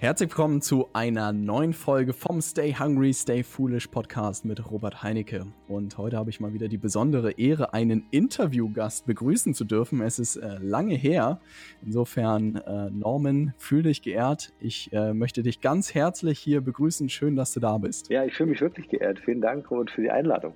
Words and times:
Herzlich 0.00 0.30
willkommen 0.30 0.62
zu 0.62 0.88
einer 0.94 1.30
neuen 1.30 1.74
Folge 1.74 2.14
vom 2.14 2.40
Stay 2.40 2.72
Hungry, 2.72 3.12
Stay 3.12 3.42
Foolish 3.42 3.88
Podcast 3.88 4.46
mit 4.46 4.70
Robert 4.70 5.02
Heinecke. 5.02 5.44
Und 5.68 5.98
heute 5.98 6.16
habe 6.16 6.30
ich 6.30 6.40
mal 6.40 6.54
wieder 6.54 6.68
die 6.68 6.78
besondere 6.78 7.32
Ehre, 7.32 7.74
einen 7.74 8.06
Interviewgast 8.10 9.04
begrüßen 9.04 9.52
zu 9.52 9.64
dürfen. 9.64 10.00
Es 10.00 10.18
ist 10.18 10.36
äh, 10.36 10.56
lange 10.58 10.94
her. 10.94 11.38
Insofern, 11.84 12.56
äh, 12.56 12.88
Norman, 12.88 13.52
fühle 13.58 13.90
dich 13.90 14.00
geehrt. 14.00 14.54
Ich 14.58 14.90
äh, 14.94 15.12
möchte 15.12 15.42
dich 15.42 15.60
ganz 15.60 15.92
herzlich 15.94 16.38
hier 16.38 16.62
begrüßen. 16.62 17.10
Schön, 17.10 17.36
dass 17.36 17.52
du 17.52 17.60
da 17.60 17.76
bist. 17.76 18.08
Ja, 18.08 18.24
ich 18.24 18.32
fühle 18.32 18.52
mich 18.52 18.62
wirklich 18.62 18.88
geehrt. 18.88 19.20
Vielen 19.22 19.42
Dank, 19.42 19.70
Robert, 19.70 19.90
für 19.90 20.00
die 20.00 20.10
Einladung. 20.10 20.54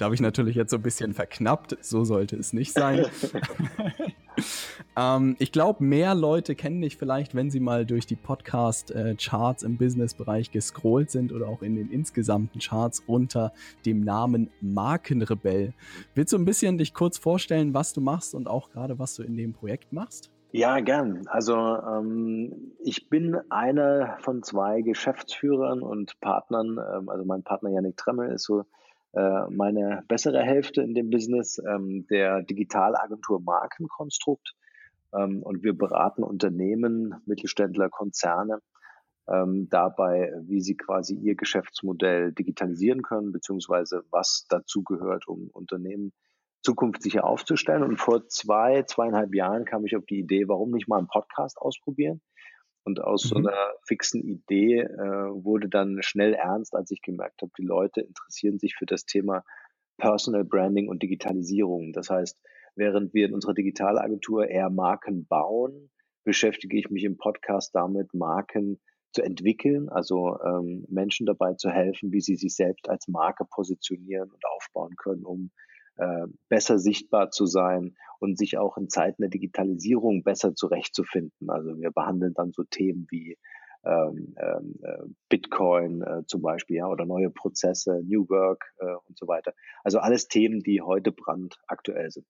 da 0.00 0.04
habe 0.04 0.16
ich 0.16 0.20
natürlich 0.20 0.56
jetzt 0.56 0.72
so 0.72 0.78
ein 0.78 0.82
bisschen 0.82 1.14
verknappt. 1.14 1.78
So 1.80 2.02
sollte 2.02 2.34
es 2.34 2.52
nicht 2.52 2.72
sein. 2.72 3.06
ähm, 4.96 5.36
ich 5.38 5.52
glaube, 5.52 5.84
mehr 5.84 6.14
Leute 6.14 6.54
kennen 6.54 6.80
dich 6.80 6.96
vielleicht, 6.96 7.34
wenn 7.34 7.50
sie 7.50 7.60
mal 7.60 7.86
durch 7.86 8.06
die 8.06 8.16
Podcast-Charts 8.16 9.62
im 9.62 9.76
Business-Bereich 9.76 10.50
gescrollt 10.50 11.10
sind 11.10 11.32
oder 11.32 11.48
auch 11.48 11.62
in 11.62 11.76
den 11.76 11.90
insgesamten 11.90 12.60
Charts 12.60 13.02
unter 13.06 13.52
dem 13.86 14.00
Namen 14.00 14.50
Markenrebell. 14.60 15.72
Willst 16.14 16.32
du 16.32 16.38
ein 16.38 16.44
bisschen 16.44 16.78
dich 16.78 16.94
kurz 16.94 17.18
vorstellen, 17.18 17.74
was 17.74 17.92
du 17.92 18.00
machst 18.00 18.34
und 18.34 18.48
auch 18.48 18.70
gerade, 18.70 18.98
was 18.98 19.16
du 19.16 19.22
in 19.22 19.36
dem 19.36 19.52
Projekt 19.52 19.92
machst? 19.92 20.30
Ja, 20.50 20.80
gern. 20.80 21.26
Also 21.26 21.54
ähm, 21.56 22.72
ich 22.82 23.10
bin 23.10 23.38
einer 23.50 24.16
von 24.20 24.42
zwei 24.42 24.80
Geschäftsführern 24.80 25.82
und 25.82 26.18
Partnern. 26.20 26.78
Ähm, 26.78 27.08
also 27.10 27.24
mein 27.26 27.42
Partner 27.42 27.70
Yannick 27.70 27.98
Tremmel 27.98 28.32
ist 28.32 28.44
so 28.44 28.64
meine 29.12 30.04
bessere 30.06 30.42
Hälfte 30.42 30.82
in 30.82 30.94
dem 30.94 31.10
Business 31.10 31.58
ähm, 31.66 32.06
der 32.08 32.42
Digitalagentur 32.42 33.40
Markenkonstrukt. 33.40 34.54
Ähm, 35.14 35.42
und 35.42 35.62
wir 35.62 35.76
beraten 35.76 36.22
Unternehmen, 36.22 37.14
Mittelständler, 37.26 37.88
Konzerne 37.88 38.60
ähm, 39.28 39.68
dabei, 39.70 40.32
wie 40.42 40.60
sie 40.60 40.76
quasi 40.76 41.14
ihr 41.14 41.34
Geschäftsmodell 41.34 42.32
digitalisieren 42.32 43.02
können, 43.02 43.32
beziehungsweise 43.32 44.04
was 44.10 44.46
dazu 44.48 44.82
gehört, 44.82 45.28
um 45.28 45.48
Unternehmen 45.52 46.12
zukunftssicher 46.62 47.24
aufzustellen. 47.24 47.82
Und 47.82 47.98
vor 47.98 48.26
zwei, 48.28 48.82
zweieinhalb 48.82 49.34
Jahren 49.34 49.64
kam 49.64 49.84
ich 49.86 49.96
auf 49.96 50.06
die 50.06 50.18
Idee, 50.18 50.48
warum 50.48 50.70
nicht 50.70 50.88
mal 50.88 50.98
einen 50.98 51.08
Podcast 51.08 51.58
ausprobieren? 51.58 52.20
Und 52.88 53.02
aus 53.02 53.24
mhm. 53.24 53.28
so 53.28 53.36
einer 53.36 53.74
fixen 53.82 54.22
Idee 54.22 54.80
äh, 54.80 55.44
wurde 55.44 55.68
dann 55.68 55.98
schnell 56.00 56.32
ernst, 56.32 56.74
als 56.74 56.90
ich 56.90 57.02
gemerkt 57.02 57.42
habe, 57.42 57.52
die 57.58 57.66
Leute 57.66 58.00
interessieren 58.00 58.58
sich 58.58 58.76
für 58.76 58.86
das 58.86 59.04
Thema 59.04 59.44
Personal 59.98 60.42
Branding 60.42 60.88
und 60.88 61.02
Digitalisierung. 61.02 61.92
Das 61.92 62.08
heißt, 62.08 62.40
während 62.76 63.12
wir 63.12 63.26
in 63.26 63.34
unserer 63.34 63.52
Digitalagentur 63.52 64.48
eher 64.48 64.70
Marken 64.70 65.26
bauen, 65.26 65.90
beschäftige 66.24 66.78
ich 66.78 66.88
mich 66.88 67.04
im 67.04 67.18
Podcast 67.18 67.74
damit, 67.74 68.14
Marken 68.14 68.80
zu 69.12 69.20
entwickeln, 69.22 69.90
also 69.90 70.38
ähm, 70.40 70.86
Menschen 70.88 71.26
dabei 71.26 71.54
zu 71.54 71.68
helfen, 71.68 72.10
wie 72.10 72.22
sie 72.22 72.36
sich 72.36 72.56
selbst 72.56 72.88
als 72.88 73.06
Marke 73.06 73.44
positionieren 73.44 74.30
und 74.30 74.42
aufbauen 74.46 74.96
können, 74.96 75.26
um 75.26 75.50
äh, 75.98 76.26
besser 76.48 76.78
sichtbar 76.78 77.30
zu 77.30 77.46
sein 77.46 77.96
und 78.18 78.38
sich 78.38 78.58
auch 78.58 78.76
in 78.76 78.88
Zeiten 78.88 79.22
der 79.22 79.30
Digitalisierung 79.30 80.22
besser 80.22 80.54
zurechtzufinden. 80.54 81.50
Also 81.50 81.78
wir 81.78 81.90
behandeln 81.90 82.34
dann 82.34 82.52
so 82.52 82.64
Themen 82.64 83.06
wie 83.10 83.36
ähm, 83.84 84.34
ähm, 84.38 84.74
äh, 84.82 85.04
Bitcoin 85.28 86.02
äh, 86.02 86.22
zum 86.26 86.42
Beispiel, 86.42 86.78
ja, 86.78 86.88
oder 86.88 87.06
neue 87.06 87.30
Prozesse, 87.30 88.02
New 88.04 88.28
Work 88.28 88.64
äh, 88.78 88.94
und 89.06 89.16
so 89.16 89.28
weiter. 89.28 89.54
Also 89.84 89.98
alles 89.98 90.28
Themen, 90.28 90.60
die 90.60 90.82
heute 90.82 91.12
brandaktuell 91.12 92.10
sind. 92.10 92.26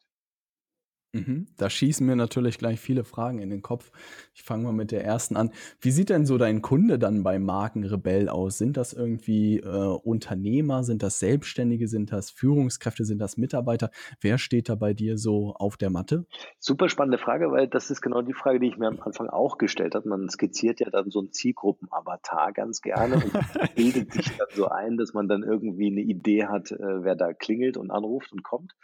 Mhm. 1.26 1.46
Da 1.56 1.70
schießen 1.70 2.06
mir 2.06 2.16
natürlich 2.16 2.58
gleich 2.58 2.80
viele 2.80 3.04
Fragen 3.04 3.40
in 3.40 3.50
den 3.50 3.62
Kopf. 3.62 3.90
Ich 4.34 4.42
fange 4.42 4.64
mal 4.64 4.72
mit 4.72 4.90
der 4.90 5.04
ersten 5.04 5.36
an. 5.36 5.50
Wie 5.80 5.90
sieht 5.90 6.10
denn 6.10 6.26
so 6.26 6.38
dein 6.38 6.62
Kunde 6.62 6.98
dann 6.98 7.22
bei 7.22 7.38
Markenrebell 7.38 8.28
aus? 8.28 8.58
Sind 8.58 8.76
das 8.76 8.92
irgendwie 8.92 9.58
äh, 9.58 9.66
Unternehmer? 9.66 10.84
Sind 10.84 11.02
das 11.02 11.18
Selbstständige? 11.18 11.88
Sind 11.88 12.12
das 12.12 12.30
Führungskräfte? 12.30 13.04
Sind 13.04 13.18
das 13.18 13.36
Mitarbeiter? 13.36 13.90
Wer 14.20 14.38
steht 14.38 14.68
da 14.68 14.74
bei 14.74 14.94
dir 14.94 15.18
so 15.18 15.54
auf 15.54 15.76
der 15.76 15.90
Matte? 15.90 16.26
Super 16.58 16.88
spannende 16.88 17.18
Frage, 17.18 17.50
weil 17.50 17.68
das 17.68 17.90
ist 17.90 18.00
genau 18.00 18.22
die 18.22 18.34
Frage, 18.34 18.60
die 18.60 18.68
ich 18.68 18.78
mir 18.78 18.88
am 18.88 19.00
Anfang 19.00 19.28
auch 19.28 19.58
gestellt 19.58 19.94
habe. 19.94 20.08
Man 20.08 20.28
skizziert 20.28 20.80
ja 20.80 20.90
dann 20.90 21.10
so 21.10 21.20
ein 21.20 21.32
Zielgruppenavatar 21.32 22.52
ganz 22.52 22.80
gerne 22.80 23.16
und 23.16 23.32
bildet 23.74 24.12
sich 24.12 24.36
dann 24.36 24.48
so 24.54 24.68
ein, 24.68 24.96
dass 24.96 25.14
man 25.14 25.28
dann 25.28 25.42
irgendwie 25.42 25.88
eine 25.88 26.00
Idee 26.00 26.46
hat, 26.46 26.70
äh, 26.70 27.04
wer 27.04 27.16
da 27.16 27.32
klingelt 27.32 27.76
und 27.76 27.90
anruft 27.90 28.32
und 28.32 28.42
kommt. 28.42 28.74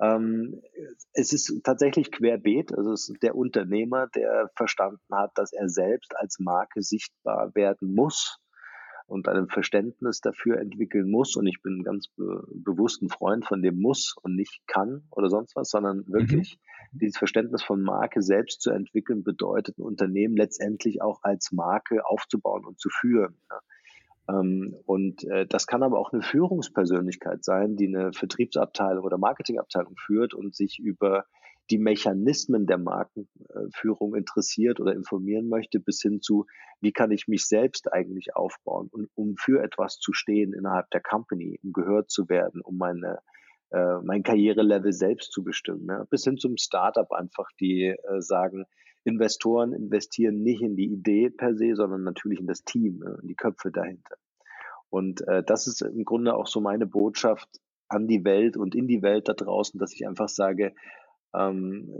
Ähm, 0.00 0.62
es 1.12 1.32
ist 1.32 1.62
tatsächlich 1.64 2.10
querbeet. 2.10 2.76
Also 2.76 2.92
es 2.92 3.08
ist 3.08 3.22
der 3.22 3.34
Unternehmer, 3.34 4.08
der 4.08 4.50
verstanden 4.56 5.00
hat, 5.12 5.32
dass 5.36 5.52
er 5.52 5.68
selbst 5.68 6.16
als 6.16 6.38
Marke 6.38 6.82
sichtbar 6.82 7.54
werden 7.54 7.94
muss 7.94 8.38
und 9.06 9.28
ein 9.28 9.48
Verständnis 9.48 10.20
dafür 10.20 10.58
entwickeln 10.58 11.10
muss. 11.10 11.36
Und 11.36 11.46
ich 11.46 11.60
bin 11.62 11.82
ganz 11.82 12.08
be 12.16 12.46
bewusst 12.54 13.02
ein 13.02 13.10
Freund 13.10 13.44
von 13.44 13.62
dem 13.62 13.80
muss 13.80 14.16
und 14.22 14.34
nicht 14.34 14.62
kann 14.66 15.04
oder 15.10 15.28
sonst 15.28 15.54
was, 15.54 15.70
sondern 15.70 16.04
wirklich 16.06 16.58
mhm. 16.92 16.98
dieses 16.98 17.18
Verständnis 17.18 17.62
von 17.62 17.82
Marke 17.82 18.22
selbst 18.22 18.62
zu 18.62 18.70
entwickeln, 18.70 19.22
bedeutet 19.22 19.78
ein 19.78 19.82
Unternehmen 19.82 20.36
letztendlich 20.36 21.02
auch 21.02 21.20
als 21.22 21.52
Marke 21.52 22.06
aufzubauen 22.06 22.64
und 22.64 22.80
zu 22.80 22.88
führen. 22.88 23.36
Ja. 23.50 23.60
Ähm, 24.28 24.76
und 24.86 25.24
äh, 25.24 25.46
das 25.46 25.66
kann 25.66 25.82
aber 25.82 25.98
auch 25.98 26.12
eine 26.12 26.22
Führungspersönlichkeit 26.22 27.44
sein, 27.44 27.76
die 27.76 27.88
eine 27.88 28.12
Vertriebsabteilung 28.12 29.04
oder 29.04 29.18
Marketingabteilung 29.18 29.96
führt 29.96 30.34
und 30.34 30.54
sich 30.54 30.78
über 30.78 31.24
die 31.70 31.78
Mechanismen 31.78 32.66
der 32.66 32.78
Markenführung 32.78 34.14
interessiert 34.14 34.80
oder 34.80 34.94
informieren 34.94 35.48
möchte, 35.48 35.80
bis 35.80 36.02
hin 36.02 36.20
zu, 36.20 36.46
wie 36.80 36.92
kann 36.92 37.12
ich 37.12 37.28
mich 37.28 37.46
selbst 37.46 37.92
eigentlich 37.92 38.34
aufbauen 38.34 38.88
und 38.90 39.08
um 39.14 39.36
für 39.38 39.62
etwas 39.62 39.98
zu 39.98 40.12
stehen 40.12 40.52
innerhalb 40.52 40.90
der 40.90 41.00
Company, 41.00 41.58
um 41.62 41.72
gehört 41.72 42.10
zu 42.10 42.28
werden, 42.28 42.60
um 42.62 42.76
meine 42.76 43.20
äh, 43.70 44.00
mein 44.02 44.22
Karrierelevel 44.22 44.92
selbst 44.92 45.32
zu 45.32 45.42
bestimmen, 45.42 45.86
ja? 45.88 46.04
bis 46.10 46.24
hin 46.24 46.36
zum 46.36 46.56
Startup 46.58 47.10
einfach, 47.12 47.48
die 47.58 47.86
äh, 47.86 48.20
sagen, 48.20 48.66
Investoren 49.04 49.72
investieren 49.72 50.42
nicht 50.42 50.62
in 50.62 50.76
die 50.76 50.92
Idee 50.92 51.30
per 51.30 51.54
se, 51.56 51.74
sondern 51.74 52.02
natürlich 52.02 52.40
in 52.40 52.46
das 52.46 52.64
Team, 52.64 53.02
in 53.20 53.28
die 53.28 53.34
Köpfe 53.34 53.70
dahinter. 53.72 54.16
Und 54.90 55.26
äh, 55.26 55.42
das 55.42 55.66
ist 55.66 55.80
im 55.82 56.04
Grunde 56.04 56.34
auch 56.34 56.46
so 56.46 56.60
meine 56.60 56.86
Botschaft 56.86 57.48
an 57.88 58.06
die 58.06 58.24
Welt 58.24 58.56
und 58.56 58.74
in 58.74 58.86
die 58.86 59.02
Welt 59.02 59.28
da 59.28 59.32
draußen, 59.32 59.78
dass 59.78 59.92
ich 59.92 60.06
einfach 60.06 60.28
sage, 60.28 60.74
ähm, 61.34 61.90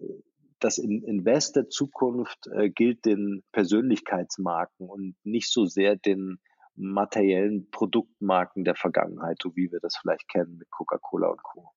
das 0.60 0.78
Invest 0.78 1.56
der 1.56 1.68
Zukunft 1.68 2.46
äh, 2.52 2.70
gilt 2.70 3.04
den 3.04 3.42
Persönlichkeitsmarken 3.52 4.88
und 4.88 5.16
nicht 5.24 5.50
so 5.50 5.64
sehr 5.64 5.96
den 5.96 6.38
materiellen 6.76 7.68
Produktmarken 7.70 8.64
der 8.64 8.74
Vergangenheit, 8.74 9.38
so 9.42 9.56
wie 9.56 9.70
wir 9.72 9.80
das 9.80 9.96
vielleicht 9.96 10.28
kennen 10.28 10.56
mit 10.58 10.70
Coca-Cola 10.70 11.28
und 11.28 11.42
Co. 11.42 11.72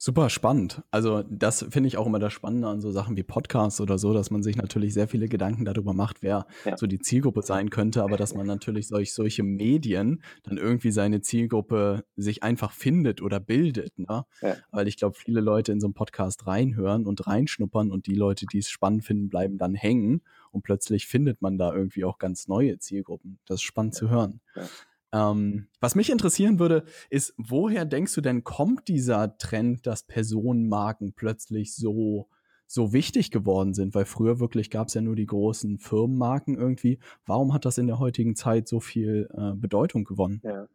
Super 0.00 0.30
spannend. 0.30 0.80
Also 0.92 1.24
das 1.28 1.66
finde 1.70 1.88
ich 1.88 1.96
auch 1.96 2.06
immer 2.06 2.20
das 2.20 2.32
Spannende 2.32 2.68
an 2.68 2.80
so 2.80 2.92
Sachen 2.92 3.16
wie 3.16 3.24
Podcasts 3.24 3.80
oder 3.80 3.98
so, 3.98 4.14
dass 4.14 4.30
man 4.30 4.44
sich 4.44 4.54
natürlich 4.54 4.94
sehr 4.94 5.08
viele 5.08 5.28
Gedanken 5.28 5.64
darüber 5.64 5.92
macht, 5.92 6.22
wer 6.22 6.46
ja. 6.64 6.76
so 6.76 6.86
die 6.86 7.00
Zielgruppe 7.00 7.42
sein 7.42 7.68
könnte, 7.68 8.04
aber 8.04 8.16
dass 8.16 8.32
man 8.32 8.46
natürlich 8.46 8.86
solch, 8.86 9.12
solche 9.12 9.42
Medien 9.42 10.22
dann 10.44 10.56
irgendwie 10.56 10.92
seine 10.92 11.20
Zielgruppe 11.20 12.04
sich 12.14 12.44
einfach 12.44 12.70
findet 12.70 13.20
oder 13.20 13.40
bildet. 13.40 13.98
Ne? 13.98 14.24
Ja. 14.40 14.56
Weil 14.70 14.86
ich 14.86 14.98
glaube, 14.98 15.16
viele 15.18 15.40
Leute 15.40 15.72
in 15.72 15.80
so 15.80 15.88
einen 15.88 15.94
Podcast 15.94 16.46
reinhören 16.46 17.04
und 17.04 17.26
reinschnuppern 17.26 17.90
und 17.90 18.06
die 18.06 18.14
Leute, 18.14 18.46
die 18.46 18.58
es 18.58 18.70
spannend 18.70 19.04
finden, 19.04 19.28
bleiben 19.28 19.58
dann 19.58 19.74
hängen 19.74 20.22
und 20.52 20.62
plötzlich 20.62 21.08
findet 21.08 21.42
man 21.42 21.58
da 21.58 21.74
irgendwie 21.74 22.04
auch 22.04 22.18
ganz 22.18 22.46
neue 22.46 22.78
Zielgruppen. 22.78 23.40
Das 23.46 23.56
ist 23.56 23.62
spannend 23.62 23.94
ja. 23.94 23.98
zu 23.98 24.10
hören. 24.10 24.40
Ähm, 25.12 25.68
was 25.80 25.94
mich 25.94 26.10
interessieren 26.10 26.58
würde, 26.58 26.84
ist, 27.10 27.34
woher 27.38 27.84
denkst 27.84 28.14
du 28.14 28.20
denn, 28.20 28.44
kommt 28.44 28.88
dieser 28.88 29.38
Trend, 29.38 29.86
dass 29.86 30.02
Personenmarken 30.02 31.14
plötzlich 31.14 31.74
so, 31.74 32.28
so 32.66 32.92
wichtig 32.92 33.30
geworden 33.30 33.74
sind? 33.74 33.94
Weil 33.94 34.04
früher 34.04 34.38
wirklich 34.38 34.70
gab 34.70 34.88
es 34.88 34.94
ja 34.94 35.00
nur 35.00 35.16
die 35.16 35.26
großen 35.26 35.78
Firmenmarken 35.78 36.56
irgendwie. 36.56 36.98
Warum 37.26 37.54
hat 37.54 37.64
das 37.64 37.78
in 37.78 37.86
der 37.86 37.98
heutigen 37.98 38.36
Zeit 38.36 38.68
so 38.68 38.80
viel 38.80 39.28
äh, 39.32 39.54
Bedeutung 39.54 40.04
gewonnen? 40.04 40.40
Ja. 40.44 40.68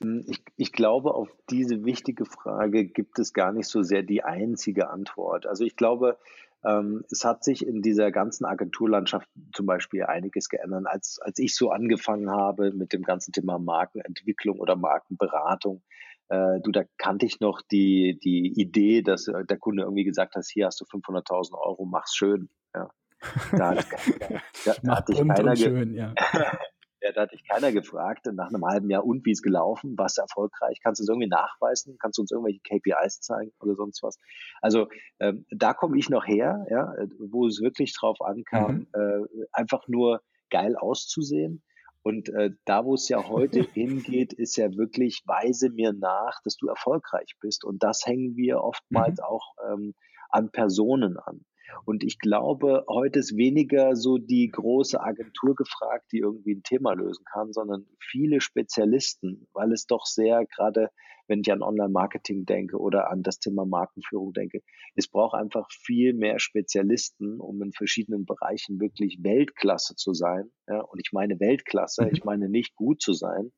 Hm, 0.00 0.24
ich, 0.26 0.42
ich 0.56 0.72
glaube, 0.72 1.14
auf 1.14 1.28
diese 1.50 1.84
wichtige 1.84 2.24
Frage 2.24 2.84
gibt 2.84 3.18
es 3.18 3.32
gar 3.32 3.52
nicht 3.52 3.68
so 3.68 3.82
sehr 3.82 4.02
die 4.02 4.22
einzige 4.22 4.90
Antwort. 4.90 5.46
Also 5.46 5.64
ich 5.64 5.76
glaube, 5.76 6.18
es 6.64 7.24
hat 7.24 7.42
sich 7.42 7.66
in 7.66 7.82
dieser 7.82 8.12
ganzen 8.12 8.44
Agenturlandschaft 8.44 9.28
zum 9.52 9.66
Beispiel 9.66 10.04
einiges 10.04 10.48
geändert. 10.48 10.86
Als, 10.86 11.18
als 11.20 11.38
ich 11.38 11.56
so 11.56 11.70
angefangen 11.70 12.30
habe 12.30 12.72
mit 12.72 12.92
dem 12.92 13.02
ganzen 13.02 13.32
Thema 13.32 13.58
Markenentwicklung 13.58 14.60
oder 14.60 14.76
Markenberatung, 14.76 15.82
äh, 16.28 16.60
du, 16.60 16.70
da 16.70 16.84
kannte 16.98 17.26
ich 17.26 17.40
noch 17.40 17.62
die, 17.62 18.18
die 18.22 18.52
Idee, 18.60 19.02
dass 19.02 19.28
äh, 19.28 19.44
der 19.44 19.58
Kunde 19.58 19.82
irgendwie 19.82 20.04
gesagt 20.04 20.34
hat, 20.34 20.44
hier 20.46 20.66
hast 20.66 20.80
du 20.80 20.84
500.000 20.84 21.52
Euro, 21.58 21.84
mach's 21.84 22.14
schön. 22.14 22.48
Ja. 22.74 22.90
Da, 23.52 23.74
da, 23.74 23.82
da, 24.64 24.74
da 24.82 24.96
hatte 24.96 25.12
ich 25.12 25.18
keiner 25.18 25.56
schön, 25.56 25.94
ja. 25.94 26.14
Ja, 27.02 27.10
da 27.10 27.22
hat 27.22 27.32
dich 27.32 27.42
keiner 27.48 27.72
gefragt, 27.72 28.26
nach 28.32 28.48
einem 28.48 28.64
halben 28.64 28.88
Jahr, 28.88 29.04
und 29.04 29.26
wie 29.26 29.32
ist 29.32 29.42
gelaufen, 29.42 29.94
was 29.98 30.18
erfolgreich, 30.18 30.78
kannst 30.82 31.00
du 31.00 31.02
es 31.02 31.08
irgendwie 31.08 31.28
nachweisen, 31.28 31.96
kannst 31.98 32.18
du 32.18 32.22
uns 32.22 32.30
irgendwelche 32.30 32.60
KPIs 32.60 33.20
zeigen 33.20 33.52
oder 33.60 33.74
sonst 33.74 34.02
was. 34.04 34.18
Also 34.60 34.88
ähm, 35.18 35.44
da 35.50 35.74
komme 35.74 35.98
ich 35.98 36.10
noch 36.10 36.26
her, 36.26 36.64
ja, 36.70 36.94
wo 37.18 37.46
es 37.48 37.60
wirklich 37.60 37.92
drauf 37.98 38.20
ankam, 38.20 38.74
mhm. 38.74 38.86
äh, 38.94 39.46
einfach 39.50 39.88
nur 39.88 40.22
geil 40.50 40.76
auszusehen. 40.76 41.64
Und 42.04 42.28
äh, 42.30 42.50
da, 42.64 42.84
wo 42.84 42.94
es 42.94 43.08
ja 43.08 43.28
heute 43.28 43.62
hingeht, 43.74 44.32
ist 44.32 44.56
ja 44.56 44.72
wirklich, 44.76 45.22
weise 45.26 45.70
mir 45.70 45.92
nach, 45.92 46.40
dass 46.44 46.56
du 46.56 46.68
erfolgreich 46.68 47.36
bist. 47.40 47.64
Und 47.64 47.82
das 47.82 48.06
hängen 48.06 48.36
wir 48.36 48.62
oftmals 48.62 49.18
mhm. 49.18 49.24
auch 49.24 49.54
ähm, 49.72 49.94
an 50.28 50.50
Personen 50.50 51.16
an. 51.18 51.44
Und 51.84 52.04
ich 52.04 52.18
glaube, 52.18 52.84
heute 52.88 53.18
ist 53.18 53.36
weniger 53.36 53.96
so 53.96 54.18
die 54.18 54.48
große 54.48 55.00
Agentur 55.00 55.54
gefragt, 55.54 56.06
die 56.12 56.18
irgendwie 56.18 56.54
ein 56.54 56.62
Thema 56.62 56.92
lösen 56.94 57.24
kann, 57.32 57.52
sondern 57.52 57.86
viele 57.98 58.40
Spezialisten, 58.40 59.46
weil 59.52 59.72
es 59.72 59.86
doch 59.86 60.06
sehr 60.06 60.44
gerade, 60.46 60.90
wenn 61.28 61.40
ich 61.40 61.52
an 61.52 61.62
Online-Marketing 61.62 62.44
denke 62.44 62.78
oder 62.78 63.10
an 63.10 63.22
das 63.22 63.38
Thema 63.38 63.64
Markenführung 63.64 64.32
denke, 64.32 64.62
es 64.94 65.08
braucht 65.08 65.34
einfach 65.34 65.68
viel 65.70 66.14
mehr 66.14 66.38
Spezialisten, 66.38 67.40
um 67.40 67.62
in 67.62 67.72
verschiedenen 67.72 68.26
Bereichen 68.26 68.80
wirklich 68.80 69.18
Weltklasse 69.22 69.94
zu 69.96 70.14
sein. 70.14 70.50
Ja, 70.68 70.80
und 70.80 71.00
ich 71.00 71.12
meine 71.12 71.40
Weltklasse, 71.40 72.04
mhm. 72.04 72.10
ich 72.12 72.24
meine 72.24 72.48
nicht 72.48 72.74
gut 72.76 73.00
zu 73.00 73.12
sein, 73.12 73.52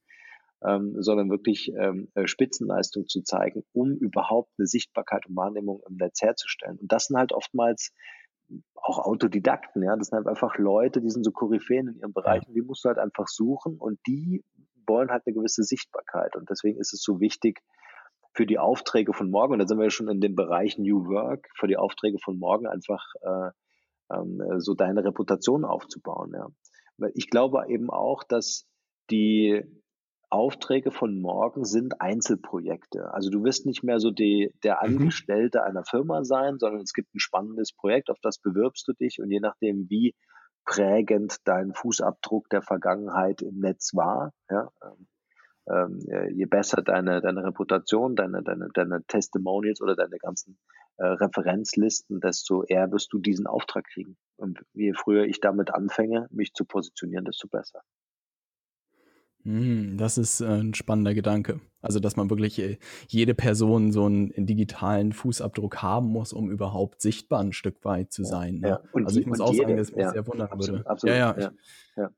ähm, 0.67 0.97
sondern 1.03 1.31
wirklich 1.31 1.73
ähm, 1.77 2.09
äh, 2.15 2.27
Spitzenleistung 2.27 3.07
zu 3.07 3.23
zeigen, 3.23 3.65
um 3.73 3.93
überhaupt 3.93 4.53
eine 4.59 4.67
Sichtbarkeit 4.67 5.27
und 5.27 5.37
Wahrnehmung 5.37 5.83
im 5.89 5.97
Netz 5.97 6.23
herzustellen. 6.23 6.79
Und 6.79 6.91
das 6.93 7.07
sind 7.07 7.17
halt 7.17 7.33
oftmals 7.33 7.93
auch 8.75 8.99
Autodidakten, 8.99 9.83
ja, 9.83 9.97
das 9.97 10.09
sind 10.09 10.19
halt 10.19 10.29
einfach 10.29 10.59
Leute, 10.59 11.01
die 11.01 11.11
sind 11.11 11.25
so 11.25 11.33
Koryphäen 11.33 11.89
in 11.89 11.97
ihren 11.97 12.13
Bereichen, 12.13 12.53
die 12.53 12.61
musst 12.61 12.85
du 12.85 12.89
halt 12.89 12.99
einfach 12.99 13.27
suchen 13.27 13.79
und 13.79 13.99
die 14.07 14.45
wollen 14.87 15.11
halt 15.11 15.23
eine 15.27 15.35
gewisse 15.35 15.63
Sichtbarkeit. 15.63 16.37
Und 16.37 16.51
deswegen 16.51 16.79
ist 16.79 16.93
es 16.93 17.03
so 17.03 17.21
wichtig, 17.21 17.61
für 18.35 18.47
die 18.47 18.59
Aufträge 18.59 19.13
von 19.13 19.31
morgen, 19.31 19.55
und 19.55 19.61
da 19.61 19.67
sind 19.67 19.79
wir 19.79 19.85
ja 19.85 19.91
schon 19.91 20.09
in 20.09 20.21
dem 20.21 20.35
Bereich 20.35 20.77
New 20.77 21.07
Work, 21.07 21.49
für 21.55 21.69
die 21.69 21.77
Aufträge 21.77 22.19
von 22.19 22.39
morgen 22.39 22.67
einfach 22.67 23.03
äh, 23.23 23.51
ähm, 24.13 24.43
so 24.59 24.75
deine 24.75 25.05
Reputation 25.05 25.65
aufzubauen. 25.65 26.33
Ja. 26.35 26.49
Weil 26.99 27.13
ich 27.15 27.31
glaube 27.31 27.65
eben 27.69 27.91
auch, 27.91 28.25
dass 28.25 28.67
die 29.11 29.63
Aufträge 30.35 30.91
von 30.91 31.21
morgen 31.21 31.65
sind 31.65 32.01
Einzelprojekte. 32.01 33.15
Also 33.15 33.31
du 33.31 33.45
wirst 33.45 33.67
nicht 33.67 33.85
mehr 33.85 34.01
so 34.01 34.11
die, 34.11 34.53
der 34.65 34.79
mhm. 34.83 34.99
Angestellte 34.99 35.59
mhm. 35.59 35.65
einer 35.65 35.85
Firma 35.85 36.25
sein, 36.25 36.59
sondern 36.59 36.83
es 36.83 36.93
gibt 36.93 37.15
ein 37.15 37.21
spannendes 37.21 37.73
Projekt, 37.73 38.11
auf 38.11 38.19
das 38.21 38.39
bewirbst 38.39 38.87
du 38.89 38.93
dich 38.95 39.21
und 39.21 39.31
je 39.31 39.39
nachdem, 39.39 39.89
wie 39.89 40.15
prägend 40.65 41.37
dein 41.45 41.73
Fußabdruck 41.73 42.49
der 42.51 42.63
Vergangenheit 42.63 43.43
im 43.43 43.61
Netz 43.61 43.95
war, 43.95 44.33
ja, 44.51 44.69
ähm, 44.83 45.07
ähm 45.69 45.99
äh, 46.09 46.33
je 46.33 46.47
besser 46.47 46.83
deine, 46.83 47.21
deine 47.21 47.45
Reputation, 47.45 48.17
deine, 48.17 48.43
deine, 48.43 48.69
deine 48.75 49.05
Testimonials 49.05 49.81
oder 49.81 49.95
deine 49.95 50.19
ganzen 50.19 50.59
äh, 50.97 51.07
Referenzlisten, 51.07 52.21
desto 52.21 52.65
eher 52.65 52.91
wirst 52.91 53.13
du 53.13 53.19
diesen 53.19 53.47
Auftrag 53.47 53.85
kriegen. 53.85 54.17
Und 54.37 54.65
je 54.73 54.95
früher 54.95 55.27
ich 55.27 55.41
damit 55.41 55.73
anfange, 55.73 56.27
mich 56.31 56.55
zu 56.55 56.65
positionieren, 56.65 57.25
desto 57.25 57.47
besser. 57.47 57.83
Hm, 59.45 59.97
das 59.99 60.19
ist 60.19 60.41
äh, 60.41 60.47
ein 60.47 60.75
spannender 60.75 61.15
Gedanke. 61.15 61.61
Also, 61.83 62.01
dass 62.01 62.17
man 62.17 62.31
wirklich 62.31 62.59
äh, 62.59 62.79
jede 63.09 63.35
Person 63.35 63.93
so 63.93 64.07
einen 64.07 64.33
digitalen 64.47 65.13
Fußabdruck 65.13 65.83
haben 65.83 66.07
muss, 66.09 66.33
um 66.33 66.51
überhaupt 66.51 67.03
sichtbar 67.03 67.41
ein 67.41 67.53
Stück 67.53 67.85
weit 67.85 68.11
zu 68.11 68.25
sein. 68.25 68.61
Ne? 68.61 68.69
Ja. 68.69 68.81
also 69.05 69.21
ich 69.21 69.27
muss 69.27 69.41
auch 69.41 69.53
jede, 69.53 69.65
sagen, 69.65 69.77
dass 69.77 69.93
mich 69.93 70.01
ja, 70.01 70.11
sehr 70.13 70.27
wundern 70.27 70.49
absolut, 70.49 70.79
würde. 70.79 70.91
Absolut, 70.91 71.17
ja, 71.17 71.39
ja. 71.39 71.53
ja, 71.97 72.11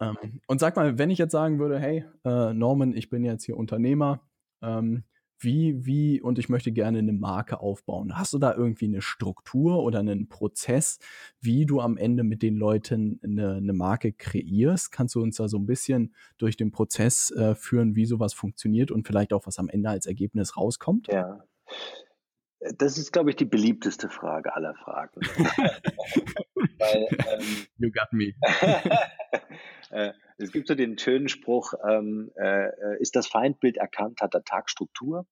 ähm, 0.00 0.40
und 0.46 0.60
sag 0.60 0.76
mal, 0.76 0.98
wenn 0.98 1.10
ich 1.10 1.18
jetzt 1.18 1.32
sagen 1.32 1.58
würde, 1.58 1.78
hey, 1.78 2.04
äh, 2.24 2.52
Norman, 2.52 2.94
ich 2.96 3.08
bin 3.08 3.24
jetzt 3.24 3.44
hier 3.44 3.56
Unternehmer, 3.56 4.20
ähm, 4.62 5.04
wie, 5.38 5.84
wie, 5.84 6.20
und 6.20 6.38
ich 6.38 6.48
möchte 6.48 6.72
gerne 6.72 6.98
eine 6.98 7.12
Marke 7.12 7.60
aufbauen. 7.60 8.16
Hast 8.18 8.32
du 8.32 8.38
da 8.38 8.54
irgendwie 8.54 8.86
eine 8.86 9.02
Struktur 9.02 9.82
oder 9.82 10.00
einen 10.00 10.28
Prozess, 10.28 10.98
wie 11.40 11.66
du 11.66 11.80
am 11.80 11.96
Ende 11.96 12.24
mit 12.24 12.42
den 12.42 12.56
Leuten 12.56 13.20
eine, 13.22 13.56
eine 13.56 13.72
Marke 13.72 14.12
kreierst? 14.12 14.92
Kannst 14.92 15.14
du 15.14 15.22
uns 15.22 15.36
da 15.36 15.48
so 15.48 15.58
ein 15.58 15.66
bisschen 15.66 16.14
durch 16.38 16.56
den 16.56 16.70
Prozess 16.70 17.30
äh, 17.30 17.54
führen, 17.54 17.96
wie 17.96 18.06
sowas 18.06 18.34
funktioniert 18.34 18.90
und 18.90 19.06
vielleicht 19.06 19.32
auch, 19.32 19.46
was 19.46 19.58
am 19.58 19.68
Ende 19.68 19.90
als 19.90 20.06
Ergebnis 20.06 20.56
rauskommt? 20.56 21.08
Ja. 21.08 21.44
Das 22.78 22.96
ist, 22.96 23.12
glaube 23.12 23.30
ich, 23.30 23.36
die 23.36 23.44
beliebteste 23.44 24.08
Frage 24.08 24.54
aller 24.54 24.74
Fragen. 24.74 25.20
Weil, 26.78 27.06
ähm, 27.40 27.66
you 27.78 27.90
got 27.90 28.12
me. 28.12 28.34
äh, 29.90 30.12
es 30.38 30.52
gibt 30.52 30.68
so 30.68 30.74
den 30.74 30.98
schönen 30.98 31.28
Spruch, 31.28 31.72
ähm, 31.88 32.30
äh, 32.36 33.00
ist 33.00 33.16
das 33.16 33.26
Feindbild 33.26 33.78
erkannt, 33.78 34.20
hat 34.20 34.34
der 34.34 34.44
Tag 34.44 34.68
Struktur. 34.68 35.26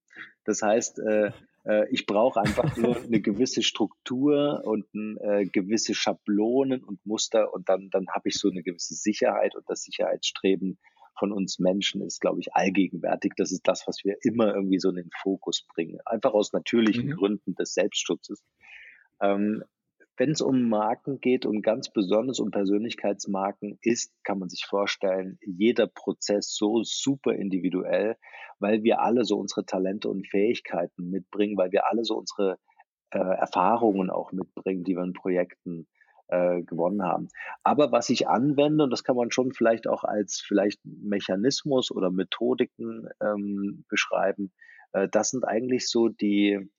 Das 0.45 0.63
heißt, 0.63 0.99
äh, 1.01 1.31
äh, 1.65 1.89
ich 1.91 2.07
brauche 2.07 2.41
einfach 2.41 2.77
nur 2.77 2.97
eine 2.97 3.21
gewisse 3.21 3.63
Struktur 3.63 4.63
und 4.65 4.87
äh, 5.21 5.47
gewisse 5.47 5.95
Schablonen 5.95 6.83
und 6.83 7.05
Muster 7.05 7.53
und 7.53 7.69
dann, 7.69 7.91
dann 7.91 8.07
habe 8.09 8.29
ich 8.29 8.37
so 8.37 8.49
eine 8.49 8.63
gewisse 8.63 8.95
Sicherheit 8.95 9.55
und 9.55 9.69
das 9.69 9.83
Sicherheitsstreben 9.83 10.79
von 11.17 11.33
uns 11.33 11.59
Menschen 11.59 12.03
ist, 12.03 12.21
glaube 12.21 12.41
ich, 12.41 12.55
allgegenwärtig. 12.55 13.35
Das 13.37 13.53
ist 13.53 13.69
das, 13.69 13.87
was 13.87 14.05
wir 14.05 14.17
immer 14.23 14.55
irgendwie 14.55 14.81
so 14.81 14.89
in 14.91 14.97
den 14.97 15.11
Fokus 15.23 15.65
bringen. 15.75 15.99
Einfach 16.05 16.33
aus 16.33 16.53
natürlichen 16.53 17.07
mhm. 17.07 17.13
Gründen 17.13 17.55
des 17.55 17.75
Selbstschutzes. 17.75 18.43
Ähm, 19.21 19.63
wenn 20.17 20.31
es 20.31 20.41
um 20.41 20.69
Marken 20.69 21.21
geht 21.21 21.45
und 21.45 21.63
ganz 21.63 21.91
besonders 21.91 22.39
um 22.39 22.51
Persönlichkeitsmarken 22.51 23.79
ist, 23.83 24.13
kann 24.23 24.39
man 24.39 24.49
sich 24.49 24.65
vorstellen, 24.65 25.39
jeder 25.41 25.87
Prozess 25.87 26.55
so 26.55 26.83
super 26.85 27.35
individuell, 27.35 28.17
weil 28.59 28.83
wir 28.83 29.01
alle 29.01 29.25
so 29.25 29.39
unsere 29.39 29.67
Talente 29.67 30.09
und 30.09 30.29
Fähigkeiten 30.29 31.11
mitbringen, 31.11 31.57
weil 31.57 31.73
wir 31.73 31.91
alle 31.91 32.05
so 32.05 32.17
unsere 32.17 32.59
äh, 33.11 33.19
Erfahrungen 33.19 34.11
auch 34.11 34.33
mitbringen, 34.33 34.85
die 34.85 34.95
wir 34.97 35.03
in 35.03 35.15
Projekten 35.15 35.89
äh, 36.29 36.63
gewonnen 36.63 37.03
haben. 37.03 37.29
Aber 37.63 37.93
was 37.93 38.09
ich 38.09 38.29
anwende, 38.29 38.85
und 38.85 38.91
das 38.91 39.05
kann 39.05 39.17
man 39.17 39.31
schon 39.31 39.53
vielleicht 39.53 39.87
auch 39.87 40.05
als 40.05 40.41
vielleicht 40.47 40.81
Mechanismus 40.85 41.91
oder 41.91 42.11
Methodiken 42.11 43.09
ähm, 43.21 43.85
beschreiben, 43.89 44.53
äh, 44.93 45.09
das 45.09 45.31
sind 45.31 45.45
eigentlich 45.45 45.89
so 45.89 46.09
die, 46.09 46.71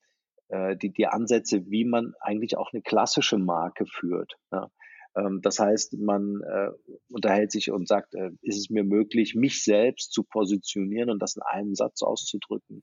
äh, 0.48 0.76
die, 0.76 0.92
die 0.92 1.06
Ansätze, 1.06 1.70
wie 1.70 1.84
man 1.84 2.14
eigentlich 2.20 2.56
auch 2.56 2.72
eine 2.72 2.82
klassische 2.82 3.38
Marke 3.38 3.86
führt. 3.86 4.36
Ja. 4.52 4.70
Ähm, 5.16 5.40
das 5.42 5.58
heißt, 5.58 5.94
man 5.98 6.40
äh, 6.42 6.70
unterhält 7.10 7.50
sich 7.50 7.70
und 7.70 7.88
sagt, 7.88 8.14
äh, 8.14 8.30
ist 8.42 8.58
es 8.58 8.70
mir 8.70 8.84
möglich, 8.84 9.34
mich 9.34 9.64
selbst 9.64 10.12
zu 10.12 10.22
positionieren 10.22 11.10
und 11.10 11.20
das 11.20 11.36
in 11.36 11.42
einem 11.42 11.74
Satz 11.74 12.02
auszudrücken? 12.02 12.82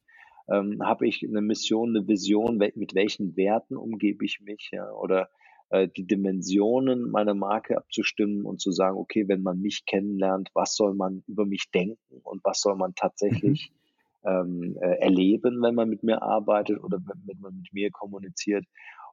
Ähm, 0.50 0.80
Habe 0.84 1.08
ich 1.08 1.26
eine 1.26 1.42
Mission, 1.42 1.96
eine 1.96 2.08
Vision, 2.08 2.58
mit 2.58 2.96
welchen 2.96 3.38
Werten 3.38 3.78
umgebe 3.78 4.26
ich 4.26 4.42
mich? 4.42 4.70
Ja? 4.74 4.92
Oder 4.92 5.30
äh, 5.70 5.88
die 5.88 6.06
Dimensionen 6.06 7.10
meiner 7.12 7.34
Marke 7.34 7.78
abzustimmen 7.78 8.46
und 8.46 8.60
zu 8.60 8.72
sagen, 8.72 8.98
okay, 8.98 9.28
wenn 9.30 9.42
man 9.42 9.62
mich 9.62 9.86
kennenlernt, 9.86 10.50
was 10.54 10.76
soll 10.76 10.96
man 10.96 11.24
über 11.28 11.46
mich 11.46 11.72
denken 11.72 12.20
und 12.24 12.44
was 12.44 12.60
soll 12.60 12.76
man 12.76 12.94
tatsächlich 12.96 13.72
mhm 13.72 13.83
ähm, 14.26 14.78
äh, 14.82 15.00
erleben, 15.00 15.62
wenn 15.62 15.76
man 15.76 15.90
mit 15.90 16.04
mir 16.04 16.22
arbeitet 16.22 16.84
oder 16.84 17.00
wenn 17.26 17.40
man 17.40 17.56
mit 17.58 17.74
mir 17.74 17.92
kommuniziert. 17.92 18.66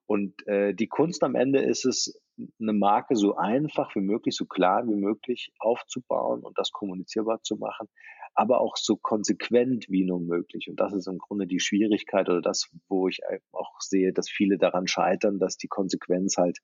Und 0.06 0.46
äh, 0.48 0.74
die 0.74 0.88
Kunst 0.88 1.22
am 1.22 1.36
Ende 1.36 1.60
ist 1.60 1.84
es, 1.84 2.20
eine 2.60 2.72
Marke 2.72 3.16
so 3.16 3.36
einfach 3.36 3.94
wie 3.94 4.00
möglich, 4.00 4.34
so 4.34 4.44
klar 4.46 4.86
wie 4.86 4.96
möglich 4.96 5.52
aufzubauen 5.58 6.40
und 6.40 6.58
das 6.58 6.72
kommunizierbar 6.72 7.42
zu 7.42 7.56
machen, 7.56 7.88
aber 8.34 8.60
auch 8.60 8.76
so 8.76 8.96
konsequent 8.96 9.86
wie 9.88 10.04
nur 10.04 10.20
möglich. 10.20 10.68
Und 10.68 10.80
das 10.80 10.92
ist 10.94 11.06
im 11.06 11.18
Grunde 11.18 11.46
die 11.46 11.60
Schwierigkeit 11.60 12.28
oder 12.28 12.40
das, 12.40 12.70
wo 12.88 13.08
ich 13.08 13.20
auch 13.52 13.80
sehe, 13.80 14.12
dass 14.12 14.28
viele 14.28 14.58
daran 14.58 14.86
scheitern, 14.86 15.38
dass 15.38 15.56
die 15.56 15.68
Konsequenz 15.68 16.36
halt 16.36 16.58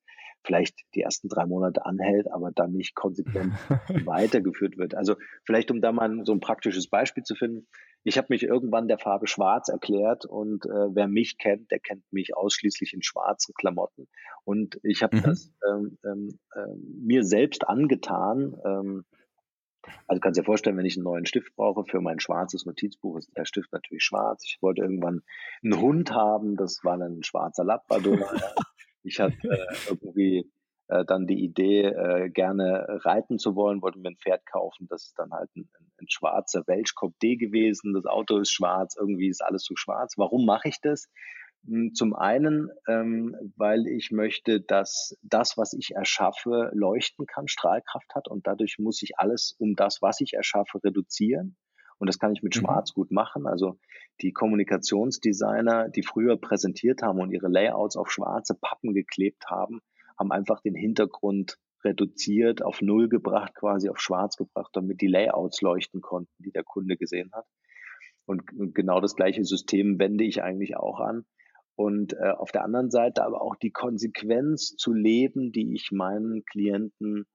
vielleicht 0.44 0.74
die 0.94 1.02
ersten 1.02 1.28
drei 1.28 1.46
Monate 1.46 1.84
anhält, 1.84 2.30
aber 2.32 2.50
dann 2.52 2.72
nicht 2.72 2.94
konsequent 2.94 3.52
weitergeführt 4.06 4.78
wird. 4.78 4.94
Also 4.94 5.16
vielleicht, 5.44 5.70
um 5.70 5.80
da 5.80 5.92
mal 5.92 6.24
so 6.24 6.32
ein 6.32 6.40
praktisches 6.40 6.88
Beispiel 6.88 7.24
zu 7.24 7.34
finden. 7.34 7.66
Ich 8.08 8.18
habe 8.18 8.28
mich 8.30 8.44
irgendwann 8.44 8.86
der 8.86 8.98
Farbe 8.98 9.26
Schwarz 9.26 9.68
erklärt 9.68 10.26
und 10.26 10.64
äh, 10.64 10.94
wer 10.94 11.08
mich 11.08 11.38
kennt, 11.38 11.72
der 11.72 11.80
kennt 11.80 12.04
mich 12.12 12.36
ausschließlich 12.36 12.94
in 12.94 13.02
schwarzen 13.02 13.52
Klamotten. 13.52 14.06
Und 14.44 14.78
ich 14.84 15.02
habe 15.02 15.16
mhm. 15.16 15.22
das 15.22 15.52
ähm, 15.68 15.98
ähm, 16.04 16.38
äh, 16.54 16.76
mir 17.02 17.24
selbst 17.24 17.66
angetan. 17.68 18.56
Ähm, 18.64 19.04
also 20.06 20.20
kannst 20.20 20.38
dir 20.38 20.44
vorstellen, 20.44 20.76
wenn 20.76 20.86
ich 20.86 20.96
einen 20.96 21.02
neuen 21.02 21.26
Stift 21.26 21.56
brauche 21.56 21.82
für 21.84 22.00
mein 22.00 22.20
schwarzes 22.20 22.64
Notizbuch, 22.64 23.18
ist 23.18 23.36
der 23.36 23.44
Stift 23.44 23.72
natürlich 23.72 24.04
schwarz. 24.04 24.44
Ich 24.46 24.62
wollte 24.62 24.82
irgendwann 24.82 25.22
einen 25.64 25.80
Hund 25.80 26.12
haben, 26.12 26.56
das 26.56 26.84
war 26.84 26.96
dann 26.96 27.18
ein 27.18 27.24
schwarzer 27.24 27.64
Labrador. 27.64 28.20
ich 29.02 29.18
hatte 29.18 29.36
äh, 29.42 29.66
irgendwie 29.88 30.48
äh, 30.88 31.04
dann 31.04 31.26
die 31.26 31.42
Idee, 31.42 31.84
äh, 31.84 32.30
gerne 32.30 32.86
reiten 33.04 33.38
zu 33.38 33.56
wollen, 33.56 33.82
wollte 33.82 33.98
mir 33.98 34.10
ein 34.10 34.16
Pferd 34.16 34.46
kaufen. 34.46 34.86
Das 34.88 35.06
ist 35.06 35.18
dann 35.18 35.32
halt 35.32 35.50
ein, 35.56 35.68
ein, 36.00 36.08
schwarzer 36.08 36.62
Welschkopf 36.66 37.14
D 37.22 37.36
gewesen. 37.36 37.92
Das 37.94 38.06
Auto 38.06 38.38
ist 38.38 38.52
schwarz, 38.52 38.96
irgendwie 38.96 39.28
ist 39.28 39.42
alles 39.42 39.64
so 39.64 39.74
schwarz. 39.76 40.14
Warum 40.16 40.46
mache 40.46 40.68
ich 40.68 40.80
das? 40.80 41.08
Hm, 41.66 41.94
zum 41.94 42.14
einen, 42.14 42.70
ähm, 42.88 43.36
weil 43.56 43.86
ich 43.86 44.10
möchte, 44.12 44.60
dass 44.60 45.16
das, 45.22 45.56
was 45.56 45.72
ich 45.72 45.94
erschaffe, 45.94 46.70
leuchten 46.72 47.26
kann, 47.26 47.48
Strahlkraft 47.48 48.14
hat 48.14 48.28
und 48.28 48.46
dadurch 48.46 48.78
muss 48.78 49.02
ich 49.02 49.18
alles 49.18 49.56
um 49.58 49.74
das, 49.74 50.02
was 50.02 50.20
ich 50.20 50.34
erschaffe, 50.34 50.82
reduzieren. 50.84 51.56
Und 51.98 52.08
das 52.08 52.18
kann 52.18 52.32
ich 52.32 52.42
mit 52.42 52.54
mhm. 52.54 52.60
Schwarz 52.60 52.92
gut 52.92 53.10
machen. 53.10 53.46
Also 53.46 53.78
die 54.20 54.32
Kommunikationsdesigner, 54.32 55.88
die 55.88 56.02
früher 56.02 56.36
präsentiert 56.36 57.02
haben 57.02 57.20
und 57.20 57.32
ihre 57.32 57.48
Layouts 57.48 57.96
auf 57.96 58.10
schwarze 58.10 58.54
Pappen 58.54 58.94
geklebt 58.94 59.46
haben, 59.50 59.80
haben 60.18 60.32
einfach 60.32 60.60
den 60.60 60.74
Hintergrund 60.74 61.58
reduziert, 61.84 62.62
auf 62.62 62.82
Null 62.82 63.08
gebracht, 63.08 63.54
quasi 63.54 63.88
auf 63.88 64.00
Schwarz 64.00 64.36
gebracht, 64.36 64.70
damit 64.74 65.00
die 65.00 65.06
Layouts 65.06 65.60
leuchten 65.60 66.00
konnten, 66.00 66.42
die 66.42 66.50
der 66.50 66.64
Kunde 66.64 66.96
gesehen 66.96 67.30
hat. 67.32 67.46
Und 68.26 68.44
genau 68.74 69.00
das 69.00 69.14
gleiche 69.14 69.44
System 69.44 69.98
wende 69.98 70.24
ich 70.24 70.42
eigentlich 70.42 70.76
auch 70.76 71.00
an. 71.00 71.24
Und 71.76 72.14
äh, 72.14 72.30
auf 72.30 72.50
der 72.50 72.64
anderen 72.64 72.90
Seite 72.90 73.24
aber 73.24 73.42
auch 73.42 73.54
die 73.54 73.70
Konsequenz 73.70 74.74
zu 74.76 74.92
leben, 74.92 75.52
die 75.52 75.74
ich 75.74 75.92
meinen 75.92 76.44
Klienten 76.44 77.26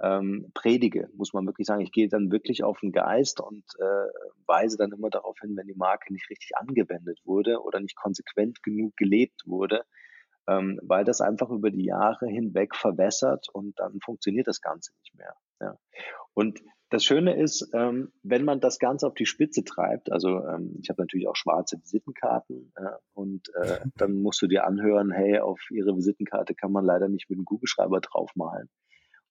ähm, 0.00 0.50
predige, 0.54 1.08
muss 1.14 1.32
man 1.32 1.46
wirklich 1.46 1.66
sagen. 1.66 1.80
Ich 1.80 1.92
gehe 1.92 2.08
dann 2.08 2.30
wirklich 2.30 2.62
auf 2.62 2.78
den 2.80 2.92
Geist 2.92 3.40
und 3.40 3.64
äh, 3.78 4.08
weise 4.46 4.76
dann 4.76 4.92
immer 4.92 5.08
darauf 5.08 5.38
hin, 5.40 5.56
wenn 5.56 5.66
die 5.66 5.74
Marke 5.74 6.12
nicht 6.12 6.28
richtig 6.28 6.50
angewendet 6.56 7.18
wurde 7.24 7.62
oder 7.62 7.80
nicht 7.80 7.96
konsequent 7.96 8.62
genug 8.62 8.94
gelebt 8.96 9.42
wurde, 9.46 9.84
ähm, 10.48 10.80
weil 10.82 11.04
das 11.04 11.20
einfach 11.20 11.50
über 11.50 11.70
die 11.70 11.84
Jahre 11.84 12.26
hinweg 12.26 12.74
verwässert 12.74 13.48
und 13.52 13.78
dann 13.78 14.00
funktioniert 14.00 14.46
das 14.46 14.60
Ganze 14.60 14.92
nicht 14.98 15.14
mehr. 15.14 15.34
Ja. 15.60 15.78
Und 16.34 16.60
das 16.90 17.02
Schöne 17.02 17.36
ist, 17.36 17.68
ähm, 17.74 18.12
wenn 18.22 18.44
man 18.44 18.60
das 18.60 18.78
Ganze 18.78 19.06
auf 19.08 19.14
die 19.14 19.26
Spitze 19.26 19.64
treibt, 19.64 20.12
also 20.12 20.46
ähm, 20.46 20.78
ich 20.80 20.88
habe 20.88 21.02
natürlich 21.02 21.26
auch 21.26 21.34
schwarze 21.34 21.80
Visitenkarten 21.80 22.72
äh, 22.76 22.90
und 23.12 23.48
äh, 23.54 23.80
dann 23.96 24.14
musst 24.14 24.40
du 24.42 24.46
dir 24.46 24.64
anhören, 24.66 25.10
hey, 25.10 25.40
auf 25.40 25.60
ihre 25.70 25.96
Visitenkarte 25.96 26.54
kann 26.54 26.70
man 26.70 26.84
leider 26.84 27.08
nicht 27.08 27.28
mit 27.28 27.38
einem 27.38 27.44
Kugelschreiber 27.44 28.00
draufmalen. 28.00 28.68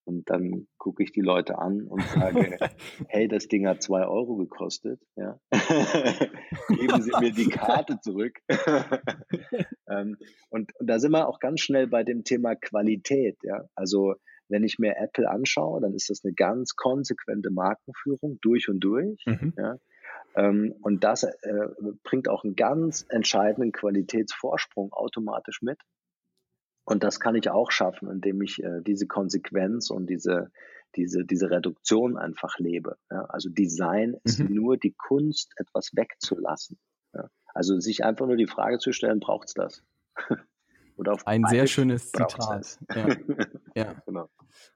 Und 0.06 0.30
dann 0.30 0.68
gucke 0.78 1.02
ich 1.02 1.10
die 1.10 1.20
Leute 1.20 1.58
an 1.58 1.88
und 1.88 2.00
sage, 2.02 2.58
hey, 3.08 3.26
das 3.26 3.48
Ding 3.48 3.66
hat 3.66 3.82
zwei 3.82 4.06
Euro 4.06 4.36
gekostet. 4.36 5.00
Ja. 5.16 5.40
Geben 6.68 7.02
Sie 7.02 7.10
mir 7.18 7.32
die 7.32 7.48
Karte 7.48 7.98
zurück. 8.00 8.38
ähm, 9.90 10.16
und, 10.48 10.70
und 10.78 10.86
da 10.86 11.00
sind 11.00 11.10
wir 11.10 11.26
auch 11.26 11.40
ganz 11.40 11.60
schnell 11.60 11.88
bei 11.88 12.04
dem 12.04 12.22
Thema 12.22 12.54
Qualität. 12.54 13.36
Ja. 13.42 13.64
Also 13.74 14.14
wenn 14.48 14.62
ich 14.62 14.78
mir 14.78 14.96
Apple 14.96 15.28
anschaue, 15.28 15.80
dann 15.80 15.92
ist 15.92 16.08
das 16.08 16.24
eine 16.24 16.34
ganz 16.34 16.76
konsequente 16.76 17.50
Markenführung 17.50 18.38
durch 18.40 18.68
und 18.68 18.78
durch. 18.78 19.24
Mhm. 19.26 19.54
Ja. 19.58 19.76
Ähm, 20.36 20.72
und 20.82 21.02
das 21.02 21.24
äh, 21.24 21.32
bringt 22.04 22.28
auch 22.28 22.44
einen 22.44 22.54
ganz 22.54 23.04
entscheidenden 23.08 23.72
Qualitätsvorsprung 23.72 24.92
automatisch 24.92 25.62
mit. 25.62 25.80
Und 26.86 27.02
das 27.02 27.18
kann 27.18 27.34
ich 27.34 27.50
auch 27.50 27.72
schaffen, 27.72 28.08
indem 28.08 28.40
ich 28.42 28.62
äh, 28.62 28.80
diese 28.80 29.06
Konsequenz 29.06 29.90
und 29.90 30.06
diese, 30.08 30.52
diese, 30.94 31.24
diese 31.24 31.50
Reduktion 31.50 32.16
einfach 32.16 32.58
lebe. 32.58 32.96
Ja? 33.10 33.24
Also 33.24 33.50
Design 33.50 34.16
ist 34.22 34.38
mhm. 34.38 34.54
nur 34.54 34.76
die 34.76 34.94
Kunst, 34.96 35.52
etwas 35.56 35.90
wegzulassen. 35.94 36.78
Ja? 37.12 37.28
Also 37.52 37.80
sich 37.80 38.04
einfach 38.04 38.26
nur 38.26 38.36
die 38.36 38.46
Frage 38.46 38.78
zu 38.78 38.92
stellen, 38.92 39.18
braucht's 39.18 39.52
das? 39.54 39.82
Ein 41.24 41.44
sehr 41.48 41.66
schönes 41.66 42.10
Zitat. 42.10 42.78
Ja. 42.94 43.08
ja. 43.76 43.94
Genau. 44.06 44.28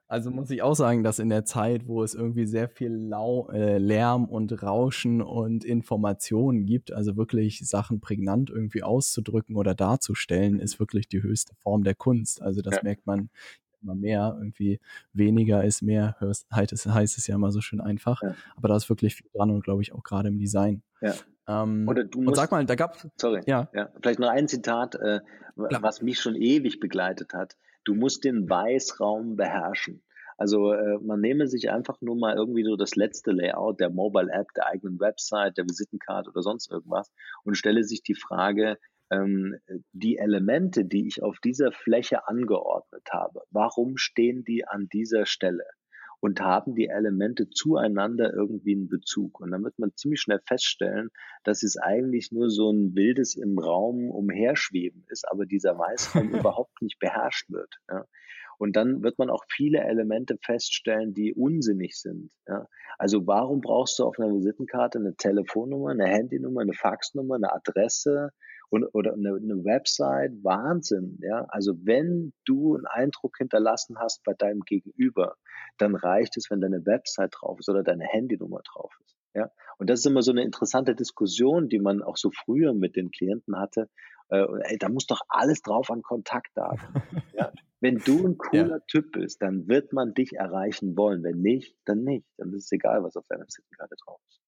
Also 0.09 0.31
muss 0.31 0.51
ich 0.51 0.63
auch 0.63 0.75
sagen, 0.75 1.05
dass 1.05 1.21
in 1.21 1.29
der 1.29 1.45
Zeit, 1.45 1.87
wo 1.87 2.03
es 2.03 2.15
irgendwie 2.15 2.45
sehr 2.45 2.69
viel 2.69 2.91
Lau 2.91 3.49
äh, 3.51 3.79
Lärm 3.79 4.25
und 4.25 4.63
Rauschen 4.63 5.23
und 5.23 5.65
Informationen 5.65 6.67
gibt, 6.67 6.93
also 6.93 7.17
wirklich 7.17 7.61
Sachen 7.67 8.01
prägnant 8.01 8.51
irgendwie 8.51 8.83
auszudrücken 8.83 9.57
oder 9.57 9.75
darzustellen, 9.75 10.59
ist 10.59 10.81
wirklich 10.81 11.07
die 11.07 11.23
höchste 11.23 11.55
Form 11.55 11.85
der 11.85 11.95
Kunst. 11.95 12.43
Also 12.43 12.61
das 12.61 12.77
ja. 12.77 12.81
merkt 12.83 13.07
man 13.07 13.31
immer 13.83 13.95
mehr. 13.95 14.37
Irgendwie 14.39 14.81
weniger 15.13 15.65
ist 15.65 15.83
mehr, 15.83 16.17
heißt 16.53 16.73
es, 16.73 16.87
heißt 16.87 17.17
es 17.17 17.27
ja 17.27 17.37
immer 17.37 17.53
so 17.53 17.61
schön 17.61 17.81
einfach. 17.81 18.23
Ja. 18.23 18.35
Aber 18.57 18.69
da 18.69 18.77
ist 18.77 18.89
wirklich 18.89 19.15
viel 19.15 19.31
dran 19.33 19.51
und 19.51 19.63
glaube 19.63 19.83
ich 19.83 19.93
auch 19.93 20.03
gerade 20.03 20.29
im 20.29 20.39
Design. 20.39 20.83
Ja. 21.01 21.15
Ähm, 21.51 21.89
Oder 21.89 22.05
du 22.05 22.19
musst, 22.21 22.29
und 22.29 22.37
sag 22.37 22.51
mal, 22.53 22.65
da 22.65 22.75
gab 22.77 22.97
sorry, 23.17 23.43
ja. 23.47 23.69
ja, 23.75 23.91
vielleicht 24.01 24.21
noch 24.21 24.29
ein 24.29 24.47
Zitat, 24.47 24.95
äh, 24.95 25.21
was 25.57 26.01
mich 26.01 26.21
schon 26.21 26.37
ewig 26.37 26.79
begleitet 26.79 27.35
hat. 27.35 27.57
Du 27.85 27.95
musst 27.95 28.25
den 28.25 28.49
Weißraum 28.49 29.37
beherrschen. 29.37 30.03
Also 30.37 30.73
äh, 30.73 30.99
man 31.03 31.21
nehme 31.21 31.49
sich 31.49 31.71
einfach 31.71 32.01
nur 32.01 32.17
mal 32.17 32.37
irgendwie 32.37 32.65
so 32.65 32.77
das 32.77 32.95
letzte 32.95 33.33
Layout 33.33 33.81
der 33.81 33.91
Mobile 33.91 34.31
App, 34.33 34.47
der 34.55 34.69
eigenen 34.69 35.01
Website, 35.01 35.59
der 35.59 35.65
Visitenkarte 35.65 36.31
oder 36.31 36.43
sonst 36.43 36.71
irgendwas 36.71 37.11
und 37.43 37.57
stelle 37.57 37.85
sich 37.85 38.03
die 38.03 38.15
Frage, 38.15 38.79
ähm, 39.11 39.57
die 39.93 40.19
Elemente, 40.19 40.85
die 40.85 41.07
ich 41.09 41.23
auf 41.23 41.41
dieser 41.41 41.73
Fläche 41.73 42.29
angeordnet 42.29 43.07
habe, 43.11 43.43
warum 43.51 43.97
stehen 43.97 44.45
die 44.45 44.67
an 44.67 44.89
dieser 44.89 45.27
Stelle? 45.27 45.65
Und 46.21 46.41
haben 46.41 46.75
die 46.75 46.89
Elemente 46.89 47.49
zueinander 47.49 48.33
irgendwie 48.33 48.75
einen 48.75 48.89
Bezug. 48.89 49.41
Und 49.41 49.51
dann 49.51 49.65
wird 49.65 49.79
man 49.79 49.95
ziemlich 49.97 50.21
schnell 50.21 50.41
feststellen, 50.47 51.09
dass 51.45 51.63
es 51.63 51.77
eigentlich 51.77 52.31
nur 52.31 52.51
so 52.51 52.71
ein 52.71 52.95
wildes 52.95 53.37
im 53.37 53.59
Raum 53.59 54.11
umherschweben 54.11 55.05
ist, 55.09 55.27
aber 55.31 55.47
dieser 55.47 55.79
Weißraum 55.79 56.31
überhaupt 56.55 56.83
nicht 56.83 56.99
beherrscht 56.99 57.51
wird. 57.51 57.75
Ja. 57.89 58.05
Und 58.61 58.77
dann 58.77 59.03
wird 59.03 59.19
man 59.19 59.31
auch 59.31 59.45
viele 59.49 59.79
Elemente 59.81 60.37
feststellen, 60.37 61.15
die 61.15 61.33
unsinnig 61.33 61.99
sind. 61.99 62.31
Ja. 62.47 62.67
Also 62.99 63.27
warum 63.27 63.63
brauchst 63.63 63.99
du 63.99 64.05
auf 64.05 64.19
einer 64.19 64.33
Visitenkarte 64.35 64.99
eine 64.99 65.17
Telefonnummer, 65.17 65.91
eine 65.91 66.05
Handynummer, 66.05 66.61
eine 66.61 66.75
Faxnummer, 66.75 67.37
eine 67.37 67.53
Adresse, 67.53 68.33
und, 68.71 68.85
oder 68.95 69.13
eine, 69.13 69.35
eine 69.35 69.65
Website, 69.65 70.33
Wahnsinn. 70.43 71.19
Ja? 71.23 71.45
Also 71.49 71.75
wenn 71.85 72.33
du 72.45 72.77
einen 72.77 72.87
Eindruck 72.87 73.37
hinterlassen 73.39 73.99
hast 73.99 74.23
bei 74.25 74.33
deinem 74.33 74.61
Gegenüber, 74.61 75.37
dann 75.77 75.95
reicht 75.95 76.37
es, 76.37 76.51
wenn 76.51 76.61
deine 76.61 76.87
Website 76.87 77.35
drauf 77.39 77.59
ist 77.59 77.69
oder 77.69 77.83
deine 77.83 78.05
Handynummer 78.05 78.61
drauf 78.63 78.97
ist. 79.05 79.17
Ja? 79.35 79.51
Und 79.79 79.91
das 79.91 80.01
ist 80.01 80.07
immer 80.07 80.23
so 80.23 80.31
eine 80.31 80.45
interessante 80.45 80.95
Diskussion, 80.95 81.69
die 81.69 81.81
man 81.81 82.03
auch 82.03 82.17
so 82.17 82.31
früher 82.31 82.73
mit 82.73 82.97
den 82.97 83.11
Klienten 83.11 83.59
hatte. 83.59 83.89
Äh, 84.31 84.47
ey, 84.63 84.79
da 84.79 84.89
muss 84.89 85.07
doch 85.07 85.21
alles 85.29 85.63
drauf 85.63 85.91
an 85.91 86.03
Kontaktdaten. 86.03 86.81
ja? 87.35 87.53
Wenn 87.81 87.99
du 87.99 88.27
ein 88.27 88.39
cooler 88.39 88.79
ja. 88.79 88.85
Typ 88.89 89.13
bist, 89.13 89.43
dann 89.43 89.69
wird 89.69 89.93
man 89.93 90.15
dich 90.15 90.35
erreichen 90.35 90.97
wollen. 90.97 91.23
Wenn 91.23 91.41
nicht, 91.41 91.77
dann 91.85 92.05
nicht. 92.05 92.27
Dann 92.37 92.53
ist 92.53 92.65
es 92.65 92.73
egal, 92.73 93.03
was 93.03 93.17
auf 93.17 93.27
deiner 93.29 93.47
Visitenkarte 93.47 93.95
drauf 94.05 94.21
ist 94.29 94.41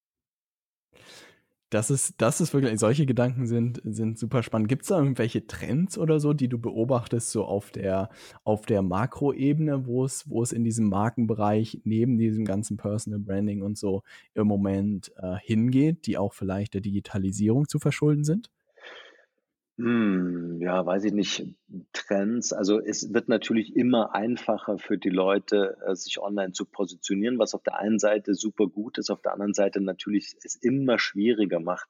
das 1.73 1.91
ist, 1.91 2.21
das 2.21 2.41
ist 2.41 2.53
wirklich, 2.53 2.79
solche 2.79 3.07
Gedanken 3.07 3.47
sind, 3.47 3.81
sind 3.85 4.19
super 4.19 4.43
spannend. 4.43 4.69
Gibt 4.69 4.83
es 4.83 4.89
da 4.89 4.99
irgendwelche 4.99 5.47
Trends 5.47 5.97
oder 5.97 6.21
so, 6.21 6.35
die 6.35 6.49
du 6.49 6.59
beobachtest, 6.59 7.31
so 7.31 7.45
auf 7.45 7.71
der, 7.71 8.11
auf 8.45 8.67
der 8.67 8.83
Makroebene, 8.83 9.87
wo 9.87 10.05
es, 10.05 10.29
wo 10.29 10.43
es 10.43 10.53
in 10.53 10.65
diesem 10.65 10.91
Markenbereich 10.91 11.81
neben 11.85 12.19
diesem 12.19 12.45
ganzen 12.45 12.77
Personal 12.77 13.21
Branding 13.21 13.62
und 13.62 13.79
so 13.79 14.03
im 14.35 14.47
Moment 14.47 15.12
äh, 15.17 15.37
hingeht, 15.41 16.07
die 16.07 16.19
auch 16.19 16.35
vielleicht 16.35 16.75
der 16.75 16.83
Digitalisierung 16.83 17.67
zu 17.69 17.79
verschulden 17.79 18.25
sind? 18.25 18.51
Hm, 19.79 20.61
ja, 20.61 20.85
weiß 20.85 21.05
ich 21.05 21.12
nicht. 21.12 21.47
Trends. 21.93 22.52
Also 22.52 22.79
es 22.79 23.14
wird 23.14 23.29
natürlich 23.29 23.75
immer 23.75 24.14
einfacher 24.14 24.79
für 24.79 24.99
die 24.99 25.09
Leute, 25.09 25.79
äh, 25.87 25.95
sich 25.95 26.21
online 26.21 26.52
zu 26.52 26.67
positionieren, 26.67 27.38
was 27.38 27.55
auf 27.55 27.62
der 27.62 27.79
einen 27.79 27.99
Seite 27.99 28.35
super 28.35 28.67
gut 28.67 28.99
ist, 28.99 29.11
auf 29.11 29.23
der 29.23 29.33
anderen 29.33 29.55
Seite 29.55 29.81
natürlich 29.81 30.37
es 30.45 30.57
immer 30.57 30.99
schwieriger 30.99 31.59
macht, 31.59 31.88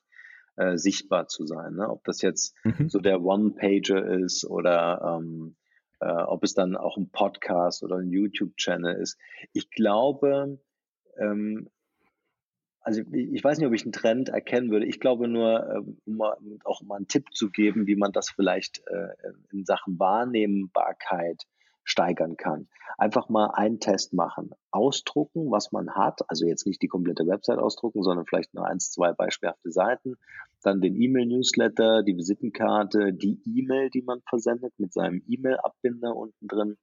äh, 0.57 0.77
sichtbar 0.77 1.27
zu 1.27 1.45
sein. 1.45 1.75
Ne? 1.75 1.89
Ob 1.89 2.05
das 2.05 2.23
jetzt 2.23 2.55
mhm. 2.63 2.89
so 2.89 3.01
der 3.01 3.21
One-Pager 3.23 4.05
ist 4.21 4.45
oder 4.45 5.19
ähm, 5.19 5.57
äh, 5.99 6.07
ob 6.07 6.45
es 6.45 6.55
dann 6.55 6.77
auch 6.77 6.97
ein 6.97 7.11
Podcast 7.11 7.83
oder 7.83 7.97
ein 7.97 8.11
YouTube-Channel 8.11 8.95
ist. 8.95 9.19
Ich 9.53 9.71
glaube, 9.71 10.61
ähm, 11.19 11.69
also 12.83 13.03
ich 13.13 13.43
weiß 13.43 13.59
nicht, 13.59 13.67
ob 13.67 13.75
ich 13.75 13.85
einen 13.85 13.93
Trend 13.93 14.29
erkennen 14.29 14.71
würde. 14.71 14.87
Ich 14.87 15.01
glaube 15.01 15.29
nur, 15.29 15.69
ähm, 15.69 15.99
um 16.05 16.21
auch 16.65 16.83
mal 16.83 16.97
einen 16.97 17.09
Tipp 17.09 17.33
zu 17.33 17.51
geben, 17.51 17.87
wie 17.87 17.97
man 17.97 18.13
das 18.13 18.31
vielleicht 18.31 18.83
äh, 18.89 19.09
in 19.53 19.65
Sachen 19.65 19.99
Wahrnehmbarkeit 19.99 21.47
steigern 21.85 22.37
kann. 22.37 22.69
Einfach 22.99 23.29
mal 23.29 23.51
einen 23.55 23.81
Test 23.81 24.13
machen. 24.13 24.51
Ausdrucken, 24.71 25.51
was 25.51 25.73
man 25.73 25.95
hat. 25.95 26.21
Also 26.29 26.47
jetzt 26.47 26.67
nicht 26.67 26.83
die 26.83 26.89
komplette 26.89 27.27
Website 27.27 27.59
ausdrucken, 27.59 28.03
sondern 28.03 28.27
vielleicht 28.27 28.55
nur 28.55 28.67
eins, 28.67 28.91
zwei 28.91 29.13
beispielhafte 29.13 29.71
Seiten. 29.71 30.15
Dann 30.63 30.81
den 30.81 30.95
E-Mail-Newsletter, 30.95 32.03
die 32.05 32.17
Visitenkarte, 32.17 33.13
die 33.13 33.41
E-Mail, 33.45 33.91
die 33.91 34.03
man 34.03 34.21
versendet 34.29 34.73
mit 34.79 34.93
seinem 34.93 35.23
E-Mail-Abbinder 35.27 36.15
unten 36.15 36.47
drin 36.47 36.77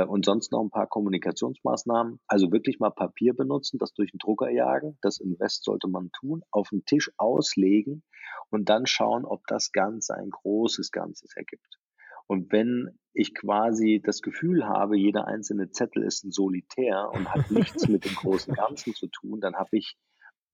und 0.00 0.24
sonst 0.24 0.52
noch 0.52 0.62
ein 0.62 0.70
paar 0.70 0.86
Kommunikationsmaßnahmen. 0.86 2.18
Also 2.26 2.50
wirklich 2.50 2.80
mal 2.80 2.90
Papier 2.90 3.34
benutzen, 3.34 3.78
das 3.78 3.92
durch 3.92 4.12
den 4.12 4.18
Drucker 4.18 4.50
jagen. 4.50 4.98
Das 5.02 5.18
Invest 5.18 5.64
sollte 5.64 5.88
man 5.88 6.10
tun, 6.12 6.42
auf 6.50 6.70
den 6.70 6.84
Tisch 6.84 7.10
auslegen 7.18 8.02
und 8.50 8.68
dann 8.68 8.86
schauen, 8.86 9.24
ob 9.24 9.46
das 9.46 9.72
Ganze 9.72 10.14
ein 10.14 10.30
großes 10.30 10.90
Ganzes 10.90 11.36
ergibt. 11.36 11.78
Und 12.26 12.52
wenn 12.52 12.98
ich 13.12 13.34
quasi 13.34 14.00
das 14.02 14.22
Gefühl 14.22 14.66
habe, 14.66 14.96
jeder 14.96 15.26
einzelne 15.26 15.70
Zettel 15.70 16.02
ist 16.02 16.24
ein 16.24 16.30
Solitär 16.30 17.10
und 17.12 17.32
hat 17.32 17.50
nichts 17.50 17.88
mit 17.88 18.04
dem 18.04 18.14
großen 18.14 18.54
Ganzen 18.54 18.94
zu 18.94 19.08
tun, 19.08 19.40
dann 19.40 19.56
habe 19.56 19.76
ich 19.76 19.96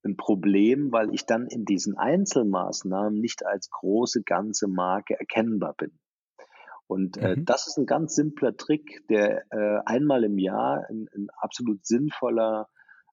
ein 0.04 0.16
Problem, 0.16 0.92
weil 0.92 1.12
ich 1.14 1.26
dann 1.26 1.47
in 1.47 1.64
diesen 1.64 1.97
Einzelmaßnahmen 1.97 3.21
nicht 3.21 3.45
als 3.45 3.71
große 3.71 4.23
ganze 4.23 4.68
Marke 4.68 5.18
erkennbar 5.18 5.75
bin. 5.76 5.99
Und 6.88 7.18
äh, 7.18 7.37
mhm. 7.37 7.45
das 7.45 7.68
ist 7.68 7.78
ein 7.78 7.87
ganz 7.87 8.14
simpler 8.14 8.57
Trick, 8.57 9.07
der 9.09 9.45
äh, 9.52 9.80
einmal 9.85 10.25
im 10.25 10.38
Jahr 10.38 10.87
ein, 10.88 11.09
ein 11.14 11.28
absolut 11.37 11.87
sinnvoller 11.87 12.68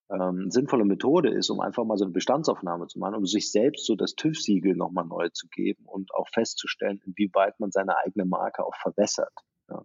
ähm, 0.10 0.51
sinnvolle 0.51 0.86
Methode 0.86 1.29
ist, 1.29 1.50
um 1.50 1.60
einfach 1.60 1.84
mal 1.84 1.98
so 1.98 2.05
eine 2.05 2.13
Bestandsaufnahme 2.13 2.88
zu 2.88 3.00
machen, 3.00 3.15
um 3.15 3.25
sich 3.25 3.51
selbst 3.51 3.86
so 3.86 3.96
das 3.96 4.15
TÜV-Siegel 4.15 4.75
nochmal 4.75 5.05
neu 5.05 5.29
zu 5.29 5.48
geben 5.48 5.86
und 5.86 6.13
auch 6.13 6.27
festzustellen, 6.29 7.01
inwieweit 7.05 7.60
man 7.60 7.72
seine 7.72 7.98
eigene 7.98 8.25
Marke 8.25 8.63
auch 8.63 8.75
verbessert. 8.75 9.34
Ja. 9.70 9.84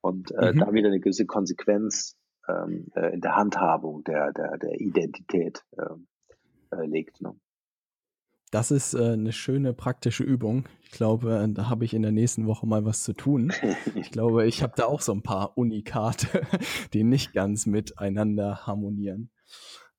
Und 0.00 0.32
äh, 0.32 0.52
mhm. 0.52 0.58
da 0.58 0.72
wieder 0.72 0.88
eine 0.88 1.00
gewisse 1.00 1.26
Konsequenz 1.26 2.16
ähm, 2.48 2.88
äh, 2.94 3.14
in 3.14 3.20
der 3.20 3.36
Handhabung 3.36 4.02
der, 4.04 4.32
der, 4.32 4.58
der 4.58 4.80
Identität 4.80 5.62
ähm, 5.78 6.08
äh, 6.72 6.84
legt. 6.84 7.20
Ne? 7.20 7.34
Das 8.56 8.70
ist 8.70 8.94
äh, 8.94 9.12
eine 9.12 9.32
schöne 9.32 9.74
praktische 9.74 10.24
Übung. 10.24 10.64
Ich 10.82 10.90
glaube, 10.90 11.40
äh, 11.44 11.52
da 11.52 11.68
habe 11.68 11.84
ich 11.84 11.92
in 11.92 12.00
der 12.00 12.10
nächsten 12.10 12.46
Woche 12.46 12.66
mal 12.66 12.86
was 12.86 13.02
zu 13.02 13.12
tun. 13.12 13.52
Ich 13.96 14.10
glaube, 14.10 14.46
ich 14.46 14.62
habe 14.62 14.72
da 14.76 14.86
auch 14.86 15.02
so 15.02 15.12
ein 15.12 15.22
paar 15.22 15.58
Unikate, 15.58 16.40
die 16.94 17.04
nicht 17.04 17.34
ganz 17.34 17.66
miteinander 17.66 18.66
harmonieren. 18.66 19.28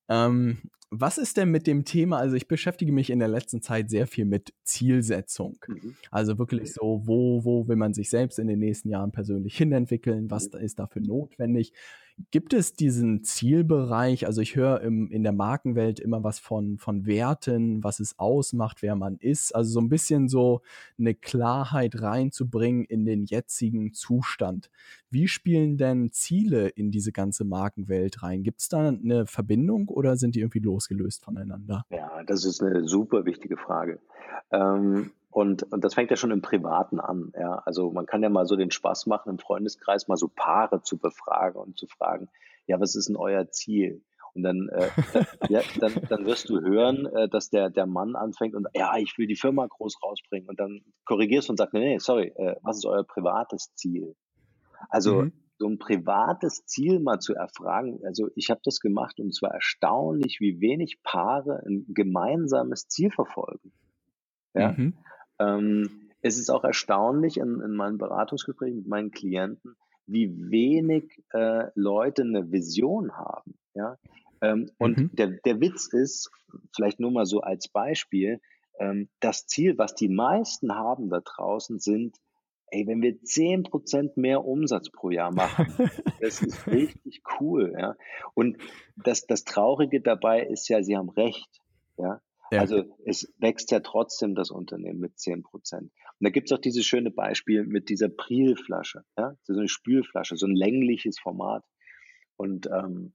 Ähm, 0.09 0.57
was 0.89 1.19
ist 1.19 1.37
denn 1.37 1.51
mit 1.51 1.67
dem 1.67 1.85
Thema? 1.85 2.17
Also 2.17 2.35
ich 2.35 2.47
beschäftige 2.47 2.91
mich 2.91 3.11
in 3.11 3.19
der 3.19 3.27
letzten 3.27 3.61
Zeit 3.61 3.91
sehr 3.91 4.07
viel 4.07 4.25
mit 4.25 4.55
Zielsetzung. 4.63 5.59
Mhm. 5.67 5.95
Also 6.09 6.39
wirklich 6.39 6.73
so, 6.73 7.03
wo, 7.05 7.45
wo 7.45 7.67
will 7.67 7.75
man 7.75 7.93
sich 7.93 8.09
selbst 8.09 8.39
in 8.39 8.47
den 8.47 8.57
nächsten 8.57 8.89
Jahren 8.89 9.11
persönlich 9.11 9.55
hinentwickeln? 9.55 10.31
Was 10.31 10.51
mhm. 10.51 10.61
ist 10.61 10.79
dafür 10.79 11.03
notwendig? 11.03 11.73
Gibt 12.31 12.53
es 12.53 12.73
diesen 12.73 13.23
Zielbereich? 13.23 14.25
Also 14.25 14.41
ich 14.41 14.55
höre 14.55 14.81
im, 14.81 15.11
in 15.11 15.21
der 15.21 15.33
Markenwelt 15.33 15.99
immer 15.99 16.23
was 16.23 16.39
von, 16.39 16.79
von 16.79 17.05
Werten, 17.05 17.83
was 17.83 17.99
es 17.99 18.17
ausmacht, 18.17 18.81
wer 18.81 18.95
man 18.95 19.17
ist. 19.17 19.53
Also 19.53 19.73
so 19.73 19.79
ein 19.79 19.89
bisschen 19.89 20.27
so 20.27 20.61
eine 20.97 21.13
Klarheit 21.13 22.01
reinzubringen 22.01 22.85
in 22.85 23.05
den 23.05 23.25
jetzigen 23.25 23.93
Zustand. 23.93 24.71
Wie 25.11 25.27
spielen 25.27 25.77
denn 25.77 26.11
Ziele 26.11 26.69
in 26.69 26.89
diese 26.89 27.11
ganze 27.11 27.45
Markenwelt 27.45 28.23
rein? 28.23 28.41
Gibt 28.41 28.61
es 28.61 28.69
da 28.69 28.87
eine 28.87 29.27
Verbindung 29.27 29.87
oder 29.87 30.17
sind 30.17 30.33
die 30.33 30.39
irgendwie 30.39 30.59
losgelöst 30.59 31.23
voneinander? 31.23 31.85
Ja, 31.91 32.23
das 32.23 32.45
ist 32.45 32.63
eine 32.63 32.87
super 32.87 33.25
wichtige 33.25 33.57
Frage. 33.57 33.99
Ähm, 34.51 35.11
und, 35.37 35.71
und 35.71 35.83
das 35.83 35.93
fängt 35.93 36.09
ja 36.09 36.17
schon 36.17 36.31
im 36.31 36.41
Privaten 36.41 36.99
an. 36.99 37.31
Ja? 37.35 37.61
Also 37.63 37.91
man 37.91 38.07
kann 38.07 38.23
ja 38.23 38.29
mal 38.29 38.47
so 38.47 38.55
den 38.55 38.71
Spaß 38.71 39.05
machen, 39.05 39.29
im 39.29 39.37
Freundeskreis 39.37 40.07
mal 40.07 40.17
so 40.17 40.27
Paare 40.27 40.81
zu 40.81 40.97
befragen 40.97 41.61
und 41.61 41.77
zu 41.77 41.85
fragen, 41.85 42.27
ja, 42.65 42.79
was 42.79 42.95
ist 42.95 43.07
denn 43.07 43.17
euer 43.17 43.47
Ziel? 43.51 44.01
Und 44.33 44.41
dann, 44.41 44.67
äh, 44.69 44.89
ja, 45.49 45.61
dann, 45.79 45.93
dann 46.09 46.25
wirst 46.25 46.49
du 46.49 46.59
hören, 46.59 47.05
äh, 47.05 47.29
dass 47.29 47.51
der, 47.51 47.69
der 47.69 47.85
Mann 47.85 48.15
anfängt 48.15 48.55
und 48.55 48.65
ja, 48.73 48.97
ich 48.97 49.15
will 49.19 49.27
die 49.27 49.35
Firma 49.35 49.67
groß 49.67 50.01
rausbringen. 50.01 50.49
Und 50.49 50.59
dann 50.59 50.81
korrigierst 51.05 51.49
du 51.49 51.53
und 51.53 51.57
sagst, 51.57 51.75
nee, 51.75 51.81
nee, 51.81 51.99
sorry, 51.99 52.33
äh, 52.35 52.55
was 52.63 52.77
ist 52.77 52.87
euer 52.87 53.03
privates 53.03 53.75
Ziel? 53.75 54.15
Also 54.89 55.21
mhm. 55.21 55.33
so 55.59 55.67
ein 55.67 55.77
privates 55.77 56.65
Ziel 56.65 56.99
mal 56.99 57.19
zu 57.19 57.35
erfragen, 57.35 57.99
also 58.03 58.27
ich 58.33 58.49
habe 58.49 58.61
das 58.63 58.79
gemacht 58.79 59.19
und 59.19 59.27
es 59.27 59.43
war 59.43 59.53
erstaunlich, 59.53 60.39
wie 60.39 60.59
wenig 60.61 61.03
Paare 61.03 61.61
ein 61.67 61.85
gemeinsames 61.89 62.87
Ziel 62.87 63.11
verfolgen. 63.11 63.71
Ja? 64.55 64.71
Mhm. 64.71 64.97
Ähm, 65.39 66.09
es 66.21 66.37
ist 66.37 66.49
auch 66.49 66.63
erstaunlich 66.63 67.37
in, 67.37 67.61
in 67.61 67.75
meinen 67.75 67.97
Beratungsgesprächen 67.97 68.77
mit 68.77 68.87
meinen 68.87 69.11
Klienten, 69.11 69.75
wie 70.05 70.49
wenig 70.49 71.23
äh, 71.33 71.69
Leute 71.75 72.23
eine 72.23 72.51
Vision 72.51 73.13
haben. 73.13 73.55
Ja? 73.73 73.97
Ähm, 74.41 74.71
und 74.77 74.97
mhm. 74.97 75.09
der, 75.13 75.27
der 75.45 75.59
Witz 75.59 75.87
ist, 75.91 76.31
vielleicht 76.75 76.99
nur 76.99 77.11
mal 77.11 77.25
so 77.25 77.41
als 77.41 77.67
Beispiel, 77.67 78.39
ähm, 78.79 79.09
das 79.19 79.47
Ziel, 79.47 79.77
was 79.77 79.95
die 79.95 80.09
meisten 80.09 80.73
haben 80.73 81.09
da 81.09 81.19
draußen, 81.19 81.79
sind, 81.79 82.17
ey, 82.67 82.85
wenn 82.87 83.01
wir 83.01 83.21
zehn 83.23 83.63
Prozent 83.63 84.17
mehr 84.17 84.45
Umsatz 84.45 84.89
pro 84.89 85.09
Jahr 85.09 85.33
machen, 85.33 85.67
das 86.21 86.41
ist 86.41 86.67
richtig 86.67 87.21
cool. 87.39 87.73
Ja? 87.77 87.95
Und 88.33 88.57
das, 88.95 89.25
das 89.25 89.43
Traurige 89.43 90.01
dabei 90.01 90.43
ist 90.43 90.67
ja, 90.69 90.83
sie 90.83 90.97
haben 90.97 91.09
recht. 91.09 91.61
Ja? 91.97 92.21
Ja. 92.51 92.61
Also 92.61 92.83
es 93.05 93.33
wächst 93.39 93.71
ja 93.71 93.79
trotzdem 93.81 94.35
das 94.35 94.51
Unternehmen 94.51 94.99
mit 94.99 95.19
10 95.19 95.43
Prozent. 95.43 95.91
Und 96.19 96.25
da 96.25 96.29
gibt's 96.29 96.51
auch 96.51 96.59
dieses 96.59 96.85
schöne 96.85 97.11
Beispiel 97.11 97.65
mit 97.65 97.89
dieser 97.89 98.09
Prielflasche, 98.09 99.03
ja? 99.17 99.35
so 99.43 99.53
eine 99.53 99.67
Spülflasche, 99.67 100.37
so 100.37 100.47
ein 100.47 100.55
längliches 100.55 101.19
Format. 101.19 101.63
Und 102.37 102.67
ähm, 102.67 103.13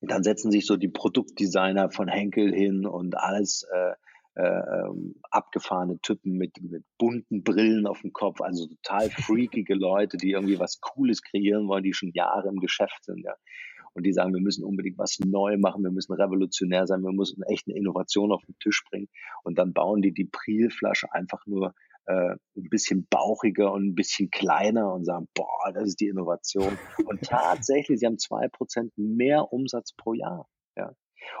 dann 0.00 0.22
setzen 0.22 0.50
sich 0.50 0.66
so 0.66 0.76
die 0.76 0.88
Produktdesigner 0.88 1.90
von 1.90 2.08
Henkel 2.08 2.54
hin 2.54 2.86
und 2.86 3.16
alles 3.16 3.66
äh, 3.72 3.94
äh, 4.34 4.42
ähm, 4.42 5.14
abgefahrene 5.30 5.98
Typen 6.00 6.32
mit, 6.32 6.60
mit 6.60 6.84
bunten 6.98 7.42
Brillen 7.42 7.86
auf 7.86 8.02
dem 8.02 8.12
Kopf, 8.12 8.42
also 8.42 8.66
total 8.66 9.08
freakige 9.10 9.74
Leute, 9.74 10.18
die 10.18 10.32
irgendwie 10.32 10.58
was 10.58 10.80
Cooles 10.80 11.22
kreieren 11.22 11.66
wollen, 11.68 11.84
die 11.84 11.94
schon 11.94 12.10
Jahre 12.12 12.48
im 12.48 12.60
Geschäft 12.60 13.04
sind. 13.04 13.24
Ja 13.24 13.34
und 13.96 14.02
die 14.04 14.12
sagen, 14.12 14.34
wir 14.34 14.42
müssen 14.42 14.62
unbedingt 14.62 14.98
was 14.98 15.18
neu 15.24 15.56
machen, 15.56 15.82
wir 15.82 15.90
müssen 15.90 16.12
revolutionär 16.12 16.86
sein, 16.86 17.02
wir 17.02 17.12
müssen 17.12 17.42
echt 17.44 17.66
eine 17.66 17.78
Innovation 17.78 18.30
auf 18.30 18.44
den 18.44 18.54
Tisch 18.58 18.84
bringen. 18.90 19.08
Und 19.42 19.58
dann 19.58 19.72
bauen 19.72 20.02
die 20.02 20.12
die 20.12 20.28
Prielflasche 20.30 21.12
einfach 21.12 21.46
nur 21.46 21.72
äh, 22.04 22.36
ein 22.56 22.68
bisschen 22.68 23.06
bauchiger 23.08 23.72
und 23.72 23.86
ein 23.86 23.94
bisschen 23.94 24.30
kleiner 24.30 24.92
und 24.92 25.06
sagen, 25.06 25.28
boah, 25.34 25.72
das 25.72 25.88
ist 25.88 26.00
die 26.00 26.08
Innovation. 26.08 26.76
Und 27.06 27.22
tatsächlich, 27.22 27.98
sie 27.98 28.06
haben 28.06 28.18
zwei 28.18 28.48
Prozent 28.48 28.92
mehr 28.96 29.50
Umsatz 29.50 29.94
pro 29.96 30.12
Jahr. 30.12 30.46
Ja. 30.76 30.92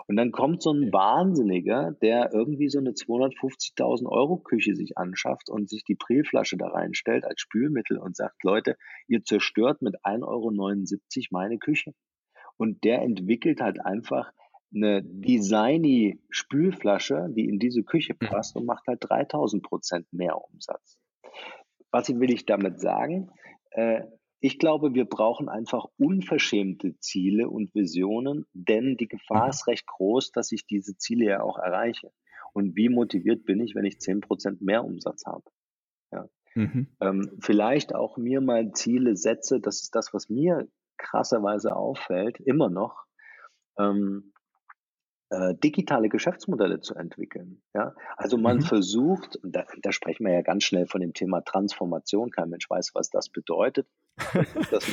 Und 0.06 0.16
dann 0.16 0.32
kommt 0.32 0.62
so 0.62 0.72
ein 0.72 0.92
Wahnsinniger, 0.92 1.92
der 2.00 2.32
irgendwie 2.32 2.70
so 2.70 2.78
eine 2.78 2.92
250.000 2.92 4.06
Euro 4.06 4.38
Küche 4.38 4.74
sich 4.74 4.96
anschafft 4.96 5.50
und 5.50 5.68
sich 5.68 5.84
die 5.84 5.94
Prielflasche 5.94 6.56
da 6.56 6.68
reinstellt 6.68 7.24
als 7.24 7.40
Spülmittel 7.40 7.98
und 7.98 8.16
sagt, 8.16 8.42
Leute, 8.42 8.76
ihr 9.08 9.22
zerstört 9.24 9.82
mit 9.82 9.96
1,79 10.04 10.24
Euro 10.24 10.50
meine 11.30 11.58
Küche. 11.58 11.92
Und 12.56 12.84
der 12.84 13.02
entwickelt 13.02 13.60
halt 13.60 13.84
einfach 13.84 14.32
eine 14.74 15.02
designy 15.02 16.20
Spülflasche, 16.30 17.28
die 17.30 17.48
in 17.48 17.58
diese 17.58 17.82
Küche 17.82 18.14
mhm. 18.20 18.26
passt 18.26 18.56
und 18.56 18.66
macht 18.66 18.86
halt 18.86 18.98
3000 19.00 19.62
Prozent 19.62 20.12
mehr 20.12 20.36
Umsatz. 20.36 20.98
Was 21.90 22.08
will 22.08 22.30
ich 22.30 22.46
damit 22.46 22.80
sagen? 22.80 23.30
Äh, 23.70 24.02
ich 24.40 24.58
glaube, 24.58 24.94
wir 24.94 25.06
brauchen 25.06 25.48
einfach 25.48 25.86
unverschämte 25.96 26.98
Ziele 26.98 27.48
und 27.48 27.74
Visionen, 27.74 28.44
denn 28.52 28.96
die 28.96 29.08
Gefahr 29.08 29.44
mhm. 29.44 29.50
ist 29.50 29.66
recht 29.66 29.86
groß, 29.86 30.32
dass 30.32 30.52
ich 30.52 30.66
diese 30.66 30.96
Ziele 30.98 31.24
ja 31.24 31.42
auch 31.42 31.58
erreiche. 31.58 32.12
Und 32.52 32.76
wie 32.76 32.88
motiviert 32.88 33.44
bin 33.44 33.60
ich, 33.60 33.74
wenn 33.74 33.84
ich 33.84 33.98
10 33.98 34.20
Prozent 34.20 34.62
mehr 34.62 34.84
Umsatz 34.84 35.24
habe? 35.26 35.44
Ja. 36.12 36.28
Mhm. 36.54 36.88
Ähm, 37.00 37.38
vielleicht 37.40 37.94
auch 37.94 38.16
mir 38.16 38.40
mal 38.40 38.72
Ziele 38.72 39.16
setze, 39.16 39.60
das 39.60 39.82
ist 39.82 39.94
das, 39.94 40.12
was 40.14 40.28
mir 40.28 40.68
krasserweise 40.98 41.74
auffällt, 41.74 42.40
immer 42.40 42.70
noch, 42.70 43.04
ähm, 43.78 44.32
äh, 45.30 45.54
digitale 45.56 46.08
Geschäftsmodelle 46.08 46.80
zu 46.80 46.94
entwickeln. 46.94 47.60
Ja? 47.74 47.94
Also 48.16 48.38
man 48.38 48.58
mhm. 48.58 48.62
versucht, 48.62 49.38
da, 49.42 49.64
da, 49.82 49.90
sprechen 49.90 50.24
wir 50.24 50.32
ja 50.32 50.42
ganz 50.42 50.62
schnell 50.62 50.86
von 50.86 51.00
dem 51.00 51.14
Thema 51.14 51.40
Transformation, 51.40 52.30
kein 52.30 52.48
Mensch 52.48 52.70
weiß, 52.70 52.92
was 52.94 53.10
das 53.10 53.28
bedeutet. 53.28 53.88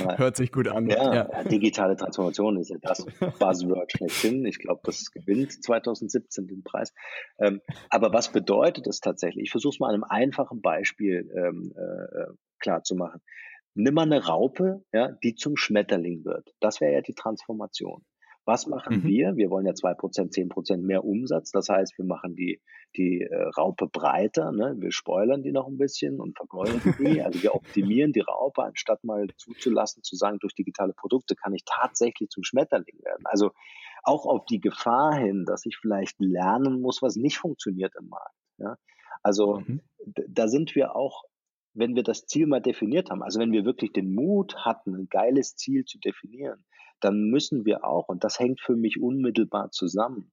Mal, 0.04 0.18
Hört 0.18 0.36
sich 0.36 0.52
gut 0.52 0.68
an. 0.68 0.88
Ja, 0.88 1.14
ja, 1.14 1.44
digitale 1.44 1.96
Transformation 1.96 2.58
ist 2.58 2.72
ja 2.72 2.78
das 2.82 3.06
Buzzword 3.40 3.92
schlechthin. 3.92 4.44
Ich 4.46 4.58
glaube, 4.58 4.82
das 4.84 5.12
gewinnt 5.12 5.64
2017 5.64 6.48
den 6.48 6.64
Preis. 6.64 6.94
Ähm, 7.40 7.62
aber 7.90 8.12
was 8.12 8.32
bedeutet 8.32 8.88
das 8.88 9.00
tatsächlich? 9.00 9.44
Ich 9.44 9.52
versuche 9.52 9.76
es 9.76 9.80
mal 9.80 9.90
an 9.90 9.94
einem 9.94 10.04
einfachen 10.04 10.62
Beispiel 10.62 11.30
ähm, 11.36 11.74
äh, 11.76 12.34
klar 12.60 12.84
zu 12.84 12.96
machen. 12.96 13.22
Nimm 13.76 13.96
mal 13.96 14.04
eine 14.04 14.26
Raupe, 14.26 14.84
ja, 14.94 15.12
die 15.24 15.36
zum 15.36 15.58
Schmetterling 15.58 16.24
wird. 16.26 16.54
Das 16.60 16.80
wäre 16.82 16.94
ja 16.94 17.02
die 17.02 17.16
Transformation. 17.16 18.04
Was 18.46 18.68
machen 18.68 18.98
mhm. 18.98 19.04
wir? 19.04 19.36
Wir 19.38 19.50
wollen 19.50 19.66
ja 19.66 19.74
zwei 19.74 19.94
Prozent, 19.94 20.34
zehn 20.34 20.50
Prozent 20.50 20.84
mehr 20.84 21.06
Umsatz. 21.06 21.52
Das 21.52 21.70
heißt, 21.70 21.98
wir 21.98 22.04
machen 22.04 22.36
die, 22.36 22.62
die 22.98 23.22
äh, 23.22 23.44
Raupe 23.58 23.88
breiter, 23.88 24.52
ne? 24.52 24.76
wir 24.80 24.92
spoilern 24.92 25.44
die 25.44 25.54
noch 25.54 25.68
ein 25.68 25.78
bisschen 25.78 26.20
und 26.20 26.36
vergolden 26.36 26.82
die. 27.00 27.22
Also 27.24 27.42
wir 27.42 27.56
optimieren 27.56 28.12
die 28.12 28.20
Raupe, 28.20 28.64
anstatt 28.64 29.04
mal 29.04 29.28
zuzulassen, 29.38 30.04
zu 30.04 30.16
sagen, 30.18 30.40
durch 30.40 30.54
digitale 30.54 30.94
Produkte 30.94 31.36
kann 31.36 31.54
ich 31.54 31.64
tatsächlich 31.66 32.30
zum 32.30 32.44
Schmetterling 32.44 33.00
werden. 33.04 33.24
Also 33.26 33.52
auch 34.04 34.26
auf 34.26 34.46
die 34.46 34.60
Gefahr 34.60 35.16
hin, 35.16 35.46
dass 35.46 35.66
ich 35.66 35.78
vielleicht 35.78 36.20
lernen 36.20 36.82
muss, 36.82 37.02
was 37.02 37.16
nicht 37.16 37.38
funktioniert 37.38 37.94
im 37.98 38.10
Markt. 38.10 38.36
Ja? 38.58 38.76
Also 39.22 39.62
mhm. 39.62 39.82
da 40.06 40.50
sind 40.50 40.76
wir 40.76 40.96
auch 40.98 41.24
wenn 41.74 41.96
wir 41.96 42.04
das 42.04 42.26
Ziel 42.26 42.48
mal 42.48 42.62
definiert 42.62 43.10
haben, 43.10 43.24
also 43.24 43.40
wenn 43.40 43.52
wir 43.52 43.66
wirklich 43.66 43.92
den 43.92 44.14
Mut 44.14 44.56
hatten, 44.58 44.96
ein 44.96 45.08
geiles 45.10 45.56
Ziel 45.56 45.86
zu 45.86 46.00
definieren, 46.00 46.66
dann 47.00 47.30
müssen 47.30 47.66
wir 47.66 47.84
auch, 47.84 48.08
und 48.08 48.24
das 48.24 48.40
hängt 48.40 48.62
für 48.62 48.76
mich 48.76 49.02
unmittelbar 49.02 49.72
zusammen, 49.72 50.32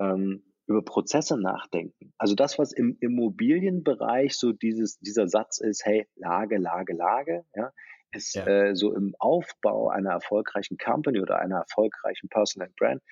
ähm, 0.00 0.42
über 0.66 0.82
Prozesse 0.84 1.38
nachdenken. 1.38 2.12
Also 2.16 2.34
das, 2.34 2.58
was 2.58 2.72
im 2.72 2.96
Immobilienbereich 3.00 4.36
so 4.36 4.52
dieses, 4.52 4.98
dieser 4.98 5.28
Satz 5.28 5.58
ist, 5.58 5.84
hey, 5.84 6.06
Lage, 6.14 6.58
Lage, 6.58 6.94
Lage, 6.94 7.44
ja, 7.54 7.72
ist 8.12 8.34
ja. 8.34 8.46
Äh, 8.46 8.74
so 8.74 8.94
im 8.94 9.14
Aufbau 9.18 9.88
einer 9.88 10.10
erfolgreichen 10.10 10.78
Company 10.78 11.20
oder 11.20 11.38
einer 11.38 11.58
erfolgreichen 11.58 12.28
Personal 12.28 12.70
Brand 12.76 13.02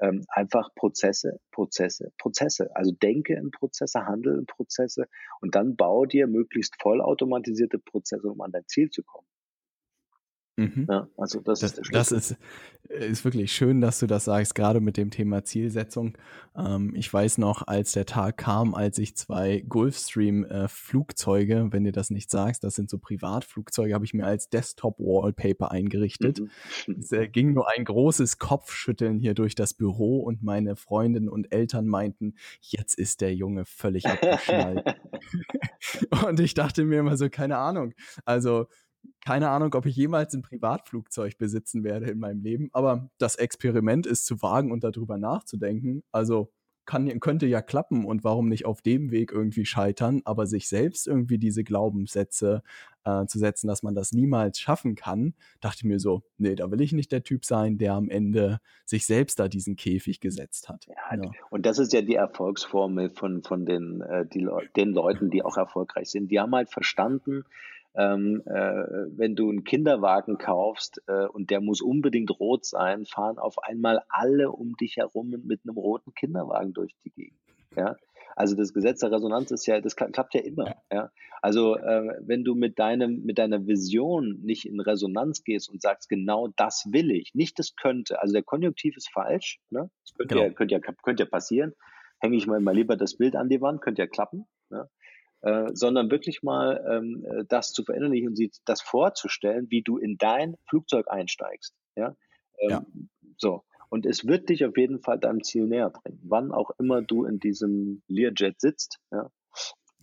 ähm, 0.00 0.24
einfach 0.28 0.74
Prozesse, 0.74 1.40
Prozesse, 1.52 2.12
Prozesse. 2.18 2.74
Also 2.74 2.92
denke 2.92 3.34
in 3.34 3.50
Prozesse, 3.50 4.06
handle 4.06 4.38
in 4.38 4.46
Prozesse 4.46 5.08
und 5.40 5.54
dann 5.54 5.76
baue 5.76 6.06
dir 6.06 6.26
möglichst 6.26 6.80
vollautomatisierte 6.80 7.78
Prozesse, 7.78 8.28
um 8.28 8.40
an 8.40 8.52
dein 8.52 8.66
Ziel 8.66 8.90
zu 8.90 9.02
kommen. 9.02 9.26
Mhm. 10.56 10.86
Ja, 10.88 11.06
also 11.18 11.40
das, 11.40 11.60
das, 11.60 11.78
ist, 11.78 11.90
das 11.92 12.12
ist, 12.12 12.36
ist, 12.88 13.24
wirklich 13.26 13.52
schön, 13.52 13.82
dass 13.82 13.98
du 13.98 14.06
das 14.06 14.24
sagst, 14.24 14.54
gerade 14.54 14.80
mit 14.80 14.96
dem 14.96 15.10
Thema 15.10 15.44
Zielsetzung. 15.44 16.16
Ähm, 16.56 16.94
ich 16.94 17.12
weiß 17.12 17.36
noch, 17.36 17.66
als 17.66 17.92
der 17.92 18.06
Tag 18.06 18.38
kam, 18.38 18.74
als 18.74 18.98
ich 18.98 19.16
zwei 19.16 19.62
Gulfstream-Flugzeuge, 19.68 21.54
äh, 21.54 21.72
wenn 21.72 21.84
dir 21.84 21.92
das 21.92 22.08
nicht 22.08 22.30
sagst, 22.30 22.64
das 22.64 22.74
sind 22.74 22.88
so 22.88 22.98
Privatflugzeuge, 22.98 23.92
habe 23.92 24.06
ich 24.06 24.14
mir 24.14 24.24
als 24.24 24.48
Desktop-Wallpaper 24.48 25.70
eingerichtet. 25.70 26.40
Mhm. 26.40 26.96
Es 26.98 27.12
äh, 27.12 27.28
ging 27.28 27.52
nur 27.52 27.70
ein 27.70 27.84
großes 27.84 28.38
Kopfschütteln 28.38 29.18
hier 29.18 29.34
durch 29.34 29.56
das 29.56 29.74
Büro 29.74 30.20
und 30.20 30.42
meine 30.42 30.76
Freundinnen 30.76 31.28
und 31.28 31.52
Eltern 31.52 31.86
meinten, 31.86 32.34
jetzt 32.62 32.98
ist 32.98 33.20
der 33.20 33.34
Junge 33.34 33.66
völlig 33.66 34.06
abgeschnallt. 34.06 34.96
und 36.26 36.40
ich 36.40 36.54
dachte 36.54 36.84
mir 36.84 37.00
immer 37.00 37.16
so, 37.16 37.28
keine 37.28 37.58
Ahnung. 37.58 37.92
Also 38.24 38.66
keine 39.24 39.50
Ahnung, 39.50 39.74
ob 39.74 39.86
ich 39.86 39.96
jemals 39.96 40.34
ein 40.34 40.42
Privatflugzeug 40.42 41.38
besitzen 41.38 41.84
werde 41.84 42.06
in 42.06 42.18
meinem 42.18 42.42
Leben, 42.42 42.68
aber 42.72 43.10
das 43.18 43.36
Experiment 43.36 44.06
ist 44.06 44.26
zu 44.26 44.42
wagen 44.42 44.72
und 44.72 44.84
darüber 44.84 45.18
nachzudenken. 45.18 46.02
Also 46.12 46.52
kann, 46.86 47.20
könnte 47.20 47.46
ja 47.46 47.60
klappen 47.60 48.04
und 48.04 48.24
warum 48.24 48.48
nicht 48.48 48.64
auf 48.64 48.80
dem 48.80 49.10
Weg 49.10 49.32
irgendwie 49.32 49.66
scheitern, 49.66 50.22
aber 50.24 50.46
sich 50.46 50.68
selbst 50.68 51.06
irgendwie 51.06 51.38
diese 51.38 51.64
Glaubenssätze 51.64 52.62
äh, 53.04 53.26
zu 53.26 53.38
setzen, 53.38 53.66
dass 53.66 53.82
man 53.82 53.94
das 53.94 54.12
niemals 54.12 54.58
schaffen 54.58 54.94
kann, 54.94 55.34
dachte 55.60 55.78
ich 55.80 55.84
mir 55.84 55.98
so, 55.98 56.22
nee, 56.38 56.54
da 56.54 56.70
will 56.70 56.80
ich 56.80 56.92
nicht 56.92 57.12
der 57.12 57.24
Typ 57.24 57.44
sein, 57.44 57.76
der 57.76 57.94
am 57.94 58.08
Ende 58.08 58.60
sich 58.86 59.04
selbst 59.04 59.38
da 59.40 59.48
diesen 59.48 59.76
Käfig 59.76 60.20
gesetzt 60.20 60.68
hat. 60.68 60.86
Ja, 60.86 61.16
ja. 61.16 61.30
Und 61.50 61.66
das 61.66 61.78
ist 61.78 61.92
ja 61.92 62.02
die 62.02 62.14
Erfolgsformel 62.14 63.10
von, 63.10 63.42
von 63.42 63.66
den, 63.66 64.00
äh, 64.00 64.24
die, 64.26 64.48
den 64.76 64.90
Leuten, 64.90 65.30
die 65.30 65.42
auch 65.42 65.56
erfolgreich 65.56 66.10
sind. 66.10 66.30
Die 66.30 66.40
haben 66.40 66.54
halt 66.54 66.70
verstanden, 66.70 67.44
ähm, 67.96 68.42
äh, 68.46 68.84
wenn 69.16 69.36
du 69.36 69.48
einen 69.48 69.64
Kinderwagen 69.64 70.38
kaufst 70.38 71.02
äh, 71.06 71.26
und 71.26 71.50
der 71.50 71.60
muss 71.60 71.80
unbedingt 71.80 72.30
rot 72.38 72.64
sein, 72.64 73.06
fahren 73.06 73.38
auf 73.38 73.58
einmal 73.62 74.02
alle 74.08 74.50
um 74.50 74.76
dich 74.76 74.96
herum 74.96 75.30
mit 75.44 75.60
einem 75.64 75.76
roten 75.76 76.14
Kinderwagen 76.14 76.72
durch 76.72 76.94
die 77.04 77.10
Gegend. 77.10 77.40
Ja? 77.74 77.96
Also 78.34 78.54
das 78.54 78.74
Gesetz 78.74 79.00
der 79.00 79.12
Resonanz 79.12 79.50
ist 79.50 79.66
ja, 79.66 79.80
das 79.80 79.96
klappt 79.96 80.34
ja 80.34 80.42
immer. 80.42 80.76
Ja? 80.92 81.10
Also 81.40 81.76
äh, 81.76 82.18
wenn 82.20 82.44
du 82.44 82.54
mit 82.54 82.78
deinem, 82.78 83.22
mit 83.24 83.38
deiner 83.38 83.66
Vision 83.66 84.40
nicht 84.42 84.66
in 84.66 84.78
Resonanz 84.78 85.42
gehst 85.42 85.70
und 85.70 85.80
sagst, 85.80 86.10
genau 86.10 86.48
das 86.56 86.86
will 86.90 87.10
ich, 87.10 87.34
nicht 87.34 87.58
das 87.58 87.76
könnte, 87.76 88.20
also 88.20 88.34
der 88.34 88.42
Konjunktiv 88.42 88.96
ist 88.96 89.10
falsch, 89.10 89.58
ne? 89.70 89.90
Das 90.04 90.14
könnte, 90.14 90.34
genau. 90.34 90.46
ja, 90.46 90.52
könnte, 90.52 90.74
ja, 90.74 90.80
könnte 90.80 91.22
ja 91.22 91.28
passieren. 91.28 91.72
Hänge 92.18 92.36
ich 92.36 92.46
mal, 92.46 92.60
mal 92.60 92.74
lieber 92.74 92.96
das 92.96 93.16
Bild 93.16 93.36
an 93.36 93.48
die 93.48 93.60
Wand, 93.60 93.80
könnte 93.80 94.02
ja 94.02 94.06
klappen. 94.06 94.46
Ne? 94.68 94.88
Äh, 95.46 95.76
sondern 95.76 96.10
wirklich 96.10 96.42
mal 96.42 96.84
ähm, 96.90 97.24
äh, 97.24 97.44
das 97.48 97.72
zu 97.72 97.84
verinnerlichen 97.84 98.30
und 98.30 98.34
sich 98.34 98.50
das 98.64 98.82
vorzustellen, 98.82 99.70
wie 99.70 99.80
du 99.80 99.96
in 99.96 100.18
dein 100.18 100.56
Flugzeug 100.68 101.06
einsteigst. 101.08 101.72
Ja? 101.94 102.16
Ähm, 102.58 102.70
ja. 102.70 102.84
So. 103.36 103.62
Und 103.88 104.06
es 104.06 104.26
wird 104.26 104.48
dich 104.48 104.64
auf 104.64 104.76
jeden 104.76 104.98
Fall 104.98 105.20
deinem 105.20 105.44
Ziel 105.44 105.68
näher 105.68 105.90
bringen, 105.90 106.18
wann 106.24 106.50
auch 106.50 106.72
immer 106.80 107.00
du 107.00 107.26
in 107.26 107.38
diesem 107.38 108.02
Learjet 108.08 108.60
sitzt. 108.60 108.98
Ja? 109.12 109.30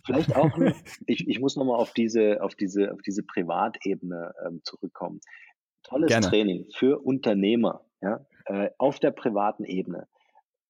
Vielleicht 0.06 0.34
auch, 0.34 0.50
ich, 1.06 1.28
ich 1.28 1.40
muss 1.40 1.56
nochmal 1.56 1.78
auf 1.78 1.92
diese, 1.92 2.42
auf 2.42 2.54
diese, 2.54 2.94
auf 2.94 3.02
diese 3.02 3.22
Privatebene 3.22 4.32
ähm, 4.46 4.62
zurückkommen. 4.64 5.20
Tolles 5.82 6.08
Gerne. 6.08 6.26
Training 6.26 6.70
für 6.74 7.04
Unternehmer, 7.04 7.84
ja, 8.00 8.24
äh, 8.46 8.70
auf 8.78 8.98
der 8.98 9.10
privaten 9.10 9.64
Ebene. 9.64 10.08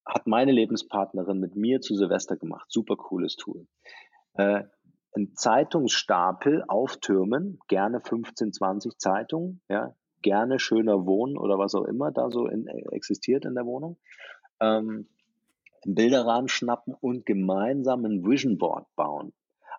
Hat 0.05 0.27
meine 0.27 0.51
Lebenspartnerin 0.51 1.39
mit 1.39 1.55
mir 1.55 1.81
zu 1.81 1.95
Silvester 1.95 2.37
gemacht. 2.37 2.67
Super 2.69 2.97
cooles 2.97 3.37
Tool 3.37 3.69
äh, 4.35 4.65
einen 5.15 5.35
Zeitungsstapel 5.35 6.65
auftürmen, 6.67 7.59
gerne 7.69 8.01
15, 8.01 8.53
20 8.53 8.99
Zeitungen, 8.99 9.61
ja, 9.69 9.95
gerne 10.23 10.59
schöner 10.59 11.07
wohnen 11.07 11.37
oder 11.37 11.59
was 11.59 11.75
auch 11.75 11.85
immer 11.85 12.11
da 12.11 12.31
so 12.31 12.47
in, 12.47 12.67
existiert 12.67 13.45
in 13.45 13.55
der 13.55 13.67
Wohnung, 13.67 13.99
ähm, 14.61 15.09
einen 15.85 15.95
Bilderrahmen 15.95 16.49
schnappen 16.49 16.95
und 16.95 17.27
gemeinsam 17.27 18.05
ein 18.05 18.25
Vision 18.25 18.59
Board 18.59 18.87
bauen. 18.97 19.33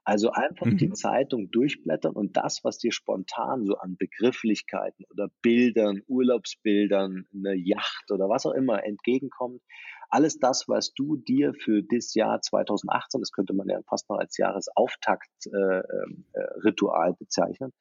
Also 0.05 0.31
einfach 0.31 0.67
mhm. 0.67 0.77
die 0.77 0.91
Zeitung 0.91 1.49
durchblättern 1.49 2.13
und 2.13 2.37
das, 2.37 2.63
was 2.63 2.77
dir 2.77 2.91
spontan 2.91 3.65
so 3.65 3.77
an 3.77 3.97
Begrifflichkeiten 3.97 5.03
oder 5.09 5.29
Bildern, 5.41 6.03
Urlaubsbildern, 6.07 7.25
eine 7.33 7.55
Yacht 7.55 8.11
oder 8.11 8.29
was 8.29 8.45
auch 8.45 8.53
immer 8.53 8.85
entgegenkommt, 8.85 9.63
alles 10.09 10.37
das, 10.37 10.65
was 10.67 10.93
du 10.93 11.17
dir 11.17 11.55
für 11.55 11.81
das 11.81 12.13
Jahr 12.13 12.39
2018, 12.39 13.19
das 13.19 13.31
könnte 13.31 13.53
man 13.53 13.67
ja 13.67 13.79
fast 13.89 14.07
noch 14.09 14.17
als 14.17 14.37
Jahresauftakt-Ritual 14.37 17.09
äh, 17.09 17.11
äh, 17.11 17.15
bezeichnen, 17.17 17.73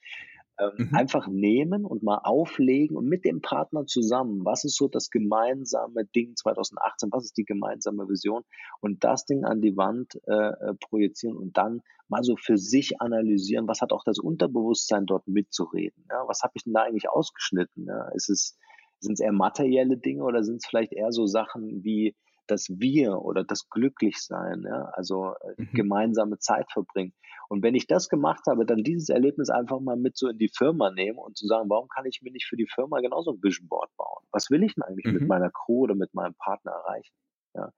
ähm, 0.58 0.70
mhm. 0.76 0.94
einfach 0.94 1.26
nehmen 1.28 1.84
und 1.84 2.02
mal 2.02 2.18
auflegen 2.22 2.96
und 2.96 3.06
mit 3.06 3.24
dem 3.24 3.40
Partner 3.40 3.86
zusammen, 3.86 4.44
was 4.44 4.64
ist 4.64 4.76
so 4.76 4.88
das 4.88 5.10
gemeinsame 5.10 6.04
Ding 6.14 6.36
2018, 6.36 7.10
was 7.12 7.24
ist 7.24 7.36
die 7.36 7.44
gemeinsame 7.44 8.08
Vision 8.08 8.42
und 8.80 9.02
das 9.02 9.24
Ding 9.24 9.44
an 9.44 9.60
die 9.60 9.76
Wand 9.76 10.20
äh, 10.26 10.32
äh, 10.32 10.74
projizieren 10.80 11.36
und 11.36 11.56
dann 11.56 11.82
mal 12.08 12.22
so 12.22 12.36
für 12.36 12.56
sich 12.56 13.00
analysieren, 13.00 13.66
was 13.66 13.80
hat 13.80 13.92
auch 13.92 14.04
das 14.04 14.18
Unterbewusstsein 14.18 15.06
dort 15.06 15.26
mitzureden, 15.26 16.04
ja? 16.10 16.22
was 16.26 16.42
habe 16.42 16.52
ich 16.54 16.64
denn 16.64 16.74
da 16.74 16.82
eigentlich 16.82 17.08
ausgeschnitten, 17.08 17.86
ja? 17.86 18.08
ist 18.14 18.28
es 18.28 18.58
sind 19.00 19.14
es 19.14 19.20
eher 19.20 19.32
materielle 19.32 19.98
Dinge 19.98 20.24
oder 20.24 20.42
sind 20.42 20.56
es 20.56 20.66
vielleicht 20.66 20.92
eher 20.92 21.12
so 21.12 21.26
Sachen 21.26 21.84
wie 21.84 22.16
das 22.46 22.68
Wir 22.68 23.18
oder 23.22 23.44
das 23.44 23.68
Glücklichsein, 23.68 24.64
ja, 24.66 24.90
also 24.92 25.34
äh, 25.40 25.62
mhm. 25.62 25.72
gemeinsame 25.72 26.38
Zeit 26.38 26.70
verbringen. 26.72 27.12
Und 27.48 27.62
wenn 27.62 27.74
ich 27.74 27.86
das 27.86 28.08
gemacht 28.08 28.44
habe, 28.46 28.64
dann 28.66 28.82
dieses 28.82 29.08
Erlebnis 29.08 29.50
einfach 29.50 29.80
mal 29.80 29.96
mit 29.96 30.16
so 30.16 30.28
in 30.28 30.38
die 30.38 30.48
Firma 30.48 30.90
nehmen 30.90 31.18
und 31.18 31.36
zu 31.36 31.46
sagen, 31.46 31.68
warum 31.68 31.88
kann 31.88 32.06
ich 32.06 32.22
mir 32.22 32.32
nicht 32.32 32.46
für 32.46 32.56
die 32.56 32.66
Firma 32.66 33.00
genauso 33.00 33.32
ein 33.32 33.42
Vision 33.42 33.68
Board 33.68 33.90
bauen? 33.96 34.24
Was 34.32 34.50
will 34.50 34.62
ich 34.62 34.74
denn 34.74 34.82
eigentlich 34.82 35.06
mhm. 35.06 35.14
mit 35.14 35.28
meiner 35.28 35.50
Crew 35.50 35.82
oder 35.82 35.94
mit 35.94 36.14
meinem 36.14 36.34
Partner 36.34 36.72
erreichen? 36.72 37.14
Ja, 37.54 37.72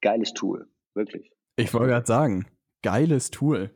geiles 0.00 0.32
Tool, 0.34 0.68
wirklich. 0.94 1.30
Ich 1.56 1.72
wollte 1.72 1.88
gerade 1.88 2.06
sagen, 2.06 2.46
geiles 2.82 3.30
Tool. 3.30 3.70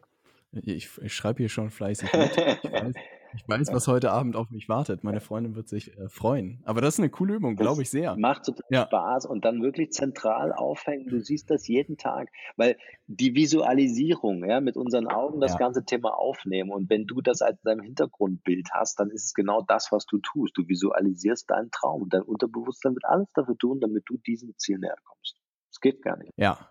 Ich, 0.52 0.90
ich 1.02 1.14
schreibe 1.14 1.38
hier 1.38 1.48
schon 1.48 1.70
fleißig 1.70 2.12
mit. 2.12 2.36
Ich 2.62 2.72
weiß, 2.72 2.94
ich 3.36 3.48
weiß, 3.48 3.72
was 3.72 3.86
heute 3.86 4.10
Abend 4.12 4.34
auf 4.34 4.50
mich 4.50 4.68
wartet. 4.68 5.04
Meine 5.04 5.20
Freundin 5.20 5.54
wird 5.54 5.68
sich 5.68 5.96
äh, 5.96 6.08
freuen. 6.08 6.62
Aber 6.64 6.80
das 6.80 6.94
ist 6.94 7.00
eine 7.00 7.10
coole 7.10 7.34
Übung, 7.34 7.56
glaube 7.56 7.82
ich 7.82 7.90
sehr. 7.90 8.16
Macht 8.16 8.44
total 8.44 8.64
ja. 8.70 8.86
Spaß 8.86 9.26
und 9.26 9.44
dann 9.44 9.62
wirklich 9.62 9.92
zentral 9.92 10.52
aufhängen. 10.52 11.06
Du 11.08 11.20
siehst 11.20 11.50
das 11.50 11.68
jeden 11.68 11.96
Tag, 11.98 12.30
weil 12.56 12.76
die 13.06 13.34
Visualisierung, 13.34 14.44
ja, 14.48 14.60
mit 14.60 14.76
unseren 14.76 15.06
Augen 15.06 15.40
das 15.40 15.52
ja. 15.52 15.58
ganze 15.58 15.84
Thema 15.84 16.16
aufnehmen 16.18 16.70
und 16.70 16.88
wenn 16.90 17.06
du 17.06 17.20
das 17.20 17.42
als 17.42 17.60
dein 17.62 17.80
Hintergrundbild 17.80 18.70
hast, 18.72 18.98
dann 18.98 19.10
ist 19.10 19.26
es 19.26 19.34
genau 19.34 19.62
das, 19.62 19.92
was 19.92 20.06
du 20.06 20.18
tust. 20.18 20.56
Du 20.56 20.66
visualisierst 20.66 21.50
deinen 21.50 21.70
Traum 21.70 22.02
und 22.02 22.14
dein 22.14 22.22
Unterbewusstsein 22.22 22.94
wird 22.94 23.04
alles 23.04 23.30
dafür 23.34 23.56
tun, 23.58 23.80
damit 23.80 24.04
du 24.06 24.16
diesem 24.16 24.56
Ziel 24.56 24.78
näher 24.78 24.96
kommst. 25.04 25.36
Es 25.70 25.80
geht 25.80 26.02
gar 26.02 26.16
nicht. 26.16 26.32
Ja, 26.36 26.70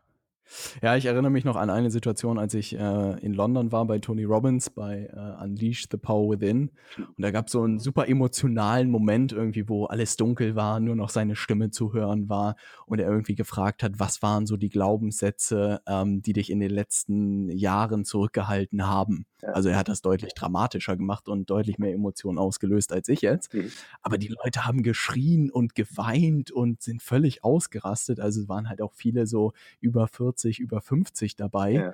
ja, 0.81 0.95
ich 0.95 1.05
erinnere 1.05 1.31
mich 1.31 1.45
noch 1.45 1.55
an 1.55 1.69
eine 1.69 1.91
Situation, 1.91 2.37
als 2.37 2.53
ich 2.53 2.77
äh, 2.77 3.19
in 3.19 3.33
London 3.33 3.71
war 3.71 3.85
bei 3.85 3.99
Tony 3.99 4.23
Robbins 4.23 4.69
bei 4.69 5.09
äh, 5.13 5.43
Unleash 5.43 5.87
the 5.91 5.97
Power 5.97 6.29
Within. 6.29 6.71
Und 6.97 7.21
da 7.21 7.31
gab 7.31 7.47
es 7.47 7.53
so 7.53 7.63
einen 7.63 7.79
super 7.79 8.07
emotionalen 8.07 8.89
Moment 8.89 9.31
irgendwie, 9.31 9.67
wo 9.67 9.85
alles 9.85 10.17
dunkel 10.17 10.55
war, 10.55 10.79
nur 10.79 10.95
noch 10.95 11.09
seine 11.09 11.35
Stimme 11.35 11.71
zu 11.71 11.93
hören 11.93 12.29
war 12.29 12.55
und 12.85 12.99
er 12.99 13.09
irgendwie 13.09 13.35
gefragt 13.35 13.83
hat, 13.83 13.99
was 13.99 14.21
waren 14.21 14.45
so 14.45 14.57
die 14.57 14.69
Glaubenssätze, 14.69 15.81
ähm, 15.87 16.21
die 16.21 16.33
dich 16.33 16.49
in 16.49 16.59
den 16.59 16.71
letzten 16.71 17.49
Jahren 17.49 18.05
zurückgehalten 18.05 18.87
haben. 18.87 19.25
Also 19.53 19.69
er 19.69 19.77
hat 19.77 19.89
das 19.89 20.01
deutlich 20.01 20.33
dramatischer 20.33 20.97
gemacht 20.97 21.27
und 21.27 21.49
deutlich 21.49 21.77
mehr 21.77 21.93
Emotionen 21.93 22.37
ausgelöst 22.37 22.91
als 22.91 23.09
ich 23.09 23.21
jetzt. 23.21 23.53
Mhm. 23.53 23.71
Aber 24.01 24.17
die 24.17 24.33
Leute 24.43 24.65
haben 24.65 24.83
geschrien 24.83 25.51
und 25.51 25.75
geweint 25.75 26.51
und 26.51 26.81
sind 26.81 27.01
völlig 27.01 27.43
ausgerastet. 27.43 28.19
Also 28.19 28.41
es 28.41 28.49
waren 28.49 28.69
halt 28.69 28.81
auch 28.81 28.93
viele 28.93 29.27
so 29.27 29.53
über 29.81 30.07
40, 30.07 30.34
über 30.43 30.81
50 30.81 31.35
dabei. 31.35 31.71
Ja. 31.71 31.93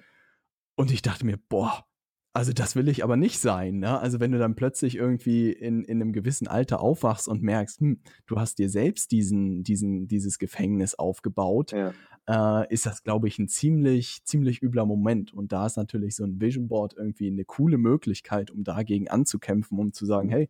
Und 0.75 0.91
ich 0.91 1.01
dachte 1.01 1.25
mir, 1.25 1.37
boah, 1.49 1.85
also 2.33 2.53
das 2.53 2.75
will 2.75 2.87
ich 2.87 3.03
aber 3.03 3.17
nicht 3.17 3.39
sein. 3.39 3.79
Ne? 3.79 3.99
Also 3.99 4.19
wenn 4.19 4.31
du 4.31 4.39
dann 4.39 4.55
plötzlich 4.55 4.95
irgendwie 4.95 5.51
in, 5.51 5.83
in 5.83 6.01
einem 6.01 6.13
gewissen 6.13 6.47
Alter 6.47 6.79
aufwachst 6.79 7.27
und 7.27 7.43
merkst, 7.43 7.81
hm, 7.81 7.99
du 8.25 8.39
hast 8.39 8.57
dir 8.57 8.69
selbst 8.69 9.11
diesen, 9.11 9.63
diesen, 9.63 10.07
dieses 10.07 10.39
Gefängnis 10.39 10.95
aufgebaut, 10.95 11.73
ja. 11.73 11.93
äh, 12.27 12.73
ist 12.73 12.85
das, 12.85 13.03
glaube 13.03 13.27
ich, 13.27 13.37
ein 13.37 13.49
ziemlich, 13.49 14.23
ziemlich 14.23 14.63
übler 14.63 14.85
Moment. 14.85 15.33
Und 15.33 15.51
da 15.51 15.65
ist 15.65 15.75
natürlich 15.75 16.15
so 16.15 16.23
ein 16.23 16.39
Vision 16.39 16.69
Board 16.69 16.95
irgendwie 16.97 17.27
eine 17.27 17.43
coole 17.43 17.77
Möglichkeit, 17.77 18.49
um 18.49 18.63
dagegen 18.63 19.09
anzukämpfen, 19.09 19.77
um 19.77 19.91
zu 19.91 20.05
sagen, 20.05 20.29
mhm. 20.29 20.33
hey, 20.33 20.49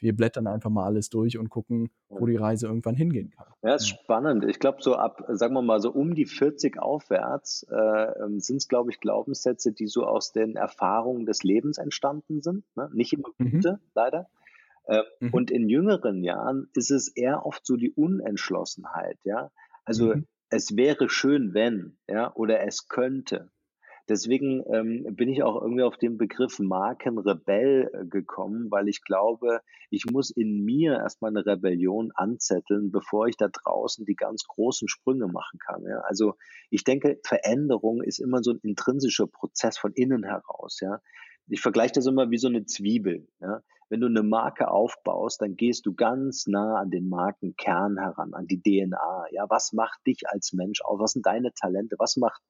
wir 0.00 0.16
blättern 0.16 0.46
einfach 0.46 0.70
mal 0.70 0.84
alles 0.84 1.10
durch 1.10 1.38
und 1.38 1.50
gucken, 1.50 1.90
wo 2.08 2.26
die 2.26 2.36
Reise 2.36 2.66
irgendwann 2.66 2.94
hingehen 2.94 3.30
kann. 3.30 3.46
Ja, 3.62 3.74
ist 3.74 3.88
spannend. 3.88 4.44
Ich 4.44 4.58
glaube, 4.58 4.78
so 4.80 4.96
ab, 4.96 5.24
sagen 5.28 5.54
wir 5.54 5.62
mal, 5.62 5.80
so 5.80 5.90
um 5.90 6.14
die 6.14 6.26
40 6.26 6.78
aufwärts 6.78 7.66
äh, 7.70 7.76
ähm, 8.22 8.40
sind 8.40 8.56
es, 8.56 8.68
glaube 8.68 8.90
ich, 8.90 9.00
Glaubenssätze, 9.00 9.72
die 9.72 9.86
so 9.86 10.04
aus 10.06 10.32
den 10.32 10.56
Erfahrungen 10.56 11.26
des 11.26 11.42
Lebens 11.42 11.78
entstanden 11.78 12.42
sind. 12.42 12.64
Ne? 12.74 12.90
Nicht 12.92 13.12
immer 13.12 13.28
mhm. 13.38 13.50
gute, 13.50 13.72
mhm. 13.72 13.78
leider. 13.94 14.28
Äh, 14.84 15.02
mhm. 15.20 15.30
Und 15.32 15.50
in 15.50 15.68
jüngeren 15.68 16.24
Jahren 16.24 16.68
ist 16.74 16.90
es 16.90 17.08
eher 17.08 17.44
oft 17.44 17.66
so 17.66 17.76
die 17.76 17.92
Unentschlossenheit, 17.92 19.18
ja. 19.24 19.50
Also 19.84 20.14
mhm. 20.14 20.26
es 20.48 20.76
wäre 20.76 21.08
schön, 21.08 21.54
wenn, 21.54 21.98
ja, 22.08 22.34
oder 22.34 22.60
es 22.62 22.88
könnte. 22.88 23.50
Deswegen 24.10 24.64
ähm, 24.72 25.06
bin 25.14 25.28
ich 25.28 25.44
auch 25.44 25.62
irgendwie 25.62 25.84
auf 25.84 25.96
den 25.96 26.18
Begriff 26.18 26.58
Markenrebell 26.58 27.92
äh, 27.92 28.04
gekommen, 28.06 28.68
weil 28.68 28.88
ich 28.88 29.04
glaube, 29.04 29.60
ich 29.88 30.04
muss 30.10 30.32
in 30.32 30.64
mir 30.64 30.94
erstmal 30.94 31.30
eine 31.30 31.46
Rebellion 31.46 32.10
anzetteln, 32.16 32.90
bevor 32.90 33.28
ich 33.28 33.36
da 33.36 33.46
draußen 33.46 34.04
die 34.04 34.16
ganz 34.16 34.48
großen 34.48 34.88
Sprünge 34.88 35.28
machen 35.28 35.60
kann. 35.64 35.84
Ja? 35.84 36.00
Also 36.00 36.34
ich 36.70 36.82
denke, 36.82 37.20
Veränderung 37.24 38.02
ist 38.02 38.18
immer 38.18 38.42
so 38.42 38.50
ein 38.50 38.58
intrinsischer 38.64 39.28
Prozess 39.28 39.78
von 39.78 39.92
innen 39.92 40.24
heraus. 40.24 40.80
Ja? 40.80 41.00
Ich 41.46 41.60
vergleiche 41.60 41.92
das 41.92 42.06
immer 42.06 42.32
wie 42.32 42.38
so 42.38 42.48
eine 42.48 42.64
Zwiebel. 42.64 43.28
Ja? 43.40 43.62
Wenn 43.90 44.00
du 44.00 44.08
eine 44.08 44.24
Marke 44.24 44.72
aufbaust, 44.72 45.40
dann 45.40 45.54
gehst 45.54 45.86
du 45.86 45.94
ganz 45.94 46.48
nah 46.48 46.80
an 46.80 46.90
den 46.90 47.08
Markenkern 47.08 47.96
heran, 47.96 48.34
an 48.34 48.48
die 48.48 48.60
DNA. 48.60 49.26
Ja, 49.30 49.46
was 49.48 49.72
macht 49.72 50.04
dich 50.04 50.28
als 50.28 50.52
Mensch 50.52 50.80
aus? 50.80 50.98
Was 50.98 51.12
sind 51.12 51.26
deine 51.26 51.52
Talente? 51.54 51.94
Was 51.98 52.16
macht 52.16 52.40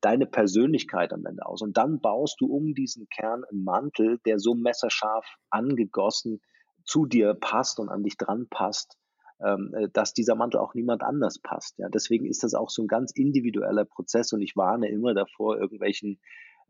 deine 0.00 0.26
Persönlichkeit 0.26 1.12
am 1.12 1.26
Ende 1.26 1.44
aus. 1.46 1.60
Und 1.60 1.76
dann 1.76 2.00
baust 2.00 2.40
du 2.40 2.46
um 2.46 2.74
diesen 2.74 3.08
Kern 3.08 3.42
einen 3.44 3.64
Mantel, 3.64 4.18
der 4.24 4.38
so 4.38 4.54
messerscharf 4.54 5.26
angegossen 5.50 6.40
zu 6.84 7.06
dir 7.06 7.34
passt 7.34 7.80
und 7.80 7.88
an 7.88 8.02
dich 8.02 8.16
dran 8.16 8.46
passt, 8.48 8.96
ähm, 9.44 9.74
äh, 9.74 9.88
dass 9.92 10.14
dieser 10.14 10.34
Mantel 10.34 10.60
auch 10.60 10.74
niemand 10.74 11.02
anders 11.02 11.38
passt. 11.38 11.78
Ja, 11.78 11.88
deswegen 11.88 12.26
ist 12.26 12.42
das 12.42 12.54
auch 12.54 12.70
so 12.70 12.82
ein 12.82 12.88
ganz 12.88 13.12
individueller 13.12 13.84
Prozess 13.84 14.32
und 14.32 14.40
ich 14.40 14.56
warne 14.56 14.88
immer 14.88 15.12
davor, 15.12 15.58
irgendwelchen 15.58 16.18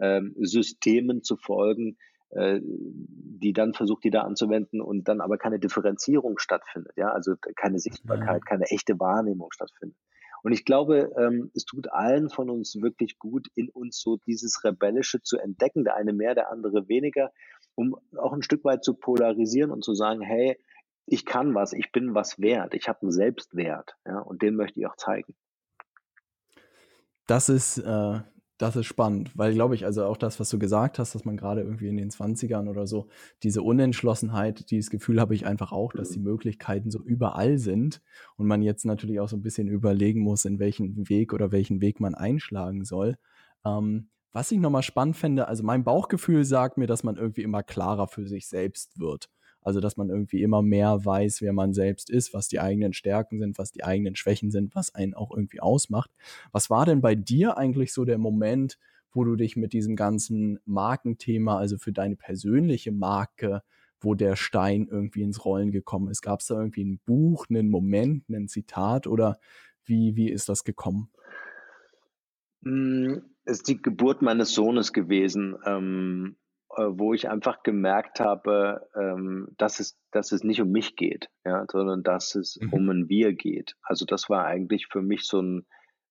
ähm, 0.00 0.34
Systemen 0.38 1.22
zu 1.22 1.36
folgen, 1.36 1.96
äh, 2.30 2.60
die 2.62 3.52
dann 3.52 3.72
versucht, 3.72 4.02
die 4.04 4.10
da 4.10 4.22
anzuwenden 4.22 4.80
und 4.80 5.06
dann 5.06 5.20
aber 5.20 5.38
keine 5.38 5.60
Differenzierung 5.60 6.38
stattfindet, 6.38 6.92
ja, 6.96 7.10
also 7.10 7.34
keine 7.54 7.78
Sichtbarkeit, 7.78 8.44
keine 8.44 8.64
echte 8.64 8.98
Wahrnehmung 8.98 9.52
stattfindet. 9.52 9.96
Und 10.46 10.52
ich 10.52 10.64
glaube, 10.64 11.12
ähm, 11.18 11.50
es 11.56 11.64
tut 11.64 11.90
allen 11.90 12.30
von 12.30 12.50
uns 12.50 12.80
wirklich 12.80 13.18
gut, 13.18 13.48
in 13.56 13.68
uns 13.68 13.98
so 13.98 14.16
dieses 14.28 14.62
Rebellische 14.62 15.20
zu 15.20 15.38
entdecken, 15.38 15.82
der 15.82 15.96
eine 15.96 16.12
mehr, 16.12 16.36
der 16.36 16.52
andere 16.52 16.86
weniger, 16.86 17.32
um 17.74 17.96
auch 18.16 18.32
ein 18.32 18.44
Stück 18.44 18.62
weit 18.64 18.84
zu 18.84 18.94
polarisieren 18.94 19.72
und 19.72 19.82
zu 19.82 19.96
sagen, 19.96 20.20
hey, 20.20 20.56
ich 21.04 21.24
kann 21.26 21.52
was, 21.56 21.72
ich 21.72 21.90
bin 21.90 22.14
was 22.14 22.38
wert, 22.38 22.74
ich 22.74 22.88
habe 22.88 23.02
einen 23.02 23.10
Selbstwert, 23.10 23.96
ja, 24.06 24.20
und 24.20 24.40
den 24.40 24.54
möchte 24.54 24.78
ich 24.78 24.86
auch 24.86 24.94
zeigen. 24.94 25.34
Das 27.26 27.48
ist 27.48 27.78
äh, 27.78 28.20
das 28.58 28.76
ist 28.76 28.86
spannend, 28.86 29.30
weil 29.34 29.52
glaube 29.52 29.74
ich, 29.74 29.84
also 29.84 30.04
auch 30.04 30.16
das, 30.16 30.40
was 30.40 30.48
du 30.48 30.58
gesagt 30.58 30.98
hast, 30.98 31.14
dass 31.14 31.24
man 31.24 31.36
gerade 31.36 31.60
irgendwie 31.60 31.88
in 31.88 31.96
den 31.96 32.10
20ern 32.10 32.68
oder 32.68 32.86
so, 32.86 33.08
diese 33.42 33.62
Unentschlossenheit, 33.62 34.70
dieses 34.70 34.90
Gefühl 34.90 35.20
habe 35.20 35.34
ich 35.34 35.46
einfach 35.46 35.72
auch, 35.72 35.92
dass 35.92 36.10
die 36.10 36.20
Möglichkeiten 36.20 36.90
so 36.90 37.02
überall 37.02 37.58
sind 37.58 38.02
und 38.36 38.46
man 38.46 38.62
jetzt 38.62 38.86
natürlich 38.86 39.20
auch 39.20 39.28
so 39.28 39.36
ein 39.36 39.42
bisschen 39.42 39.68
überlegen 39.68 40.20
muss, 40.20 40.44
in 40.44 40.58
welchen 40.58 41.08
Weg 41.08 41.32
oder 41.32 41.52
welchen 41.52 41.80
Weg 41.80 42.00
man 42.00 42.14
einschlagen 42.14 42.84
soll. 42.84 43.16
Ähm, 43.64 44.08
was 44.32 44.52
ich 44.52 44.58
nochmal 44.58 44.82
spannend 44.82 45.16
fände, 45.16 45.48
also 45.48 45.62
mein 45.62 45.84
Bauchgefühl 45.84 46.44
sagt 46.44 46.78
mir, 46.78 46.86
dass 46.86 47.02
man 47.02 47.16
irgendwie 47.16 47.42
immer 47.42 47.62
klarer 47.62 48.06
für 48.06 48.26
sich 48.26 48.48
selbst 48.48 48.98
wird. 48.98 49.30
Also, 49.66 49.80
dass 49.80 49.96
man 49.96 50.10
irgendwie 50.10 50.42
immer 50.42 50.62
mehr 50.62 51.04
weiß, 51.04 51.42
wer 51.42 51.52
man 51.52 51.72
selbst 51.72 52.08
ist, 52.08 52.32
was 52.32 52.46
die 52.46 52.60
eigenen 52.60 52.92
Stärken 52.92 53.40
sind, 53.40 53.58
was 53.58 53.72
die 53.72 53.82
eigenen 53.82 54.14
Schwächen 54.14 54.52
sind, 54.52 54.76
was 54.76 54.94
einen 54.94 55.12
auch 55.12 55.32
irgendwie 55.32 55.58
ausmacht. 55.58 56.12
Was 56.52 56.70
war 56.70 56.86
denn 56.86 57.00
bei 57.00 57.16
dir 57.16 57.58
eigentlich 57.58 57.92
so 57.92 58.04
der 58.04 58.18
Moment, 58.18 58.78
wo 59.10 59.24
du 59.24 59.34
dich 59.34 59.56
mit 59.56 59.72
diesem 59.72 59.96
ganzen 59.96 60.60
Markenthema, 60.66 61.58
also 61.58 61.78
für 61.78 61.92
deine 61.92 62.14
persönliche 62.14 62.92
Marke, 62.92 63.64
wo 63.98 64.14
der 64.14 64.36
Stein 64.36 64.86
irgendwie 64.88 65.22
ins 65.22 65.44
Rollen 65.44 65.72
gekommen 65.72 66.10
ist? 66.10 66.22
Gab 66.22 66.42
es 66.42 66.46
da 66.46 66.54
irgendwie 66.54 66.84
ein 66.84 67.00
Buch, 67.04 67.46
einen 67.50 67.68
Moment, 67.68 68.28
ein 68.28 68.46
Zitat 68.46 69.08
oder 69.08 69.36
wie, 69.84 70.14
wie 70.14 70.30
ist 70.30 70.48
das 70.48 70.62
gekommen? 70.62 71.10
Hm, 72.62 73.20
es 73.44 73.58
ist 73.58 73.68
die 73.68 73.82
Geburt 73.82 74.22
meines 74.22 74.54
Sohnes 74.54 74.92
gewesen. 74.92 75.56
Ähm, 75.66 76.36
äh, 76.36 76.45
wo 76.68 77.14
ich 77.14 77.28
einfach 77.28 77.62
gemerkt 77.62 78.20
habe, 78.20 78.88
ähm, 78.94 79.48
dass, 79.56 79.80
es, 79.80 79.98
dass 80.10 80.32
es 80.32 80.44
nicht 80.44 80.60
um 80.60 80.70
mich 80.70 80.96
geht, 80.96 81.28
ja, 81.44 81.64
sondern 81.70 82.02
dass 82.02 82.34
es 82.34 82.58
mhm. 82.60 82.72
um 82.72 82.90
ein 82.90 83.08
Wir 83.08 83.32
geht. 83.32 83.74
Also 83.82 84.04
das 84.04 84.28
war 84.28 84.44
eigentlich 84.44 84.88
für 84.88 85.02
mich 85.02 85.24
so 85.24 85.40
ein, 85.40 85.66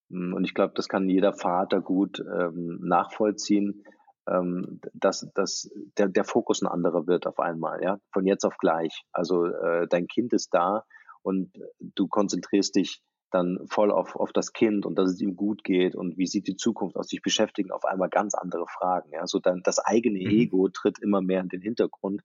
hm, 0.10 0.34
und 0.34 0.44
ich 0.44 0.54
glaube, 0.54 0.74
das 0.76 0.88
kann 0.88 1.10
jeder 1.10 1.34
Vater 1.34 1.82
gut 1.82 2.20
ähm, 2.20 2.80
nachvollziehen, 2.82 3.84
ähm, 4.28 4.80
dass, 4.94 5.30
dass 5.36 5.70
der, 5.98 6.08
der 6.08 6.24
Fokus 6.24 6.62
ein 6.62 6.68
anderer 6.68 7.06
wird 7.06 7.28
auf 7.28 7.40
einmal, 7.40 7.84
ja, 7.84 8.00
von 8.12 8.26
jetzt 8.26 8.46
auf 8.46 8.58
gleich. 8.58 9.04
Also 9.12 9.46
äh, 9.46 9.88
dein 9.88 10.08
Kind 10.08 10.34
ist 10.34 10.54
da 10.54 10.86
und 11.22 11.52
du 11.80 12.08
konzentrierst 12.08 12.76
dich 12.76 13.02
dann 13.36 13.68
voll 13.68 13.92
auf, 13.92 14.16
auf 14.16 14.32
das 14.32 14.54
Kind 14.54 14.86
und 14.86 14.98
dass 14.98 15.10
es 15.10 15.22
ihm 15.22 15.36
gut 15.36 15.64
geht 15.64 15.96
und 15.96 16.18
wie 16.18 16.26
sieht 16.26 16.48
die 16.48 16.56
Zukunft 16.56 16.96
aus, 16.96 17.10
sich 17.10 17.22
beschäftigen 17.22 17.72
auf 17.72 17.86
einmal 17.86 18.10
ganz 18.10 18.34
andere 18.34 18.66
Fragen. 18.68 19.12
Ja, 19.12 19.28
so 19.28 19.40
dann 19.40 19.62
das 19.64 19.80
eigene 19.80 20.20
mhm. 20.20 20.30
Ego 20.30 20.70
tritt 20.70 21.00
immer 21.00 21.22
mehr 21.22 21.42
in 21.42 21.50
den 21.50 21.62
Hintergrund. 21.62 22.22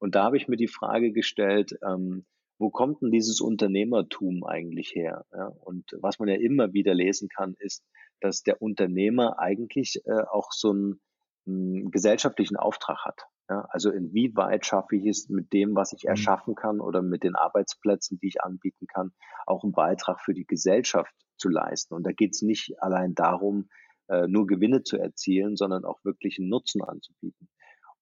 Und 0.00 0.14
da 0.14 0.24
habe 0.24 0.36
ich 0.36 0.48
mir 0.48 0.56
die 0.56 0.68
Frage 0.68 1.12
gestellt, 1.12 1.78
ähm, 1.86 2.26
wo 2.58 2.70
kommt 2.70 3.02
denn 3.02 3.12
dieses 3.12 3.40
Unternehmertum 3.40 4.44
eigentlich 4.44 4.94
her? 4.94 5.24
Ja, 5.32 5.46
und 5.46 5.96
was 6.00 6.18
man 6.18 6.28
ja 6.28 6.34
immer 6.34 6.72
wieder 6.72 6.92
lesen 6.92 7.28
kann, 7.28 7.54
ist, 7.58 7.84
dass 8.20 8.42
der 8.42 8.60
Unternehmer 8.60 9.38
eigentlich 9.38 10.02
äh, 10.06 10.22
auch 10.28 10.50
so 10.50 10.70
einen, 10.70 11.00
einen 11.46 11.90
gesellschaftlichen 11.92 12.56
Auftrag 12.56 13.04
hat. 13.04 13.28
Ja, 13.48 13.66
also 13.70 13.90
inwieweit 13.90 14.66
schaffe 14.66 14.96
ich 14.96 15.06
es 15.06 15.28
mit 15.30 15.52
dem, 15.54 15.74
was 15.74 15.92
ich 15.94 16.04
mhm. 16.04 16.10
erschaffen 16.10 16.54
kann 16.54 16.80
oder 16.80 17.00
mit 17.00 17.22
den 17.22 17.34
Arbeitsplätzen, 17.34 18.18
die 18.18 18.28
ich 18.28 18.42
anbieten 18.42 18.86
kann, 18.86 19.12
auch 19.46 19.64
einen 19.64 19.72
Beitrag 19.72 20.20
für 20.20 20.34
die 20.34 20.46
Gesellschaft 20.46 21.14
zu 21.38 21.48
leisten. 21.48 21.94
Und 21.94 22.06
da 22.06 22.12
geht 22.12 22.34
es 22.34 22.42
nicht 22.42 22.74
allein 22.82 23.14
darum, 23.14 23.68
äh, 24.08 24.26
nur 24.26 24.46
Gewinne 24.46 24.82
zu 24.82 24.98
erzielen, 24.98 25.56
sondern 25.56 25.84
auch 25.84 26.04
wirklich 26.04 26.38
einen 26.38 26.50
Nutzen 26.50 26.82
anzubieten. 26.82 27.48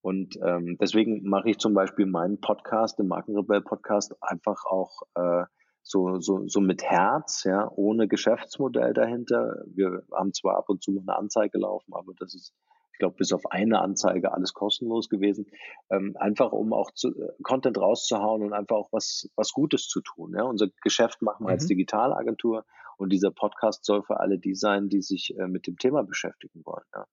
Und 0.01 0.37
ähm, 0.43 0.77
deswegen 0.81 1.29
mache 1.29 1.51
ich 1.51 1.59
zum 1.59 1.75
Beispiel 1.75 2.07
meinen 2.07 2.41
Podcast, 2.41 2.99
den 2.99 3.09
Markenrebell-Podcast, 3.09 4.15
einfach 4.21 4.65
auch 4.65 5.03
äh, 5.15 5.45
so, 5.83 6.21
so, 6.21 6.47
so 6.47 6.61
mit 6.61 6.83
Herz, 6.85 7.45
ja, 7.45 7.71
ohne 7.75 8.09
Geschäftsmodell 8.09 8.95
dahinter. 8.95 9.65
Wir 9.67 10.03
haben 10.13 10.33
zwar 10.33 10.57
ab 10.59 10.69
und 10.69 10.83
zu 10.83 10.93
mal 10.93 11.03
eine 11.03 11.17
Anzeige 11.17 11.59
laufen, 11.59 11.93
aber 11.95 12.13
das 12.19 12.35
ist 12.35 12.53
ich 12.97 12.99
glaube, 12.99 13.17
bis 13.17 13.33
auf 13.33 13.45
eine 13.51 13.83
Anzeige 13.83 14.33
alles 14.33 14.55
kostenlos 14.55 15.11
gewesen, 15.11 15.47
ähm, 15.91 16.17
einfach 16.19 16.53
um 16.53 16.73
auch 16.73 16.91
zu, 16.93 17.09
äh, 17.11 17.29
Content 17.43 17.77
rauszuhauen 17.77 18.43
und 18.43 18.55
einfach 18.55 18.77
auch 18.77 18.89
was, 18.91 19.29
was 19.37 19.53
Gutes 19.53 19.87
zu 19.87 20.01
tun. 20.01 20.33
Ja? 20.35 20.45
Unser 20.45 20.69
Geschäft 20.83 21.21
machen 21.21 21.45
wir 21.45 21.49
mhm. 21.49 21.57
als 21.57 21.67
Digitalagentur 21.67 22.65
und 22.97 23.13
dieser 23.13 23.31
Podcast 23.31 23.85
soll 23.85 24.03
für 24.03 24.19
alle 24.19 24.39
die 24.39 24.55
sein, 24.55 24.89
die 24.89 25.03
sich 25.03 25.37
äh, 25.39 25.47
mit 25.47 25.67
dem 25.67 25.77
Thema 25.77 26.05
beschäftigen 26.05 26.65
wollen. 26.65 26.87
Ja? 26.95 27.05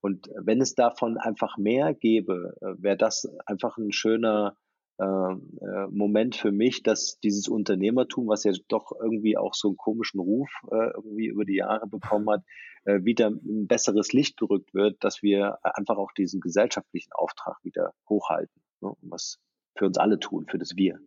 Und 0.00 0.30
wenn 0.36 0.60
es 0.60 0.76
davon 0.76 1.18
einfach 1.18 1.56
mehr 1.58 1.92
gäbe, 1.92 2.54
äh, 2.60 2.80
wäre 2.80 2.96
das 2.96 3.28
einfach 3.44 3.78
ein 3.78 3.90
schöner 3.90 4.50
äh, 4.50 4.52
äh, 4.52 4.71
Moment 4.98 6.36
für 6.36 6.52
mich, 6.52 6.82
dass 6.82 7.18
dieses 7.20 7.48
Unternehmertum, 7.48 8.28
was 8.28 8.44
ja 8.44 8.52
doch 8.68 8.92
irgendwie 9.00 9.36
auch 9.36 9.54
so 9.54 9.68
einen 9.68 9.76
komischen 9.76 10.20
Ruf 10.20 10.48
äh, 10.70 10.90
irgendwie 10.94 11.26
über 11.26 11.44
die 11.44 11.56
Jahre 11.56 11.86
bekommen 11.88 12.28
hat, 12.30 12.42
äh, 12.84 13.04
wieder 13.04 13.28
ein 13.28 13.66
besseres 13.66 14.12
Licht 14.12 14.36
gerückt 14.36 14.74
wird, 14.74 15.02
dass 15.02 15.22
wir 15.22 15.58
einfach 15.62 15.96
auch 15.96 16.12
diesen 16.12 16.40
gesellschaftlichen 16.40 17.12
Auftrag 17.12 17.56
wieder 17.62 17.94
hochhalten, 18.08 18.62
ne, 18.80 18.92
was 19.02 19.40
für 19.76 19.86
uns 19.86 19.98
alle 19.98 20.18
tun, 20.18 20.46
für 20.48 20.58
das 20.58 20.76
Wir. 20.76 20.98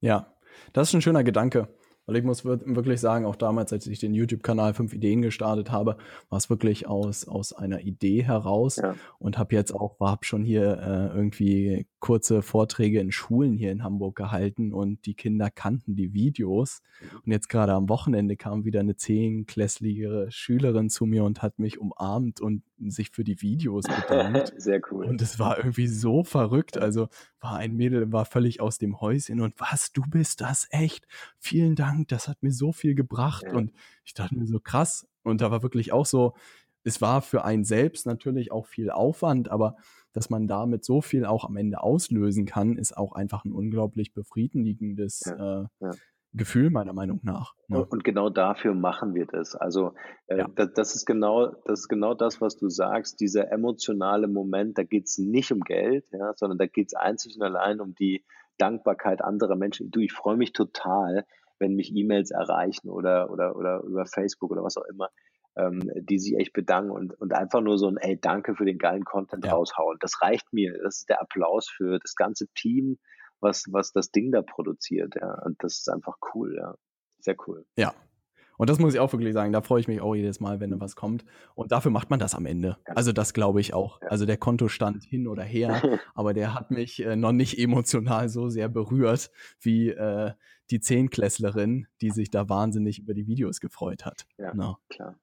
Ja, 0.00 0.34
das 0.72 0.88
ist 0.88 0.94
ein 0.94 1.02
schöner 1.02 1.24
Gedanke. 1.24 1.68
Weil 2.08 2.16
ich 2.16 2.24
muss 2.24 2.42
wirklich 2.42 3.00
sagen, 3.02 3.26
auch 3.26 3.36
damals, 3.36 3.70
als 3.70 3.86
ich 3.86 3.98
den 3.98 4.14
YouTube-Kanal 4.14 4.72
Fünf 4.72 4.94
Ideen 4.94 5.20
gestartet 5.20 5.70
habe, 5.70 5.98
war 6.30 6.38
es 6.38 6.48
wirklich 6.48 6.86
aus, 6.86 7.28
aus 7.28 7.52
einer 7.52 7.82
Idee 7.82 8.24
heraus 8.24 8.76
ja. 8.76 8.94
und 9.18 9.36
habe 9.36 9.54
jetzt 9.54 9.74
auch, 9.74 10.00
habe 10.00 10.24
schon 10.24 10.42
hier 10.42 10.78
äh, 10.78 11.14
irgendwie 11.14 11.86
kurze 12.00 12.40
Vorträge 12.40 13.00
in 13.00 13.12
Schulen 13.12 13.52
hier 13.52 13.70
in 13.72 13.84
Hamburg 13.84 14.16
gehalten 14.16 14.72
und 14.72 15.04
die 15.04 15.12
Kinder 15.12 15.50
kannten 15.50 15.96
die 15.96 16.14
Videos. 16.14 16.80
Und 17.24 17.30
jetzt 17.30 17.48
gerade 17.48 17.74
am 17.74 17.90
Wochenende 17.90 18.36
kam 18.36 18.64
wieder 18.64 18.80
eine 18.80 18.96
zehnklässliche 18.96 20.28
Schülerin 20.30 20.88
zu 20.88 21.04
mir 21.04 21.24
und 21.24 21.42
hat 21.42 21.58
mich 21.58 21.78
umarmt 21.78 22.40
und 22.40 22.62
sich 22.86 23.10
für 23.10 23.24
die 23.24 23.42
Videos 23.42 23.84
bedankt. 23.84 24.54
Sehr 24.56 24.80
cool. 24.90 25.06
Und 25.06 25.20
es 25.20 25.38
war 25.38 25.58
irgendwie 25.58 25.88
so 25.88 26.22
verrückt. 26.22 26.78
Also 26.78 27.08
war 27.40 27.56
ein 27.56 27.74
Mädel, 27.76 28.12
war 28.12 28.24
völlig 28.24 28.60
aus 28.60 28.78
dem 28.78 29.00
Häuschen 29.00 29.40
und 29.40 29.54
was, 29.58 29.92
du 29.92 30.02
bist 30.02 30.40
das 30.40 30.66
echt? 30.70 31.06
Vielen 31.38 31.74
Dank, 31.74 31.97
das 32.06 32.28
hat 32.28 32.42
mir 32.42 32.52
so 32.52 32.72
viel 32.72 32.94
gebracht. 32.94 33.44
Ja. 33.44 33.54
Und 33.54 33.72
ich 34.04 34.14
dachte 34.14 34.36
mir 34.36 34.46
so 34.46 34.60
krass. 34.60 35.06
Und 35.22 35.40
da 35.40 35.50
war 35.50 35.62
wirklich 35.62 35.92
auch 35.92 36.06
so, 36.06 36.34
es 36.84 37.00
war 37.00 37.22
für 37.22 37.44
einen 37.44 37.64
selbst 37.64 38.06
natürlich 38.06 38.52
auch 38.52 38.66
viel 38.66 38.90
Aufwand, 38.90 39.50
aber 39.50 39.76
dass 40.12 40.30
man 40.30 40.48
damit 40.48 40.84
so 40.84 41.00
viel 41.00 41.24
auch 41.26 41.44
am 41.44 41.56
Ende 41.56 41.82
auslösen 41.82 42.46
kann, 42.46 42.76
ist 42.76 42.96
auch 42.96 43.12
einfach 43.12 43.44
ein 43.44 43.52
unglaublich 43.52 44.14
befriedigendes 44.14 45.22
ja, 45.26 45.62
äh, 45.62 45.66
ja. 45.80 45.90
Gefühl 46.34 46.70
meiner 46.70 46.92
Meinung 46.92 47.20
nach. 47.22 47.54
Ne? 47.68 47.84
Und 47.84 48.04
genau 48.04 48.28
dafür 48.30 48.74
machen 48.74 49.14
wir 49.14 49.26
das. 49.26 49.54
Also 49.54 49.92
äh, 50.26 50.38
ja. 50.38 50.48
das, 50.54 50.72
das, 50.74 50.94
ist 50.94 51.06
genau, 51.06 51.48
das 51.64 51.80
ist 51.80 51.88
genau 51.88 52.14
das, 52.14 52.40
was 52.40 52.56
du 52.56 52.68
sagst. 52.68 53.20
Dieser 53.20 53.50
emotionale 53.50 54.28
Moment, 54.28 54.78
da 54.78 54.82
geht 54.82 55.04
es 55.04 55.18
nicht 55.18 55.52
um 55.52 55.60
Geld, 55.60 56.04
ja, 56.12 56.32
sondern 56.36 56.58
da 56.58 56.66
geht 56.66 56.88
es 56.88 56.94
einzig 56.94 57.36
und 57.36 57.42
allein 57.42 57.80
um 57.80 57.94
die 57.94 58.24
Dankbarkeit 58.58 59.22
anderer 59.22 59.56
Menschen. 59.56 59.90
Du, 59.90 60.00
ich 60.00 60.12
freue 60.12 60.36
mich 60.36 60.52
total, 60.52 61.26
wenn 61.58 61.74
mich 61.74 61.94
E-Mails 61.94 62.30
erreichen 62.30 62.88
oder, 62.88 63.30
oder, 63.30 63.56
oder 63.56 63.80
über 63.80 64.06
Facebook 64.06 64.50
oder 64.50 64.62
was 64.62 64.76
auch 64.76 64.84
immer, 64.84 65.08
ähm, 65.56 65.90
die 65.94 66.18
sich 66.18 66.36
echt 66.36 66.52
bedanken 66.52 66.90
und, 66.90 67.14
und 67.20 67.32
einfach 67.32 67.60
nur 67.60 67.78
so 67.78 67.88
ein, 67.88 67.96
ey, 67.96 68.18
danke 68.20 68.54
für 68.54 68.64
den 68.64 68.78
geilen 68.78 69.04
Content 69.04 69.44
ja. 69.44 69.52
raushauen. 69.52 69.98
Das 70.00 70.22
reicht 70.22 70.52
mir. 70.52 70.78
Das 70.82 70.98
ist 70.98 71.08
der 71.08 71.20
Applaus 71.20 71.68
für 71.68 71.98
das 71.98 72.14
ganze 72.14 72.46
Team, 72.54 72.98
was, 73.40 73.64
was 73.70 73.92
das 73.92 74.10
Ding 74.10 74.32
da 74.32 74.42
produziert, 74.42 75.14
ja. 75.20 75.42
Und 75.44 75.62
das 75.62 75.78
ist 75.78 75.88
einfach 75.88 76.16
cool, 76.34 76.56
ja. 76.56 76.74
Sehr 77.20 77.36
cool. 77.46 77.66
Ja, 77.76 77.92
und 78.58 78.68
das 78.68 78.78
muss 78.78 78.92
ich 78.92 79.00
auch 79.00 79.12
wirklich 79.12 79.32
sagen, 79.32 79.52
da 79.52 79.62
freue 79.62 79.80
ich 79.80 79.88
mich 79.88 80.00
auch 80.02 80.14
jedes 80.14 80.40
Mal, 80.40 80.60
wenn 80.60 80.70
da 80.70 80.80
was 80.80 80.96
kommt. 80.96 81.24
Und 81.54 81.72
dafür 81.72 81.90
macht 81.90 82.10
man 82.10 82.18
das 82.18 82.34
am 82.34 82.44
Ende. 82.44 82.76
Also 82.84 83.12
das 83.12 83.32
glaube 83.32 83.60
ich 83.60 83.72
auch. 83.72 84.00
Also 84.02 84.26
der 84.26 84.36
Kontostand 84.36 85.04
hin 85.04 85.26
oder 85.26 85.44
her, 85.44 85.80
aber 86.14 86.34
der 86.34 86.54
hat 86.54 86.70
mich 86.70 87.02
äh, 87.02 87.16
noch 87.16 87.32
nicht 87.32 87.58
emotional 87.58 88.28
so 88.28 88.48
sehr 88.48 88.68
berührt 88.68 89.30
wie 89.60 89.90
äh, 89.90 90.32
die 90.70 90.80
Zehnklässlerin, 90.80 91.86
die 92.00 92.10
sich 92.10 92.30
da 92.30 92.48
wahnsinnig 92.48 92.98
über 92.98 93.14
die 93.14 93.26
Videos 93.26 93.60
gefreut 93.60 94.04
hat. 94.04 94.26
Ja, 94.36 94.52
no. 94.52 94.76
klar. 94.90 95.18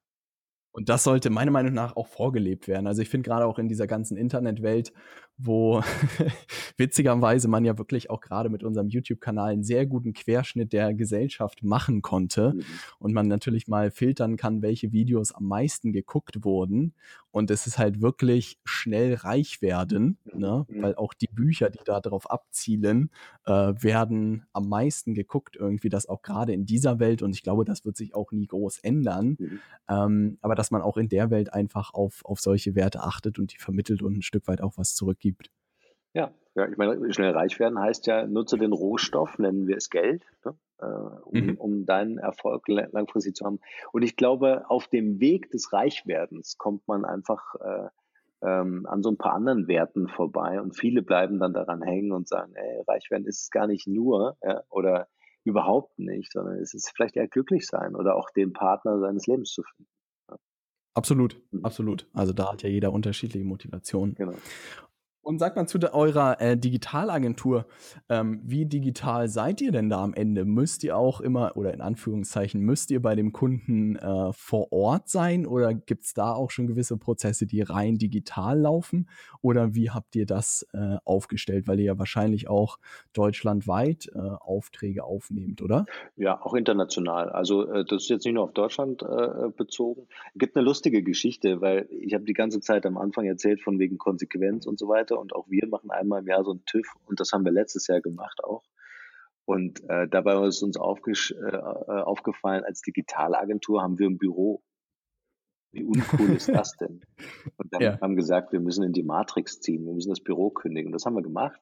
Und 0.72 0.90
das 0.90 1.04
sollte 1.04 1.30
meiner 1.30 1.50
Meinung 1.50 1.72
nach 1.72 1.96
auch 1.96 2.06
vorgelebt 2.06 2.68
werden. 2.68 2.86
Also 2.86 3.00
ich 3.00 3.08
finde 3.08 3.26
gerade 3.26 3.46
auch 3.46 3.58
in 3.58 3.66
dieser 3.66 3.86
ganzen 3.86 4.18
Internetwelt, 4.18 4.92
wo 5.38 5.82
witzigerweise 6.76 7.48
man 7.48 7.64
ja 7.64 7.76
wirklich 7.76 8.10
auch 8.10 8.20
gerade 8.20 8.48
mit 8.48 8.64
unserem 8.64 8.88
YouTube-Kanal 8.88 9.52
einen 9.52 9.64
sehr 9.64 9.86
guten 9.86 10.12
Querschnitt 10.14 10.72
der 10.72 10.94
Gesellschaft 10.94 11.62
machen 11.62 12.02
konnte 12.02 12.54
mhm. 12.54 12.62
und 12.98 13.12
man 13.12 13.28
natürlich 13.28 13.68
mal 13.68 13.90
filtern 13.90 14.36
kann, 14.36 14.62
welche 14.62 14.92
Videos 14.92 15.32
am 15.32 15.44
meisten 15.44 15.92
geguckt 15.92 16.44
wurden. 16.44 16.94
Und 17.30 17.50
es 17.50 17.66
ist 17.66 17.76
halt 17.76 18.00
wirklich 18.00 18.58
schnell 18.64 19.12
reich 19.12 19.60
werden, 19.60 20.16
mhm. 20.24 20.40
ne? 20.40 20.66
Mhm. 20.68 20.82
weil 20.82 20.94
auch 20.94 21.12
die 21.12 21.28
Bücher, 21.30 21.68
die 21.68 21.80
da 21.84 22.00
drauf 22.00 22.30
abzielen, 22.30 23.10
äh, 23.44 23.52
werden 23.52 24.46
am 24.54 24.70
meisten 24.70 25.12
geguckt 25.12 25.54
irgendwie, 25.56 25.90
das 25.90 26.08
auch 26.08 26.22
gerade 26.22 26.54
in 26.54 26.64
dieser 26.64 26.98
Welt 26.98 27.20
und 27.20 27.34
ich 27.34 27.42
glaube, 27.42 27.66
das 27.66 27.84
wird 27.84 27.98
sich 27.98 28.14
auch 28.14 28.32
nie 28.32 28.46
groß 28.46 28.78
ändern. 28.78 29.36
Mhm. 29.38 29.60
Ähm, 29.88 30.38
aber 30.40 30.54
dass 30.54 30.70
man 30.70 30.80
auch 30.80 30.96
in 30.96 31.10
der 31.10 31.30
Welt 31.30 31.52
einfach 31.52 31.92
auf, 31.92 32.24
auf 32.24 32.40
solche 32.40 32.74
Werte 32.74 33.02
achtet 33.02 33.38
und 33.38 33.52
die 33.52 33.58
vermittelt 33.58 34.02
und 34.02 34.16
ein 34.16 34.22
Stück 34.22 34.48
weit 34.48 34.62
auch 34.62 34.78
was 34.78 34.94
zurückgibt 34.94 35.25
gibt. 35.26 35.50
Ja, 36.14 36.32
ja, 36.54 36.68
ich 36.68 36.76
meine, 36.78 37.12
schnell 37.12 37.32
reich 37.32 37.58
werden 37.58 37.78
heißt 37.78 38.06
ja, 38.06 38.26
nutze 38.26 38.56
den 38.56 38.72
Rohstoff, 38.72 39.38
nennen 39.38 39.66
wir 39.66 39.76
es 39.76 39.90
Geld, 39.90 40.22
ne, 40.44 40.56
äh, 40.78 40.86
um, 40.86 41.46
mhm. 41.46 41.54
um 41.56 41.86
deinen 41.86 42.18
Erfolg 42.18 42.66
langfristig 42.68 43.34
zu 43.34 43.44
haben. 43.44 43.60
Und 43.92 44.02
ich 44.02 44.16
glaube, 44.16 44.64
auf 44.70 44.88
dem 44.88 45.20
Weg 45.20 45.50
des 45.50 45.72
Reichwerdens 45.72 46.56
kommt 46.56 46.88
man 46.88 47.04
einfach 47.04 47.54
äh, 47.56 47.88
ähm, 48.42 48.86
an 48.86 49.02
so 49.02 49.10
ein 49.10 49.18
paar 49.18 49.34
anderen 49.34 49.68
Werten 49.68 50.08
vorbei 50.08 50.60
und 50.60 50.78
viele 50.78 51.02
bleiben 51.02 51.38
dann 51.38 51.52
daran 51.52 51.82
hängen 51.82 52.12
und 52.12 52.28
sagen, 52.28 52.54
ey, 52.54 52.82
reich 52.86 53.10
werden 53.10 53.26
ist 53.26 53.42
es 53.42 53.50
gar 53.50 53.66
nicht 53.66 53.86
nur 53.86 54.38
ja, 54.42 54.62
oder 54.70 55.08
überhaupt 55.44 55.98
nicht, 55.98 56.32
sondern 56.32 56.56
es 56.56 56.74
ist 56.74 56.90
vielleicht 56.94 57.16
eher 57.16 57.28
glücklich 57.28 57.66
sein 57.66 57.94
oder 57.94 58.16
auch 58.16 58.30
den 58.30 58.52
Partner 58.52 58.98
seines 59.00 59.26
Lebens 59.26 59.52
zu 59.52 59.62
finden. 59.62 59.90
Absolut, 60.94 61.38
mhm. 61.50 61.64
absolut. 61.64 62.08
Also 62.14 62.32
da 62.32 62.52
hat 62.52 62.62
ja 62.62 62.70
jeder 62.70 62.90
unterschiedliche 62.90 63.44
Motivationen. 63.44 64.14
Genau. 64.14 64.32
Und 65.26 65.40
sagt 65.40 65.56
mal 65.56 65.66
zu 65.66 65.80
eurer 65.92 66.40
äh, 66.40 66.56
Digitalagentur, 66.56 67.66
ähm, 68.08 68.40
wie 68.44 68.64
digital 68.64 69.28
seid 69.28 69.60
ihr 69.60 69.72
denn 69.72 69.88
da 69.88 70.00
am 70.04 70.14
Ende? 70.14 70.44
Müsst 70.44 70.84
ihr 70.84 70.96
auch 70.96 71.20
immer, 71.20 71.56
oder 71.56 71.74
in 71.74 71.80
Anführungszeichen, 71.80 72.60
müsst 72.60 72.92
ihr 72.92 73.02
bei 73.02 73.16
dem 73.16 73.32
Kunden 73.32 73.96
äh, 73.96 74.32
vor 74.32 74.70
Ort 74.70 75.08
sein 75.08 75.44
oder 75.44 75.74
gibt 75.74 76.04
es 76.04 76.14
da 76.14 76.32
auch 76.32 76.52
schon 76.52 76.68
gewisse 76.68 76.96
Prozesse, 76.96 77.44
die 77.44 77.60
rein 77.60 77.98
digital 77.98 78.60
laufen? 78.60 79.08
Oder 79.42 79.74
wie 79.74 79.90
habt 79.90 80.14
ihr 80.14 80.26
das 80.26 80.64
äh, 80.72 80.98
aufgestellt? 81.04 81.66
Weil 81.66 81.80
ihr 81.80 81.86
ja 81.86 81.98
wahrscheinlich 81.98 82.48
auch 82.48 82.78
deutschlandweit 83.12 84.08
äh, 84.14 84.18
Aufträge 84.18 85.02
aufnehmt, 85.02 85.60
oder? 85.60 85.86
Ja, 86.14 86.40
auch 86.40 86.54
international. 86.54 87.30
Also 87.30 87.68
äh, 87.68 87.84
das 87.84 88.04
ist 88.04 88.10
jetzt 88.10 88.26
nicht 88.26 88.34
nur 88.34 88.44
auf 88.44 88.52
Deutschland 88.52 89.02
äh, 89.02 89.48
bezogen. 89.56 90.06
Es 90.34 90.38
gibt 90.38 90.54
eine 90.56 90.64
lustige 90.64 91.02
Geschichte, 91.02 91.60
weil 91.60 91.88
ich 91.90 92.14
habe 92.14 92.22
die 92.22 92.32
ganze 92.32 92.60
Zeit 92.60 92.86
am 92.86 92.96
Anfang 92.96 93.24
erzählt 93.24 93.60
von 93.60 93.80
wegen 93.80 93.98
Konsequenz 93.98 94.66
und 94.66 94.78
so 94.78 94.86
weiter 94.86 95.15
und 95.18 95.34
auch 95.34 95.48
wir 95.48 95.66
machen 95.68 95.90
einmal 95.90 96.20
im 96.20 96.28
Jahr 96.28 96.44
so 96.44 96.52
einen 96.52 96.64
TÜV 96.64 96.86
und 97.06 97.20
das 97.20 97.32
haben 97.32 97.44
wir 97.44 97.52
letztes 97.52 97.86
Jahr 97.86 98.00
gemacht 98.00 98.42
auch. 98.44 98.62
Und 99.44 99.88
äh, 99.88 100.08
dabei 100.08 100.44
ist 100.46 100.62
uns 100.62 100.76
äh, 100.76 100.80
aufgefallen, 100.80 102.64
als 102.64 102.82
Digitalagentur 102.82 103.80
haben 103.80 103.98
wir 103.98 104.08
ein 104.08 104.18
Büro. 104.18 104.62
Wie 105.72 105.84
uncool 105.84 106.30
ist 106.30 106.48
das 106.48 106.76
denn? 106.76 107.00
Und 107.56 107.72
dann 107.72 107.82
ja. 107.82 108.00
haben 108.00 108.16
gesagt, 108.16 108.52
wir 108.52 108.60
müssen 108.60 108.82
in 108.82 108.92
die 108.92 109.02
Matrix 109.02 109.60
ziehen, 109.60 109.84
wir 109.84 109.92
müssen 109.92 110.08
das 110.10 110.20
Büro 110.20 110.50
kündigen. 110.50 110.90
Das 110.90 111.04
haben 111.04 111.14
wir 111.14 111.22
gemacht. 111.22 111.60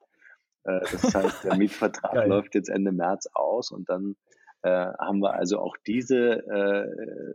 Äh, 0.65 0.81
das 0.81 1.15
heißt, 1.15 1.45
der 1.45 1.57
Mietvertrag 1.59 2.27
läuft 2.27 2.55
jetzt 2.55 2.69
Ende 2.69 2.93
März 2.93 3.29
aus 3.35 3.71
und 3.71 3.89
dann 3.89 4.17
äh, 4.63 4.71
haben 4.71 5.21
wir 5.21 5.35
also 5.35 5.59
auch 5.59 5.77
diese 5.87 6.47
äh, 6.47 7.35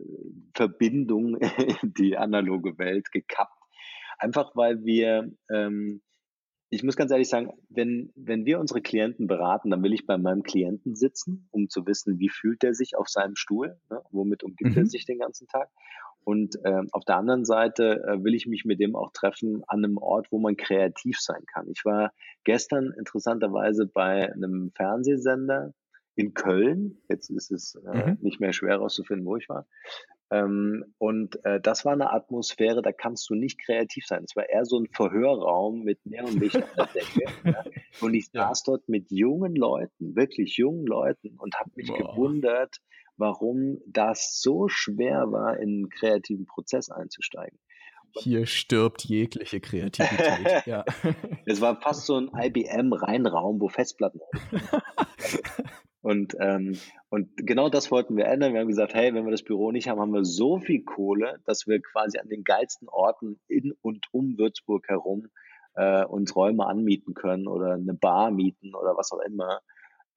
Verbindung 0.54 1.36
in 1.82 1.94
die 1.94 2.16
analoge 2.16 2.76
Welt 2.78 3.12
gekappt. 3.12 3.56
Einfach 4.18 4.56
weil 4.56 4.84
wir 4.84 5.30
ähm, 5.48 6.02
ich 6.70 6.84
muss 6.84 6.96
ganz 6.96 7.10
ehrlich 7.10 7.28
sagen, 7.28 7.52
wenn, 7.68 8.12
wenn 8.14 8.44
wir 8.44 8.60
unsere 8.60 8.80
Klienten 8.80 9.26
beraten, 9.26 9.70
dann 9.70 9.82
will 9.82 9.92
ich 9.92 10.06
bei 10.06 10.16
meinem 10.16 10.44
Klienten 10.44 10.94
sitzen, 10.94 11.48
um 11.50 11.68
zu 11.68 11.84
wissen, 11.86 12.20
wie 12.20 12.28
fühlt 12.28 12.62
er 12.62 12.74
sich 12.74 12.96
auf 12.96 13.08
seinem 13.08 13.34
Stuhl, 13.34 13.76
ne? 13.90 14.00
womit 14.12 14.44
umgibt 14.44 14.76
mhm. 14.76 14.82
er 14.82 14.86
sich 14.86 15.04
den 15.04 15.18
ganzen 15.18 15.48
Tag. 15.48 15.68
Und 16.22 16.56
äh, 16.64 16.82
auf 16.92 17.04
der 17.04 17.16
anderen 17.16 17.44
Seite 17.44 18.04
äh, 18.06 18.22
will 18.22 18.34
ich 18.34 18.46
mich 18.46 18.64
mit 18.64 18.78
dem 18.78 18.94
auch 18.94 19.10
treffen 19.12 19.64
an 19.66 19.84
einem 19.84 19.96
Ort, 19.98 20.30
wo 20.30 20.38
man 20.38 20.56
kreativ 20.56 21.18
sein 21.18 21.44
kann. 21.52 21.68
Ich 21.70 21.84
war 21.84 22.12
gestern 22.44 22.92
interessanterweise 22.96 23.86
bei 23.86 24.32
einem 24.32 24.70
Fernsehsender 24.76 25.72
in 26.14 26.34
Köln. 26.34 26.98
Jetzt 27.08 27.30
ist 27.30 27.50
es 27.50 27.74
äh, 27.74 28.10
mhm. 28.10 28.18
nicht 28.20 28.38
mehr 28.38 28.52
schwer 28.52 28.74
herauszufinden, 28.74 29.26
wo 29.26 29.36
ich 29.36 29.48
war. 29.48 29.66
Ähm, 30.30 30.84
und 30.98 31.44
äh, 31.44 31.60
das 31.60 31.84
war 31.84 31.92
eine 31.92 32.12
Atmosphäre, 32.12 32.82
da 32.82 32.92
kannst 32.92 33.28
du 33.30 33.34
nicht 33.34 33.60
kreativ 33.60 34.06
sein. 34.06 34.24
Es 34.24 34.36
war 34.36 34.48
eher 34.48 34.64
so 34.64 34.78
ein 34.78 34.86
Verhörraum 34.86 35.82
mit 35.82 36.04
Neonlicht 36.06 36.56
an 36.56 36.68
der 36.76 36.86
Decke. 36.86 37.24
ja. 37.44 37.64
Und 38.00 38.14
ich 38.14 38.30
saß 38.32 38.62
dort 38.62 38.88
mit 38.88 39.10
jungen 39.10 39.56
Leuten, 39.56 40.14
wirklich 40.14 40.56
jungen 40.56 40.86
Leuten 40.86 41.36
und 41.38 41.58
habe 41.58 41.70
mich 41.74 41.88
Boah. 41.88 42.14
gewundert, 42.14 42.76
warum 43.16 43.78
das 43.86 44.40
so 44.40 44.68
schwer 44.68 45.32
war, 45.32 45.56
in 45.56 45.68
einen 45.68 45.90
kreativen 45.90 46.46
Prozess 46.46 46.90
einzusteigen. 46.90 47.58
Hier 48.18 48.46
stirbt 48.46 49.04
jegliche 49.04 49.60
Kreativität. 49.60 50.62
ja. 50.66 50.84
Es 51.46 51.60
war 51.60 51.80
fast 51.80 52.06
so 52.06 52.16
ein 52.16 52.30
IBM-Reinraum, 52.34 53.60
wo 53.60 53.68
Festplatten. 53.68 54.20
Und, 56.02 56.34
ähm, 56.40 56.78
und 57.10 57.28
genau 57.36 57.68
das 57.68 57.90
wollten 57.90 58.16
wir 58.16 58.26
ändern. 58.26 58.54
Wir 58.54 58.60
haben 58.60 58.68
gesagt, 58.68 58.94
hey, 58.94 59.12
wenn 59.12 59.24
wir 59.24 59.30
das 59.30 59.42
Büro 59.42 59.70
nicht 59.70 59.88
haben, 59.88 60.00
haben 60.00 60.14
wir 60.14 60.24
so 60.24 60.58
viel 60.58 60.82
Kohle, 60.82 61.40
dass 61.44 61.66
wir 61.66 61.80
quasi 61.80 62.18
an 62.18 62.28
den 62.28 62.42
geilsten 62.42 62.88
Orten 62.88 63.38
in 63.48 63.74
und 63.82 64.06
um 64.12 64.38
Würzburg 64.38 64.88
herum 64.88 65.28
äh, 65.74 66.04
uns 66.04 66.34
Räume 66.34 66.66
anmieten 66.66 67.14
können 67.14 67.46
oder 67.46 67.74
eine 67.74 67.94
Bar 67.94 68.30
mieten 68.30 68.74
oder 68.74 68.96
was 68.96 69.12
auch 69.12 69.20
immer, 69.20 69.60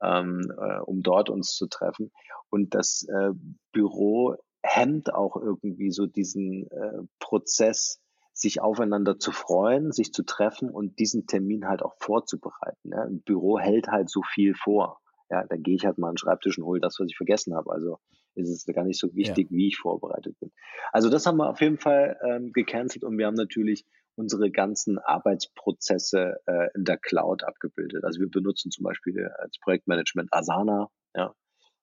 ähm, 0.01 0.41
äh, 0.57 0.79
um 0.79 1.03
dort 1.03 1.29
uns 1.29 1.55
zu 1.55 1.67
treffen. 1.67 2.11
Und 2.49 2.75
das 2.75 3.05
äh, 3.09 3.31
Büro 3.73 4.37
hemmt 4.61 5.13
auch 5.13 5.35
irgendwie 5.35 5.91
so 5.91 6.05
diesen 6.05 6.69
äh, 6.71 7.03
Prozess, 7.19 7.99
sich 8.35 8.61
aufeinander 8.61 9.19
zu 9.19 9.31
freuen, 9.31 9.91
sich 9.91 10.11
zu 10.11 10.23
treffen 10.23 10.71
und 10.71 10.97
diesen 10.97 11.27
Termin 11.27 11.67
halt 11.67 11.83
auch 11.83 11.93
vorzubereiten. 11.99 12.89
Ja? 12.89 13.03
Ein 13.03 13.21
Büro 13.21 13.59
hält 13.59 13.89
halt 13.89 14.09
so 14.09 14.21
viel 14.23 14.55
vor. 14.55 15.02
Ja, 15.29 15.45
da 15.47 15.55
gehe 15.55 15.75
ich 15.75 15.85
halt 15.85 15.97
mal 15.97 16.09
an 16.09 16.13
den 16.13 16.17
Schreibtisch 16.17 16.57
und 16.57 16.65
hole 16.65 16.79
das, 16.79 16.99
was 16.99 17.07
ich 17.09 17.17
vergessen 17.17 17.55
habe. 17.55 17.71
Also 17.71 17.97
ist 18.35 18.49
es 18.49 18.65
gar 18.73 18.83
nicht 18.83 18.99
so 18.99 19.13
wichtig, 19.15 19.49
ja. 19.49 19.57
wie 19.57 19.67
ich 19.67 19.77
vorbereitet 19.77 20.37
bin. 20.39 20.51
Also 20.91 21.09
das 21.09 21.25
haben 21.25 21.37
wir 21.37 21.49
auf 21.49 21.61
jeden 21.61 21.77
Fall 21.77 22.17
ähm, 22.23 22.51
gecancelt 22.51 23.03
und 23.03 23.17
wir 23.17 23.27
haben 23.27 23.35
natürlich 23.35 23.85
unsere 24.15 24.51
ganzen 24.51 24.99
Arbeitsprozesse 24.99 26.39
äh, 26.45 26.67
in 26.75 26.83
der 26.83 26.97
Cloud 26.97 27.43
abgebildet. 27.43 28.03
Also 28.03 28.19
wir 28.19 28.29
benutzen 28.29 28.71
zum 28.71 28.83
Beispiel 28.83 29.27
als 29.37 29.57
Projektmanagement 29.59 30.29
Asana, 30.31 30.89
ja, 31.15 31.33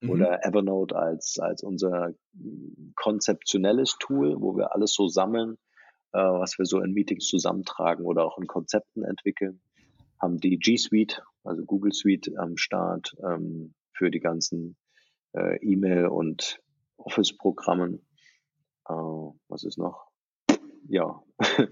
mhm. 0.00 0.11
oder 0.11 0.44
Evernote 0.44 0.96
als, 0.96 1.38
als 1.40 1.62
unser 1.62 2.14
konzeptionelles 2.94 3.96
Tool, 3.98 4.40
wo 4.40 4.57
wir 4.57 4.74
alles 4.74 4.92
so 4.92 5.09
sammeln, 5.09 5.57
äh, 6.12 6.18
was 6.18 6.59
wir 6.59 6.66
so 6.66 6.81
in 6.81 6.92
Meetings 6.92 7.26
zusammentragen 7.26 8.05
oder 8.05 8.24
auch 8.24 8.38
in 8.38 8.46
Konzepten 8.46 9.05
entwickeln. 9.05 9.61
Haben 10.20 10.38
die 10.38 10.59
G 10.59 10.76
Suite 10.76 11.22
also 11.44 11.64
Google 11.64 11.92
Suite 11.92 12.31
am 12.37 12.57
Start 12.57 13.14
ähm, 13.22 13.74
für 13.92 14.11
die 14.11 14.20
ganzen 14.20 14.76
äh, 15.32 15.57
E-Mail- 15.64 16.07
und 16.07 16.61
Office-Programmen. 16.97 18.07
Äh, 18.88 18.93
was 18.93 19.64
ist 19.64 19.78
noch? 19.78 20.07
Ja. 20.88 21.22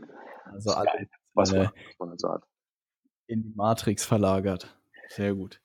Also 0.51 0.71
alle, 0.71 1.09
was, 1.35 1.53
man, 1.53 1.67
was 1.67 1.99
man 1.99 2.09
also 2.09 2.31
hat. 2.31 2.43
In 3.27 3.43
die 3.43 3.53
Matrix 3.55 4.07
verlagert. 4.07 4.81
Sehr 5.09 5.35
gut. 5.35 5.61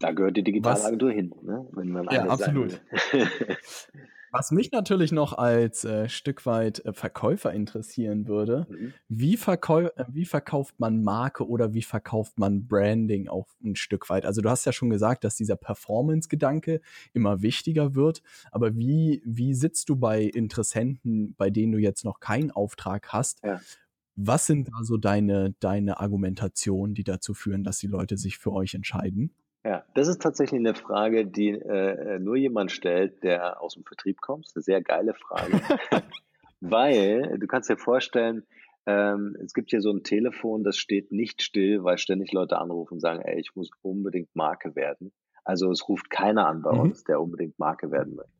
Da 0.00 0.10
gehört 0.10 0.36
die 0.36 0.42
Digitalagentur 0.42 1.12
hin, 1.12 1.32
ne? 1.42 1.68
wenn 1.70 1.90
man 1.90 2.08
Ja, 2.10 2.24
absolut. 2.24 2.80
Was 4.36 4.50
mich 4.50 4.70
natürlich 4.70 5.12
noch 5.12 5.32
als 5.32 5.84
äh, 5.84 6.10
Stück 6.10 6.44
weit 6.44 6.84
äh, 6.84 6.92
Verkäufer 6.92 7.54
interessieren 7.54 8.26
würde, 8.26 8.66
mhm. 8.68 8.92
wie, 9.08 9.38
verkau 9.38 9.80
äh, 9.80 10.04
wie 10.08 10.26
verkauft 10.26 10.78
man 10.78 11.02
Marke 11.02 11.48
oder 11.48 11.72
wie 11.72 11.82
verkauft 11.82 12.38
man 12.38 12.66
Branding 12.66 13.28
auch 13.28 13.46
ein 13.64 13.76
Stück 13.76 14.10
weit? 14.10 14.26
Also 14.26 14.42
du 14.42 14.50
hast 14.50 14.66
ja 14.66 14.72
schon 14.72 14.90
gesagt, 14.90 15.24
dass 15.24 15.36
dieser 15.36 15.56
Performance-Gedanke 15.56 16.82
immer 17.14 17.40
wichtiger 17.40 17.94
wird, 17.94 18.22
aber 18.52 18.76
wie, 18.76 19.22
wie 19.24 19.54
sitzt 19.54 19.88
du 19.88 19.96
bei 19.96 20.24
Interessenten, 20.24 21.34
bei 21.38 21.48
denen 21.48 21.72
du 21.72 21.78
jetzt 21.78 22.04
noch 22.04 22.20
keinen 22.20 22.50
Auftrag 22.50 23.08
hast? 23.14 23.42
Ja. 23.42 23.58
Was 24.16 24.44
sind 24.44 24.68
da 24.68 24.82
so 24.82 24.98
deine, 24.98 25.54
deine 25.60 25.98
Argumentationen, 25.98 26.94
die 26.94 27.04
dazu 27.04 27.32
führen, 27.32 27.64
dass 27.64 27.78
die 27.78 27.86
Leute 27.86 28.18
sich 28.18 28.36
für 28.36 28.52
euch 28.52 28.74
entscheiden? 28.74 29.34
Ja, 29.66 29.84
das 29.94 30.06
ist 30.06 30.22
tatsächlich 30.22 30.60
eine 30.60 30.74
Frage, 30.74 31.26
die 31.26 31.50
äh, 31.50 32.20
nur 32.20 32.36
jemand 32.36 32.70
stellt, 32.70 33.24
der 33.24 33.60
aus 33.60 33.74
dem 33.74 33.82
Vertrieb 33.82 34.20
kommt. 34.20 34.46
Eine 34.54 34.62
sehr 34.62 34.80
geile 34.80 35.12
Frage. 35.14 35.60
weil 36.60 37.36
du 37.38 37.46
kannst 37.48 37.68
dir 37.68 37.76
vorstellen, 37.76 38.44
ähm, 38.86 39.36
es 39.44 39.52
gibt 39.54 39.70
hier 39.70 39.80
so 39.80 39.90
ein 39.90 40.04
Telefon, 40.04 40.62
das 40.62 40.76
steht 40.76 41.10
nicht 41.10 41.42
still, 41.42 41.82
weil 41.82 41.98
ständig 41.98 42.32
Leute 42.32 42.58
anrufen 42.58 42.94
und 42.94 43.00
sagen, 43.00 43.22
ey, 43.22 43.40
ich 43.40 43.56
muss 43.56 43.70
unbedingt 43.82 44.34
Marke 44.36 44.76
werden. 44.76 45.12
Also 45.44 45.70
es 45.72 45.88
ruft 45.88 46.10
keiner 46.10 46.46
an 46.46 46.62
bei 46.62 46.72
mhm. 46.72 46.80
uns, 46.80 47.02
der 47.02 47.20
unbedingt 47.20 47.58
Marke 47.58 47.90
werden 47.90 48.14
möchte. 48.14 48.32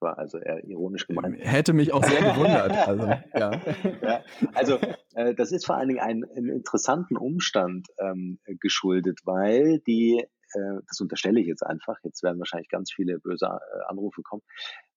War 0.00 0.18
also 0.18 0.38
eher 0.38 0.62
ironisch 0.64 1.06
gemeint. 1.06 1.36
Hätte 1.38 1.72
mich 1.72 1.92
auch 1.92 2.02
sehr 2.02 2.20
gewundert. 2.20 2.72
Also, 2.88 3.06
ja. 3.06 3.20
ja 4.02 4.24
also 4.52 4.78
äh, 5.14 5.34
das 5.34 5.52
ist 5.52 5.66
vor 5.66 5.76
allen 5.76 5.88
Dingen 5.88 6.00
ein, 6.00 6.24
einen 6.36 6.48
interessanten 6.48 7.16
Umstand 7.16 7.86
ähm, 7.98 8.40
geschuldet, 8.60 9.20
weil 9.24 9.78
die 9.86 10.26
äh, 10.54 10.80
das 10.88 11.00
unterstelle 11.00 11.40
ich 11.40 11.46
jetzt 11.46 11.62
einfach, 11.62 11.98
jetzt 12.02 12.22
werden 12.22 12.38
wahrscheinlich 12.38 12.68
ganz 12.68 12.92
viele 12.92 13.18
böse 13.18 13.46
äh, 13.46 13.84
Anrufe 13.88 14.22
kommen, 14.22 14.42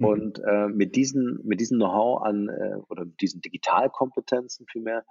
Mhm. 0.00 0.06
Und 0.06 0.38
äh, 0.44 0.68
mit 0.68 0.96
diesen, 0.96 1.38
mit 1.44 1.60
diesem 1.60 1.78
Know-how 1.78 2.22
an 2.22 2.48
äh, 2.48 2.76
oder 2.88 3.04
mit 3.04 3.20
diesen 3.20 3.40
Digitalkompetenzen 3.40 4.66
vielmehr 4.66 5.04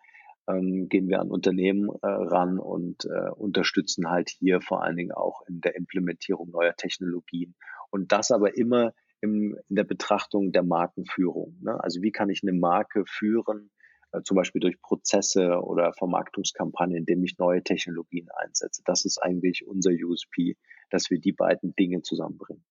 ähm, 0.48 0.90
gehen 0.90 1.08
wir 1.08 1.22
an 1.22 1.32
Unternehmen 1.32 1.90
äh, 2.02 2.08
ran 2.08 2.60
und 2.60 3.06
äh, 3.06 3.30
unterstützen 3.30 4.10
halt 4.10 4.30
hier 4.30 4.62
vor 4.62 4.84
allen 4.84 4.98
Dingen 4.98 5.12
auch 5.12 5.42
in 5.48 5.62
der 5.62 5.76
Implementierung 5.76 6.50
neuer 6.50 6.76
Technologien. 6.76 7.56
Und 7.92 8.12
das 8.12 8.32
aber 8.32 8.58
immer 8.58 8.94
im, 9.22 9.58
in 9.70 9.76
der 9.76 9.84
Betrachtung 9.84 10.52
der 10.52 10.64
Markenführung. 10.64 11.58
Ne? 11.62 11.82
Also 11.82 12.02
wie 12.02 12.12
kann 12.12 12.30
ich 12.30 12.42
eine 12.44 12.54
Marke 12.54 13.04
führen, 13.06 13.70
äh, 14.12 14.22
zum 14.24 14.36
Beispiel 14.36 14.62
durch 14.62 14.82
Prozesse 14.82 15.62
oder 15.62 15.94
Vermarktungskampagnen, 15.94 16.98
indem 16.98 17.24
ich 17.24 17.38
neue 17.38 17.64
Technologien 17.64 18.28
einsetze. 18.36 18.82
Das 18.86 19.06
ist 19.06 19.22
eigentlich 19.22 19.68
unser 19.68 19.92
USP, 19.92 20.56
dass 20.90 21.10
wir 21.10 21.20
die 21.20 21.34
beiden 21.34 21.76
Dinge 21.76 22.02
zusammenbringen. 22.02 22.64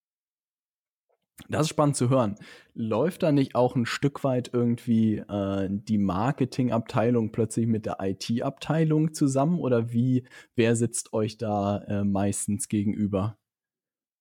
Das 1.49 1.63
ist 1.63 1.69
spannend 1.69 1.97
zu 1.97 2.11
hören. 2.11 2.37
Läuft 2.75 3.23
da 3.23 3.33
nicht 3.33 3.55
auch 3.55 3.77
ein 3.77 3.87
Stück 3.87 4.25
weit 4.25 4.51
irgendwie 4.53 5.19
äh, 5.19 5.69
die 5.71 5.99
Marketingabteilung 5.99 7.33
plötzlich 7.33 7.67
mit 7.67 7.87
der 7.87 7.99
IT-Abteilung 8.01 9.15
zusammen 9.15 9.59
oder 9.59 9.93
wie, 9.93 10.25
wer 10.57 10.77
sitzt 10.77 11.13
euch 11.13 11.39
da 11.39 11.79
äh, 11.89 12.05
meistens 12.05 12.69
gegenüber? 12.69 13.39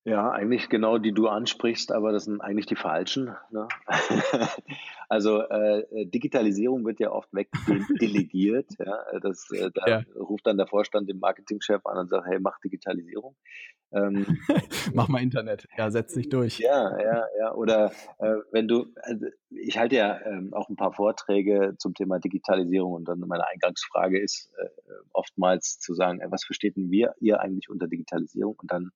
Ja, 0.08 0.32
eigentlich 0.32 0.70
genau 0.70 1.00
die 1.00 1.12
du 1.12 1.28
ansprichst, 1.28 1.92
aber 1.92 2.14
das 2.14 2.24
sind 2.24 2.40
eigentlich 2.40 2.66
die 2.66 2.78
falschen. 2.78 3.36
Ne? 3.52 3.68
also 5.10 5.42
äh, 5.42 5.84
Digitalisierung 6.06 6.86
wird 6.86 7.02
ja 7.02 7.12
oft 7.12 7.28
wegdelegiert. 7.34 8.70
ja, 8.80 9.20
das, 9.20 9.52
äh, 9.52 9.70
da 9.74 9.86
ja. 9.86 10.04
ruft 10.16 10.48
dann 10.48 10.56
der 10.56 10.66
Vorstand 10.66 11.10
den 11.10 11.20
Marketingchef 11.20 11.86
an 11.86 11.98
und 11.98 12.08
sagt, 12.08 12.26
hey, 12.26 12.40
mach 12.40 12.58
Digitalisierung. 12.62 13.36
Ähm, 13.92 14.26
mach 14.94 15.08
mal 15.08 15.22
Internet, 15.22 15.68
ja, 15.78 15.90
setz 15.90 16.14
dich 16.14 16.30
durch. 16.30 16.60
Ja, 16.60 17.00
ja, 17.00 17.26
ja. 17.40 17.54
Oder 17.54 17.92
äh, 18.20 18.36
wenn 18.52 18.68
du, 18.68 18.88
also 19.02 19.28
ich 19.50 19.78
halte 19.78 19.96
ja 19.96 20.20
ähm, 20.26 20.54
auch 20.54 20.70
ein 20.70 20.76
paar 20.76 20.94
Vorträge 20.94 21.76
zum 21.78 21.94
Thema 21.94 22.20
Digitalisierung 22.20 22.94
und 22.94 23.06
dann 23.08 23.20
meine 23.20 23.48
Eingangsfrage 23.48 24.20
ist 24.20 24.52
äh, 24.58 24.68
oftmals 25.14 25.80
zu 25.80 25.94
sagen, 25.94 26.22
was 26.30 26.44
versteht 26.44 26.76
denn 26.76 26.92
wir 26.92 27.14
ihr 27.20 27.40
eigentlich 27.40 27.70
unter 27.70 27.88
Digitalisierung? 27.88 28.56
Und 28.60 28.72
dann 28.72 28.92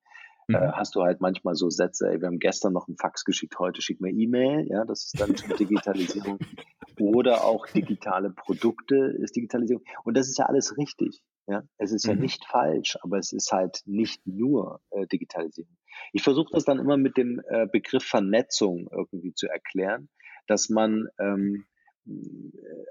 äh, 0.49 0.53
mhm. 0.53 0.71
hast 0.73 0.95
du 0.95 1.03
halt 1.03 1.21
manchmal 1.21 1.55
so 1.55 1.69
Sätze, 1.69 2.09
ey, 2.09 2.19
wir 2.19 2.27
haben 2.27 2.39
gestern 2.39 2.73
noch 2.73 2.87
einen 2.87 2.97
Fax 2.97 3.23
geschickt, 3.23 3.57
heute 3.59 3.81
schick 3.81 4.01
mir 4.01 4.11
E-Mail, 4.11 4.67
ja, 4.67 4.83
das 4.85 5.05
ist 5.05 5.19
dann 5.19 5.37
schon 5.37 5.55
Digitalisierung. 5.57 6.39
Oder 6.99 7.45
auch 7.45 7.65
digitale 7.67 8.29
Produkte 8.29 8.95
ist 8.95 9.35
Digitalisierung. 9.35 9.83
Und 10.03 10.17
das 10.17 10.27
ist 10.27 10.37
ja 10.37 10.45
alles 10.45 10.77
richtig. 10.77 11.21
Ja, 11.51 11.63
es 11.77 11.91
ist 11.91 12.05
mhm. 12.05 12.13
ja 12.13 12.19
nicht 12.21 12.45
falsch, 12.45 12.97
aber 13.01 13.17
es 13.17 13.33
ist 13.33 13.51
halt 13.51 13.81
nicht 13.85 14.25
nur 14.25 14.79
äh, 14.91 15.05
Digitalisierung. 15.05 15.75
Ich 16.13 16.23
versuche 16.23 16.47
das 16.53 16.63
dann 16.63 16.79
immer 16.79 16.95
mit 16.95 17.17
dem 17.17 17.41
äh, 17.49 17.67
Begriff 17.67 18.05
Vernetzung 18.05 18.87
irgendwie 18.89 19.33
zu 19.33 19.47
erklären, 19.47 20.07
dass 20.47 20.69
man 20.69 21.09
ähm, 21.19 21.65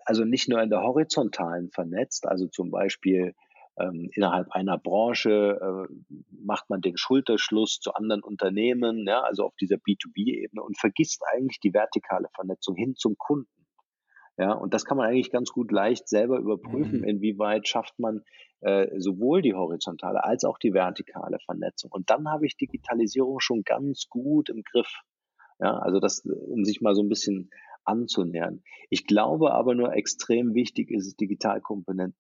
also 0.04 0.26
nicht 0.26 0.50
nur 0.50 0.60
in 0.62 0.68
der 0.68 0.82
horizontalen 0.82 1.70
vernetzt, 1.70 2.26
also 2.26 2.48
zum 2.48 2.70
Beispiel 2.70 3.34
ähm, 3.78 4.10
innerhalb 4.12 4.50
einer 4.50 4.76
Branche 4.76 5.88
äh, 5.90 5.94
macht 6.44 6.68
man 6.68 6.82
den 6.82 6.98
Schulterschluss 6.98 7.80
zu 7.80 7.94
anderen 7.94 8.22
Unternehmen, 8.22 9.06
ja, 9.06 9.22
also 9.22 9.44
auf 9.44 9.56
dieser 9.56 9.76
B2B-Ebene 9.76 10.62
und 10.62 10.78
vergisst 10.78 11.22
eigentlich 11.32 11.60
die 11.60 11.72
vertikale 11.72 12.28
Vernetzung 12.34 12.76
hin 12.76 12.94
zum 12.94 13.16
Kunden. 13.16 13.48
Ja, 14.40 14.52
und 14.54 14.72
das 14.72 14.86
kann 14.86 14.96
man 14.96 15.06
eigentlich 15.06 15.30
ganz 15.30 15.50
gut 15.50 15.70
leicht 15.70 16.08
selber 16.08 16.38
überprüfen, 16.38 17.00
mhm. 17.00 17.04
inwieweit 17.04 17.68
schafft 17.68 17.98
man 17.98 18.22
äh, 18.60 18.86
sowohl 18.98 19.42
die 19.42 19.52
horizontale 19.52 20.24
als 20.24 20.44
auch 20.44 20.56
die 20.56 20.72
vertikale 20.72 21.38
Vernetzung. 21.44 21.92
Und 21.92 22.08
dann 22.08 22.26
habe 22.26 22.46
ich 22.46 22.56
Digitalisierung 22.56 23.40
schon 23.40 23.64
ganz 23.64 24.08
gut 24.08 24.48
im 24.48 24.62
Griff. 24.62 25.02
Ja, 25.58 25.76
also 25.80 26.00
das, 26.00 26.24
um 26.24 26.64
sich 26.64 26.80
mal 26.80 26.94
so 26.94 27.02
ein 27.02 27.10
bisschen 27.10 27.50
anzunähern. 27.84 28.62
Ich 28.88 29.06
glaube 29.06 29.52
aber 29.52 29.74
nur 29.74 29.92
extrem 29.92 30.54
wichtig 30.54 30.90
ist 30.90 31.06
es, 31.06 31.16
Digitalkompetenz 31.16 32.14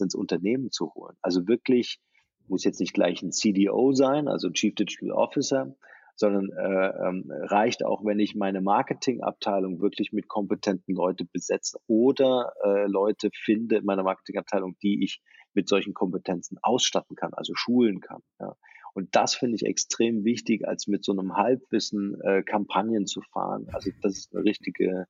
äh, 0.00 0.04
ins 0.04 0.14
Unternehmen 0.14 0.70
zu 0.70 0.92
holen. 0.92 1.16
Also 1.22 1.48
wirklich, 1.48 2.02
muss 2.48 2.64
jetzt 2.64 2.80
nicht 2.80 2.92
gleich 2.92 3.22
ein 3.22 3.32
CDO 3.32 3.92
sein, 3.92 4.28
also 4.28 4.50
Chief 4.50 4.74
Digital 4.74 5.12
Officer, 5.12 5.74
sondern 6.20 6.50
äh, 6.50 7.08
ähm, 7.08 7.24
reicht 7.30 7.82
auch, 7.84 8.04
wenn 8.04 8.20
ich 8.20 8.34
meine 8.34 8.60
Marketingabteilung 8.60 9.80
wirklich 9.80 10.12
mit 10.12 10.28
kompetenten 10.28 10.94
Leuten 10.94 11.28
besetze 11.32 11.78
oder 11.86 12.52
äh, 12.62 12.86
Leute 12.86 13.30
finde 13.32 13.76
in 13.78 13.84
meiner 13.86 14.02
Marketingabteilung, 14.02 14.76
die 14.82 15.02
ich 15.02 15.22
mit 15.54 15.66
solchen 15.68 15.94
Kompetenzen 15.94 16.58
ausstatten 16.62 17.16
kann, 17.16 17.32
also 17.32 17.54
schulen 17.56 18.00
kann. 18.00 18.20
Ja. 18.38 18.54
Und 18.92 19.16
das 19.16 19.34
finde 19.34 19.56
ich 19.56 19.64
extrem 19.64 20.24
wichtig, 20.24 20.68
als 20.68 20.86
mit 20.86 21.04
so 21.04 21.12
einem 21.12 21.36
Halbwissen 21.36 22.20
äh, 22.20 22.42
Kampagnen 22.42 23.06
zu 23.06 23.22
fahren. 23.22 23.66
Also 23.72 23.90
das 24.02 24.18
ist 24.18 24.34
eine 24.34 24.44
richtige 24.44 25.06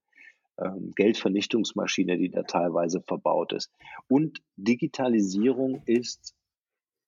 ähm, 0.59 0.93
Geldvernichtungsmaschine, 0.95 2.19
die 2.19 2.31
da 2.31 2.45
teilweise 2.45 3.03
verbaut 3.03 3.53
ist. 3.53 3.73
Und 4.09 4.39
Digitalisierung 4.57 5.83
ist 5.87 6.35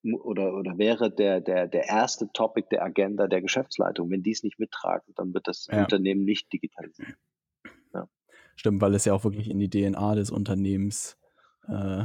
oder, 0.04 0.54
oder 0.54 0.78
wäre 0.78 1.10
der, 1.10 1.40
der, 1.40 1.68
der 1.68 1.84
erste 1.84 2.30
Topic 2.32 2.68
der 2.70 2.82
Agenda 2.82 3.26
der 3.26 3.40
Geschäftsleitung. 3.40 4.10
Wenn 4.10 4.22
die 4.22 4.32
es 4.32 4.42
nicht 4.42 4.58
mittragen, 4.58 5.12
dann 5.16 5.32
wird 5.34 5.48
das 5.48 5.68
ja. 5.70 5.80
Unternehmen 5.80 6.24
nicht 6.24 6.52
digitalisiert. 6.52 7.16
Ja. 7.94 8.08
Stimmt, 8.56 8.80
weil 8.80 8.94
es 8.94 9.04
ja 9.04 9.14
auch 9.14 9.24
wirklich 9.24 9.48
in 9.48 9.58
die 9.58 9.70
DNA 9.70 10.14
des 10.16 10.30
Unternehmens 10.30 11.18
äh, 11.68 12.04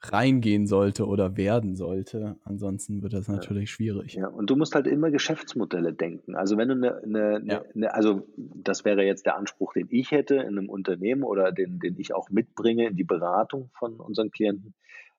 reingehen 0.00 0.66
sollte 0.66 1.06
oder 1.06 1.36
werden 1.36 1.74
sollte. 1.74 2.36
Ansonsten 2.44 3.02
wird 3.02 3.12
das 3.12 3.28
natürlich 3.28 3.70
ja. 3.70 3.74
schwierig. 3.74 4.14
Ja, 4.14 4.28
und 4.28 4.50
du 4.50 4.56
musst 4.56 4.74
halt 4.74 4.86
immer 4.86 5.10
Geschäftsmodelle 5.10 5.92
denken. 5.92 6.34
Also 6.34 6.56
wenn 6.56 6.68
du 6.68 6.74
eine, 6.74 6.96
eine, 7.02 7.42
ja. 7.44 7.62
eine, 7.74 7.94
also 7.94 8.26
das 8.36 8.84
wäre 8.84 9.04
jetzt 9.04 9.26
der 9.26 9.36
Anspruch, 9.36 9.72
den 9.72 9.88
ich 9.90 10.10
hätte 10.10 10.36
in 10.36 10.58
einem 10.58 10.68
Unternehmen 10.68 11.22
oder 11.22 11.52
den, 11.52 11.78
den 11.78 11.98
ich 11.98 12.14
auch 12.14 12.30
mitbringe 12.30 12.88
in 12.88 12.96
die 12.96 13.04
Beratung 13.04 13.70
von 13.74 13.98
unseren 14.00 14.30
Klienten, 14.30 14.74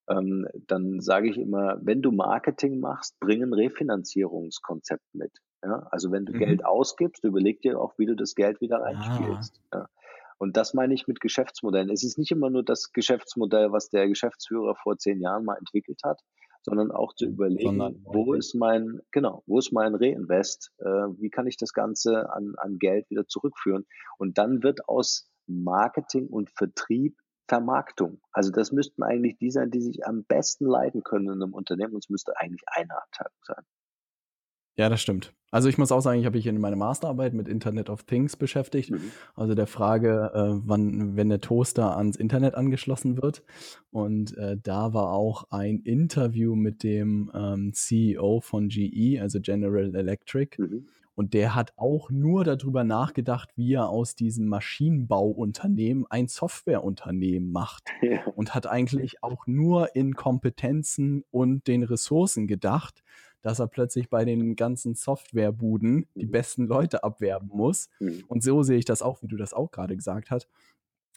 ähm, 0.09 0.47
dann 0.67 0.99
sage 0.99 1.29
ich 1.29 1.37
immer, 1.37 1.79
wenn 1.81 2.01
du 2.01 2.11
Marketing 2.11 2.79
machst, 2.79 3.19
bring 3.19 3.43
ein 3.43 3.53
Refinanzierungskonzept 3.53 5.03
mit. 5.13 5.31
Ja? 5.63 5.87
Also 5.91 6.11
wenn 6.11 6.25
du 6.25 6.33
mhm. 6.33 6.39
Geld 6.39 6.65
ausgibst, 6.65 7.23
überleg 7.23 7.61
dir 7.61 7.79
auch, 7.79 7.97
wie 7.97 8.05
du 8.05 8.15
das 8.15 8.35
Geld 8.35 8.61
wieder 8.61 8.81
reinspielst. 8.81 9.61
Ah. 9.71 9.77
Ja? 9.77 9.89
Und 10.37 10.55
das 10.55 10.73
meine 10.73 10.93
ich 10.93 11.07
mit 11.07 11.19
Geschäftsmodellen. 11.19 11.89
Es 11.89 12.03
ist 12.03 12.17
nicht 12.17 12.31
immer 12.31 12.49
nur 12.49 12.63
das 12.63 12.91
Geschäftsmodell, 12.93 13.71
was 13.71 13.89
der 13.89 14.07
Geschäftsführer 14.07 14.75
vor 14.75 14.97
zehn 14.97 15.19
Jahren 15.19 15.45
mal 15.45 15.57
entwickelt 15.57 16.01
hat, 16.03 16.21
sondern 16.61 16.91
auch 16.91 17.13
zu 17.13 17.25
überlegen, 17.25 17.77
sondern, 17.77 18.01
wo 18.03 18.33
ist 18.33 18.53
mein, 18.53 18.99
genau, 19.11 19.41
wo 19.47 19.57
ist 19.57 19.71
mein 19.71 19.95
Reinvest? 19.95 20.71
Äh, 20.77 20.85
wie 20.85 21.29
kann 21.29 21.47
ich 21.47 21.57
das 21.57 21.73
Ganze 21.73 22.31
an, 22.31 22.53
an 22.57 22.77
Geld 22.77 23.09
wieder 23.09 23.27
zurückführen? 23.27 23.87
Und 24.17 24.37
dann 24.37 24.61
wird 24.61 24.87
aus 24.87 25.27
Marketing 25.47 26.27
und 26.27 26.51
Vertrieb 26.51 27.17
Vermarktung. 27.47 28.19
Also 28.31 28.51
das 28.51 28.71
müssten 28.71 29.03
eigentlich 29.03 29.37
die 29.37 29.51
sein, 29.51 29.71
die 29.71 29.81
sich 29.81 30.05
am 30.05 30.23
besten 30.23 30.65
leiten 30.65 31.03
können 31.03 31.27
in 31.27 31.43
einem 31.43 31.53
Unternehmen 31.53 31.93
und 31.93 32.03
es 32.03 32.09
müsste 32.09 32.37
eigentlich 32.37 32.63
eine 32.67 32.97
Abteilung 32.97 33.39
sein. 33.43 33.63
Ja, 34.77 34.89
das 34.89 35.01
stimmt. 35.01 35.33
Also 35.49 35.69
ich 35.69 35.77
muss 35.77 35.91
auch 35.91 36.01
sagen, 36.01 36.19
ich 36.19 36.25
habe 36.25 36.37
mich 36.37 36.45
in 36.45 36.59
meiner 36.59 36.75
Masterarbeit 36.75 37.33
mit 37.33 37.47
Internet 37.47 37.89
of 37.89 38.03
Things 38.03 38.35
beschäftigt. 38.35 38.91
Mhm. 38.91 39.11
Also 39.33 39.55
der 39.55 39.65
Frage, 39.65 40.31
äh, 40.33 40.61
wann, 40.67 41.15
wenn 41.15 41.29
der 41.29 41.41
Toaster 41.41 41.97
ans 41.97 42.15
Internet 42.15 42.53
angeschlossen 42.53 43.21
wird. 43.21 43.43
Und 43.89 44.37
äh, 44.37 44.57
da 44.61 44.93
war 44.93 45.13
auch 45.13 45.45
ein 45.49 45.79
Interview 45.79 46.55
mit 46.55 46.83
dem 46.83 47.31
ähm, 47.33 47.73
CEO 47.73 48.41
von 48.41 48.67
GE, 48.67 49.19
also 49.19 49.39
General 49.41 49.95
Electric. 49.95 50.61
Mhm. 50.61 50.89
Und 51.17 51.33
der 51.33 51.55
hat 51.55 51.73
auch 51.77 52.11
nur 52.11 52.43
darüber 52.43 52.83
nachgedacht, 52.83 53.49
wie 53.55 53.73
er 53.73 53.89
aus 53.89 54.13
diesem 54.13 54.47
Maschinenbauunternehmen 54.49 56.05
ein 56.09 56.27
Softwareunternehmen 56.27 57.51
macht. 57.51 57.89
Ja. 58.03 58.23
Und 58.35 58.53
hat 58.53 58.67
eigentlich 58.67 59.23
auch 59.23 59.47
nur 59.47 59.95
in 59.95 60.13
Kompetenzen 60.13 61.23
und 61.31 61.67
den 61.67 61.83
Ressourcen 61.83 62.47
gedacht 62.47 63.03
dass 63.43 63.59
er 63.59 63.67
plötzlich 63.67 64.09
bei 64.09 64.25
den 64.25 64.55
ganzen 64.55 64.93
Softwarebuden 64.95 66.07
die 66.15 66.25
mhm. 66.25 66.31
besten 66.31 66.67
Leute 66.67 67.03
abwerben 67.03 67.47
muss. 67.47 67.87
Mhm. 67.99 68.25
Und 68.27 68.43
so 68.43 68.61
sehe 68.63 68.77
ich 68.77 68.83
das 68.83 69.01
auch, 69.01 69.21
wie 69.21 69.27
du 69.27 69.37
das 69.37 69.53
auch 69.53 69.71
gerade 69.71 69.95
gesagt 69.95 70.31
hast 70.31 70.49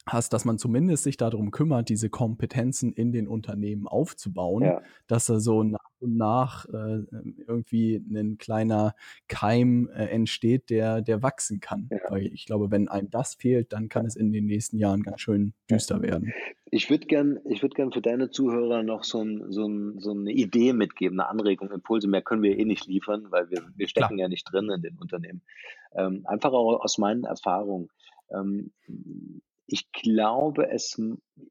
hast, 0.06 0.32
dass 0.32 0.44
man 0.44 0.58
zumindest 0.58 1.04
sich 1.04 1.16
darum 1.16 1.50
kümmert, 1.50 1.88
diese 1.88 2.10
Kompetenzen 2.10 2.92
in 2.92 3.12
den 3.12 3.28
Unternehmen 3.28 3.86
aufzubauen, 3.86 4.64
ja. 4.64 4.82
dass 5.06 5.26
da 5.26 5.40
so 5.40 5.62
nach 5.62 5.78
und 6.00 6.16
nach 6.16 6.66
äh, 6.66 7.02
irgendwie 7.46 7.96
ein 7.96 8.38
kleiner 8.38 8.94
Keim 9.28 9.88
äh, 9.94 10.06
entsteht, 10.06 10.70
der, 10.70 11.02
der 11.02 11.22
wachsen 11.22 11.60
kann. 11.60 11.88
Ja. 11.90 11.98
Weil 12.08 12.26
ich 12.26 12.46
glaube, 12.46 12.70
wenn 12.70 12.88
einem 12.88 13.10
das 13.10 13.34
fehlt, 13.34 13.72
dann 13.72 13.88
kann 13.88 14.06
es 14.06 14.16
in 14.16 14.32
den 14.32 14.46
nächsten 14.46 14.78
Jahren 14.78 15.02
ganz 15.02 15.20
schön 15.20 15.52
düster 15.70 16.00
werden. 16.02 16.32
Ich 16.72 16.88
würde 16.88 17.06
gern, 17.06 17.40
ich 17.44 17.62
würde 17.62 17.74
gern 17.74 17.92
für 17.92 18.00
deine 18.00 18.30
Zuhörer 18.30 18.82
noch 18.82 19.04
so, 19.04 19.20
ein, 19.20 19.50
so, 19.50 19.66
ein, 19.66 19.98
so 19.98 20.12
eine 20.12 20.30
Idee 20.30 20.72
mitgeben, 20.72 21.20
eine 21.20 21.28
Anregung, 21.28 21.70
Impulse. 21.70 22.08
Mehr 22.08 22.22
können 22.22 22.42
wir 22.42 22.58
eh 22.58 22.64
nicht 22.64 22.86
liefern, 22.86 23.26
weil 23.30 23.50
wir, 23.50 23.62
wir 23.74 23.88
stecken 23.88 24.08
Klar. 24.08 24.20
ja 24.20 24.28
nicht 24.28 24.50
drin 24.50 24.70
in 24.70 24.80
den 24.80 24.96
Unternehmen. 24.96 25.42
Ähm, 25.94 26.22
einfach 26.26 26.52
auch 26.52 26.80
aus 26.80 26.96
meinen 26.96 27.24
Erfahrungen. 27.24 27.88
Ähm, 28.32 28.70
ich 29.72 29.92
glaube, 29.92 30.68
es, 30.68 31.00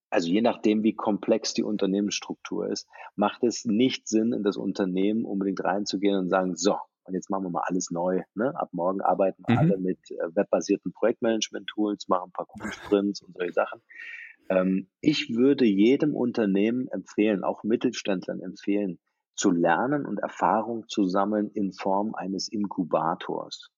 also 0.10 0.28
je 0.28 0.42
nachdem, 0.42 0.84
wie 0.84 0.94
komplex 0.94 1.54
die 1.54 1.64
Unternehmensstruktur 1.64 2.68
ist, 2.68 2.88
macht 3.16 3.44
es 3.44 3.64
nicht 3.64 4.10
Sinn, 4.10 4.34
in 4.34 4.44
das 4.44 4.58
Unternehmen 4.58 5.24
unbedingt 5.24 5.64
reinzugehen 5.64 6.18
und 6.18 6.30
sagen, 6.30 6.56
so, 6.56 6.76
und 7.06 7.14
jetzt 7.14 7.30
machen 7.30 7.46
wir 7.46 7.50
mal 7.50 7.64
alles 7.66 7.92
neu. 7.92 8.22
Ne? 8.36 8.54
Ab 8.56 8.70
morgen 8.74 9.02
arbeiten 9.02 9.44
mhm. 9.48 9.58
alle 9.58 9.78
mit 9.78 10.12
äh, 10.12 10.36
webbasierten 10.36 10.92
Projektmanagement-Tools, 10.92 12.10
machen 12.10 12.30
ein 12.30 12.32
paar 12.34 12.46
Kundensprints 12.46 13.22
und 13.22 13.36
solche 13.36 13.54
Sachen. 13.54 13.82
Ähm, 14.50 14.90
ich 15.00 15.30
würde 15.36 15.66
jedem 15.66 16.14
Unternehmen 16.14 16.90
empfehlen, 16.90 17.44
auch 17.44 17.64
Mittelständlern 17.64 18.42
empfehlen, 18.42 19.00
zu 19.36 19.52
lernen 19.52 20.06
und 20.06 20.20
Erfahrung 20.20 20.90
zu 20.90 21.06
sammeln 21.06 21.50
in 21.54 21.72
Form 21.72 22.14
eines 22.16 22.50
Inkubators. 22.50 23.72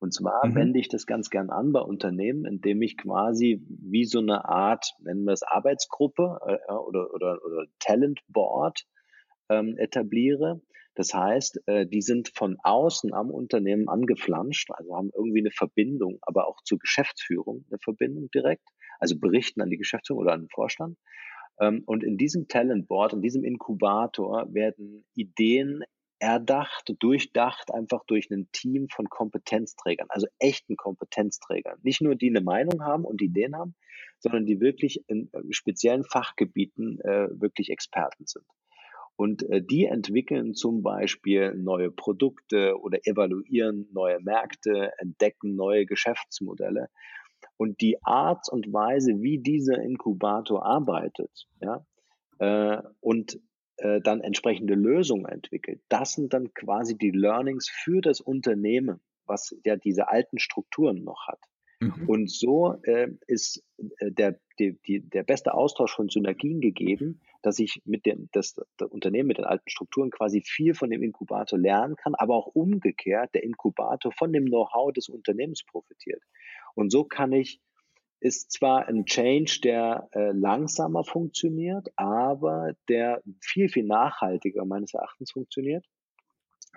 Und 0.00 0.12
zwar 0.12 0.46
mhm. 0.46 0.54
wende 0.54 0.78
ich 0.78 0.88
das 0.88 1.06
ganz 1.06 1.30
gern 1.30 1.50
an 1.50 1.72
bei 1.72 1.80
Unternehmen, 1.80 2.44
indem 2.44 2.82
ich 2.82 2.96
quasi 2.96 3.62
wie 3.68 4.04
so 4.04 4.18
eine 4.18 4.44
Art, 4.44 4.92
nennen 5.00 5.24
wir 5.24 5.32
es 5.32 5.42
Arbeitsgruppe 5.42 6.38
äh, 6.46 6.72
oder, 6.72 7.12
oder, 7.14 7.38
oder 7.44 7.66
Talent 7.78 8.20
Board 8.28 8.84
ähm, 9.48 9.76
etabliere. 9.78 10.60
Das 10.94 11.12
heißt, 11.12 11.62
äh, 11.66 11.86
die 11.86 12.02
sind 12.02 12.30
von 12.34 12.56
außen 12.62 13.12
am 13.12 13.30
Unternehmen 13.30 13.88
angeflanscht, 13.88 14.70
also 14.70 14.96
haben 14.96 15.10
irgendwie 15.14 15.40
eine 15.40 15.50
Verbindung, 15.50 16.18
aber 16.22 16.48
auch 16.48 16.62
zur 16.62 16.78
Geschäftsführung 16.78 17.64
eine 17.70 17.78
Verbindung 17.78 18.30
direkt 18.30 18.66
also 18.98 19.18
berichten 19.18 19.60
an 19.60 19.70
die 19.70 19.76
Geschäftsführung 19.76 20.22
oder 20.22 20.32
an 20.32 20.42
den 20.42 20.48
Vorstand. 20.48 20.98
Ähm, 21.60 21.82
und 21.86 22.04
in 22.04 22.16
diesem 22.16 22.48
Talent 22.48 22.88
Board, 22.88 23.12
in 23.12 23.22
diesem 23.22 23.44
Inkubator 23.44 24.52
werden 24.52 25.04
Ideen 25.14 25.82
erdacht, 26.18 26.94
durchdacht, 26.98 27.72
einfach 27.72 28.04
durch 28.06 28.30
ein 28.30 28.48
Team 28.52 28.88
von 28.88 29.08
Kompetenzträgern, 29.08 30.06
also 30.10 30.26
echten 30.38 30.76
Kompetenzträgern. 30.76 31.78
Nicht 31.82 32.00
nur 32.00 32.14
die 32.14 32.30
eine 32.30 32.40
Meinung 32.40 32.82
haben 32.82 33.04
und 33.04 33.20
Ideen 33.20 33.56
haben, 33.56 33.74
sondern 34.18 34.46
die 34.46 34.60
wirklich 34.60 35.04
in 35.08 35.30
äh, 35.32 35.40
speziellen 35.50 36.04
Fachgebieten 36.04 37.00
äh, 37.00 37.28
wirklich 37.40 37.70
Experten 37.70 38.26
sind. 38.26 38.46
Und 39.16 39.42
äh, 39.48 39.62
die 39.62 39.86
entwickeln 39.86 40.54
zum 40.54 40.82
Beispiel 40.82 41.54
neue 41.54 41.90
Produkte 41.90 42.78
oder 42.80 42.98
evaluieren 43.04 43.88
neue 43.92 44.20
Märkte, 44.20 44.92
entdecken 44.98 45.54
neue 45.54 45.86
Geschäftsmodelle. 45.86 46.88
Und 47.56 47.80
die 47.80 48.02
Art 48.04 48.48
und 48.50 48.72
Weise, 48.72 49.22
wie 49.22 49.38
dieser 49.38 49.82
Inkubator 49.82 50.64
arbeitet, 50.64 51.46
ja, 51.60 51.86
äh, 52.38 52.82
und 53.00 53.40
äh, 53.78 54.00
dann 54.00 54.20
entsprechende 54.20 54.74
Lösungen 54.74 55.26
entwickelt, 55.26 55.80
das 55.88 56.12
sind 56.12 56.32
dann 56.32 56.52
quasi 56.54 56.96
die 56.96 57.10
Learnings 57.10 57.68
für 57.68 58.00
das 58.00 58.20
Unternehmen, 58.20 59.00
was 59.26 59.56
ja 59.64 59.76
diese 59.76 60.08
alten 60.08 60.38
Strukturen 60.38 61.04
noch 61.04 61.26
hat. 61.26 61.40
Mhm. 61.80 62.08
Und 62.08 62.30
so 62.30 62.76
äh, 62.84 63.08
ist 63.26 63.62
äh, 63.98 64.10
der, 64.10 64.38
die, 64.58 64.78
die, 64.86 65.00
der 65.00 65.24
beste 65.24 65.52
Austausch 65.52 65.94
von 65.94 66.08
Synergien 66.08 66.60
gegeben, 66.60 67.20
dass 67.42 67.58
ich 67.58 67.82
mit 67.84 68.06
dem 68.06 68.28
das, 68.32 68.54
das 68.76 68.90
Unternehmen 68.90 69.28
mit 69.28 69.38
den 69.38 69.44
alten 69.44 69.68
Strukturen 69.68 70.10
quasi 70.10 70.42
viel 70.44 70.74
von 70.74 70.90
dem 70.90 71.02
Inkubator 71.02 71.58
lernen 71.58 71.96
kann, 71.96 72.14
aber 72.14 72.34
auch 72.34 72.46
umgekehrt 72.46 73.34
der 73.34 73.44
Inkubator 73.44 74.10
von 74.12 74.32
dem 74.32 74.46
Know-how 74.46 74.92
des 74.92 75.08
Unternehmens 75.08 75.62
profitiert. 75.64 76.22
Und 76.74 76.90
so 76.90 77.04
kann 77.04 77.32
ich, 77.32 77.60
ist 78.20 78.52
zwar 78.52 78.86
ein 78.86 79.04
Change, 79.04 79.60
der 79.62 80.08
äh, 80.12 80.32
langsamer 80.32 81.04
funktioniert, 81.04 81.88
aber 81.96 82.72
der 82.88 83.22
viel, 83.40 83.68
viel 83.68 83.84
nachhaltiger 83.84 84.64
meines 84.64 84.94
Erachtens 84.94 85.32
funktioniert, 85.32 85.84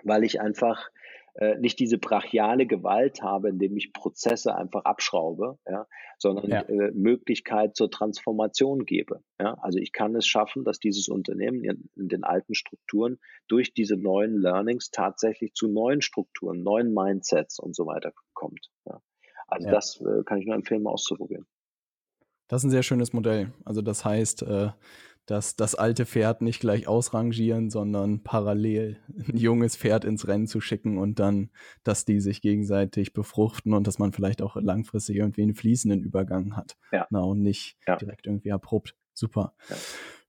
weil 0.04 0.24
ich 0.24 0.40
einfach 0.40 0.90
äh, 1.34 1.56
nicht 1.58 1.78
diese 1.78 1.98
brachiale 1.98 2.66
Gewalt 2.66 3.22
habe, 3.22 3.48
indem 3.48 3.76
ich 3.76 3.92
Prozesse 3.92 4.54
einfach 4.54 4.84
abschraube, 4.84 5.58
ja, 5.66 5.86
sondern 6.18 6.50
ja. 6.50 6.62
Äh, 6.62 6.90
Möglichkeit 6.92 7.76
zur 7.76 7.90
Transformation 7.90 8.84
gebe. 8.84 9.22
Ja. 9.40 9.54
Also 9.60 9.78
ich 9.78 9.92
kann 9.92 10.14
es 10.16 10.26
schaffen, 10.26 10.64
dass 10.64 10.80
dieses 10.80 11.08
Unternehmen 11.08 11.62
in, 11.64 11.88
in, 11.94 12.08
den 12.08 12.24
alten 12.24 12.54
Strukturen 12.54 13.18
durch 13.48 13.72
diese 13.72 13.96
neuen 13.96 14.40
Learnings 14.40 14.90
tatsächlich 14.90 15.54
zu 15.54 15.68
neuen 15.68 16.02
Strukturen, 16.02 16.62
neuen 16.62 16.92
Mindsets 16.92 17.58
und 17.58 17.76
so 17.76 17.86
weiter 17.86 18.12
kommt. 18.34 18.68
Ja. 18.86 19.00
Also 19.50 19.66
ja. 19.66 19.74
das 19.74 20.00
äh, 20.00 20.22
kann 20.24 20.38
ich 20.38 20.46
nur 20.46 20.54
empfehlen, 20.54 20.82
mal 20.82 20.90
auszuprobieren. 20.90 21.46
Das 22.48 22.62
ist 22.62 22.64
ein 22.64 22.70
sehr 22.70 22.82
schönes 22.82 23.12
Modell. 23.12 23.52
Also 23.64 23.82
das 23.82 24.04
heißt, 24.04 24.42
äh, 24.42 24.70
dass 25.26 25.54
das 25.54 25.76
alte 25.76 26.06
Pferd 26.06 26.42
nicht 26.42 26.58
gleich 26.58 26.88
ausrangieren, 26.88 27.70
sondern 27.70 28.24
parallel 28.24 28.98
ein 29.28 29.36
junges 29.36 29.76
Pferd 29.76 30.04
ins 30.04 30.26
Rennen 30.26 30.48
zu 30.48 30.60
schicken 30.60 30.98
und 30.98 31.20
dann, 31.20 31.50
dass 31.84 32.04
die 32.04 32.20
sich 32.20 32.42
gegenseitig 32.42 33.12
befruchten 33.12 33.72
und 33.72 33.86
dass 33.86 34.00
man 34.00 34.12
vielleicht 34.12 34.42
auch 34.42 34.56
langfristig 34.56 35.16
irgendwie 35.16 35.42
einen 35.42 35.54
fließenden 35.54 36.02
Übergang 36.02 36.56
hat. 36.56 36.76
Ja. 36.90 37.06
Na, 37.10 37.20
und 37.20 37.42
nicht 37.42 37.76
ja. 37.86 37.94
direkt 37.96 38.26
irgendwie 38.26 38.50
abrupt. 38.50 38.96
Super. 39.14 39.54
Ja. 39.68 39.76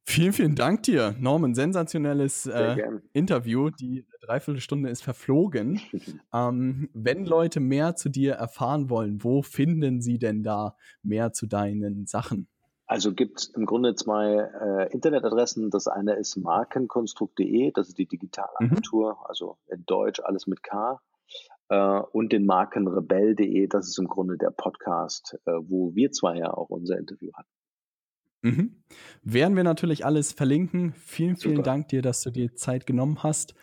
Vielen, 0.04 0.34
vielen 0.34 0.56
Dank 0.56 0.84
dir, 0.84 1.16
Norman. 1.20 1.54
Sensationelles 1.54 2.45
äh, 2.45 2.78
Interview. 3.14 3.70
Die 3.70 4.06
Dreiviertelstunde 4.22 4.89
ist 4.89 5.04
verflogen. 5.04 5.80
ähm, 6.34 6.89
wenn 6.93 7.26
Leute 7.26 7.60
mehr 7.60 7.95
zu 7.95 8.10
dir 8.10 8.34
erfahren 8.34 8.89
wollen, 8.89 9.24
wo 9.24 9.41
finden 9.41 10.02
sie 10.02 10.18
denn 10.18 10.43
da 10.43 10.76
mehr 11.04 11.34
zu 11.34 11.47
deinen 11.47 12.08
Sachen? 12.08 12.47
Also 12.88 13.14
gibt 13.14 13.39
es 13.39 13.47
im 13.56 13.66
Grunde 13.66 13.95
zwei 13.95 14.34
äh, 14.34 14.91
Internetadressen. 14.91 15.70
Das 15.70 15.88
eine 15.88 16.16
ist 16.16 16.36
markenkonstrukt.de, 16.36 17.72
das 17.72 17.88
ist 17.88 17.97
die 17.97 18.06
Digitalagentur, 18.06 19.14
mhm. 19.14 19.20
also 19.24 19.58
in 19.68 19.86
Deutsch 19.86 20.20
alles 20.20 20.45
mit 20.45 20.62
K. 20.62 20.99
Äh, 21.70 22.02
und 22.12 22.34
den 22.34 22.45
Markenrebell.de, 22.45 23.68
das 23.68 23.88
ist 23.88 23.97
im 23.97 24.08
Grunde 24.08 24.38
der 24.38 24.52
Podcast, 24.52 25.39
äh, 25.45 25.52
wo 25.52 25.95
wir 25.95 26.12
zwei 26.12 26.38
ja 26.38 26.54
auch 26.54 26.70
unser 26.70 26.97
Interview 26.97 27.32
hatten. 27.34 27.49
Mhm. 28.42 28.84
Werden 29.24 29.56
wir 29.56 29.64
natürlich 29.64 30.06
alles 30.06 30.32
verlinken. 30.32 30.94
Vielen, 30.94 31.38
vielen 31.38 31.58
Super. 31.58 31.64
Dank 31.64 31.89
dir, 31.89 32.02
dass 32.02 32.22
du 32.22 32.32
dir 32.32 32.56
Zeit 32.56 32.86
genommen 32.86 33.24
hast. 33.24 33.54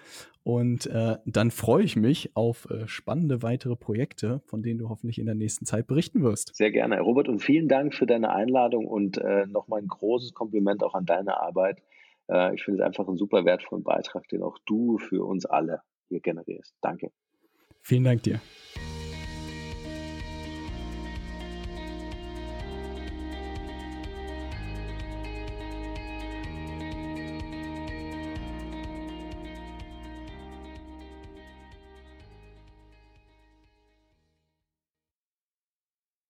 Und 0.45 0.87
äh, 0.87 1.19
dann 1.27 1.51
freue 1.51 1.85
ich 1.85 1.95
mich 1.95 2.35
auf 2.35 2.71
äh, 2.71 2.89
spannende 2.89 3.43
weitere 3.43 3.77
Projekte, 3.77 4.41
von 4.47 4.63
denen 4.63 4.79
du 4.79 4.89
hoffentlich 4.89 5.19
in 5.19 5.27
der 5.27 5.35
nächsten 5.35 5.67
Zeit 5.67 5.87
berichten 5.87 6.23
wirst. 6.23 6.55
Sehr 6.55 6.71
gerne, 6.71 7.01
Robert. 7.01 7.29
Und 7.29 7.41
vielen 7.41 7.69
Dank 7.69 7.95
für 7.95 8.07
deine 8.07 8.31
Einladung 8.31 8.87
und 8.87 9.19
äh, 9.19 9.47
nochmal 9.47 9.83
ein 9.83 9.89
großes 9.89 10.33
Kompliment 10.33 10.83
auch 10.83 10.95
an 10.95 11.05
deine 11.05 11.39
Arbeit. 11.39 11.83
Äh, 12.31 12.55
ich 12.55 12.63
finde 12.63 12.81
es 12.81 12.87
einfach 12.87 13.07
einen 13.07 13.19
super 13.19 13.45
wertvollen 13.45 13.85
Beitrag, 13.85 14.27
den 14.29 14.43
auch 14.43 14.59
du 14.65 14.97
für 14.97 15.25
uns 15.25 15.45
alle 15.45 15.83
hier 16.09 16.21
generierst. 16.21 16.75
Danke. 16.81 17.11
Vielen 17.83 18.05
Dank 18.05 18.23
dir. 18.23 18.41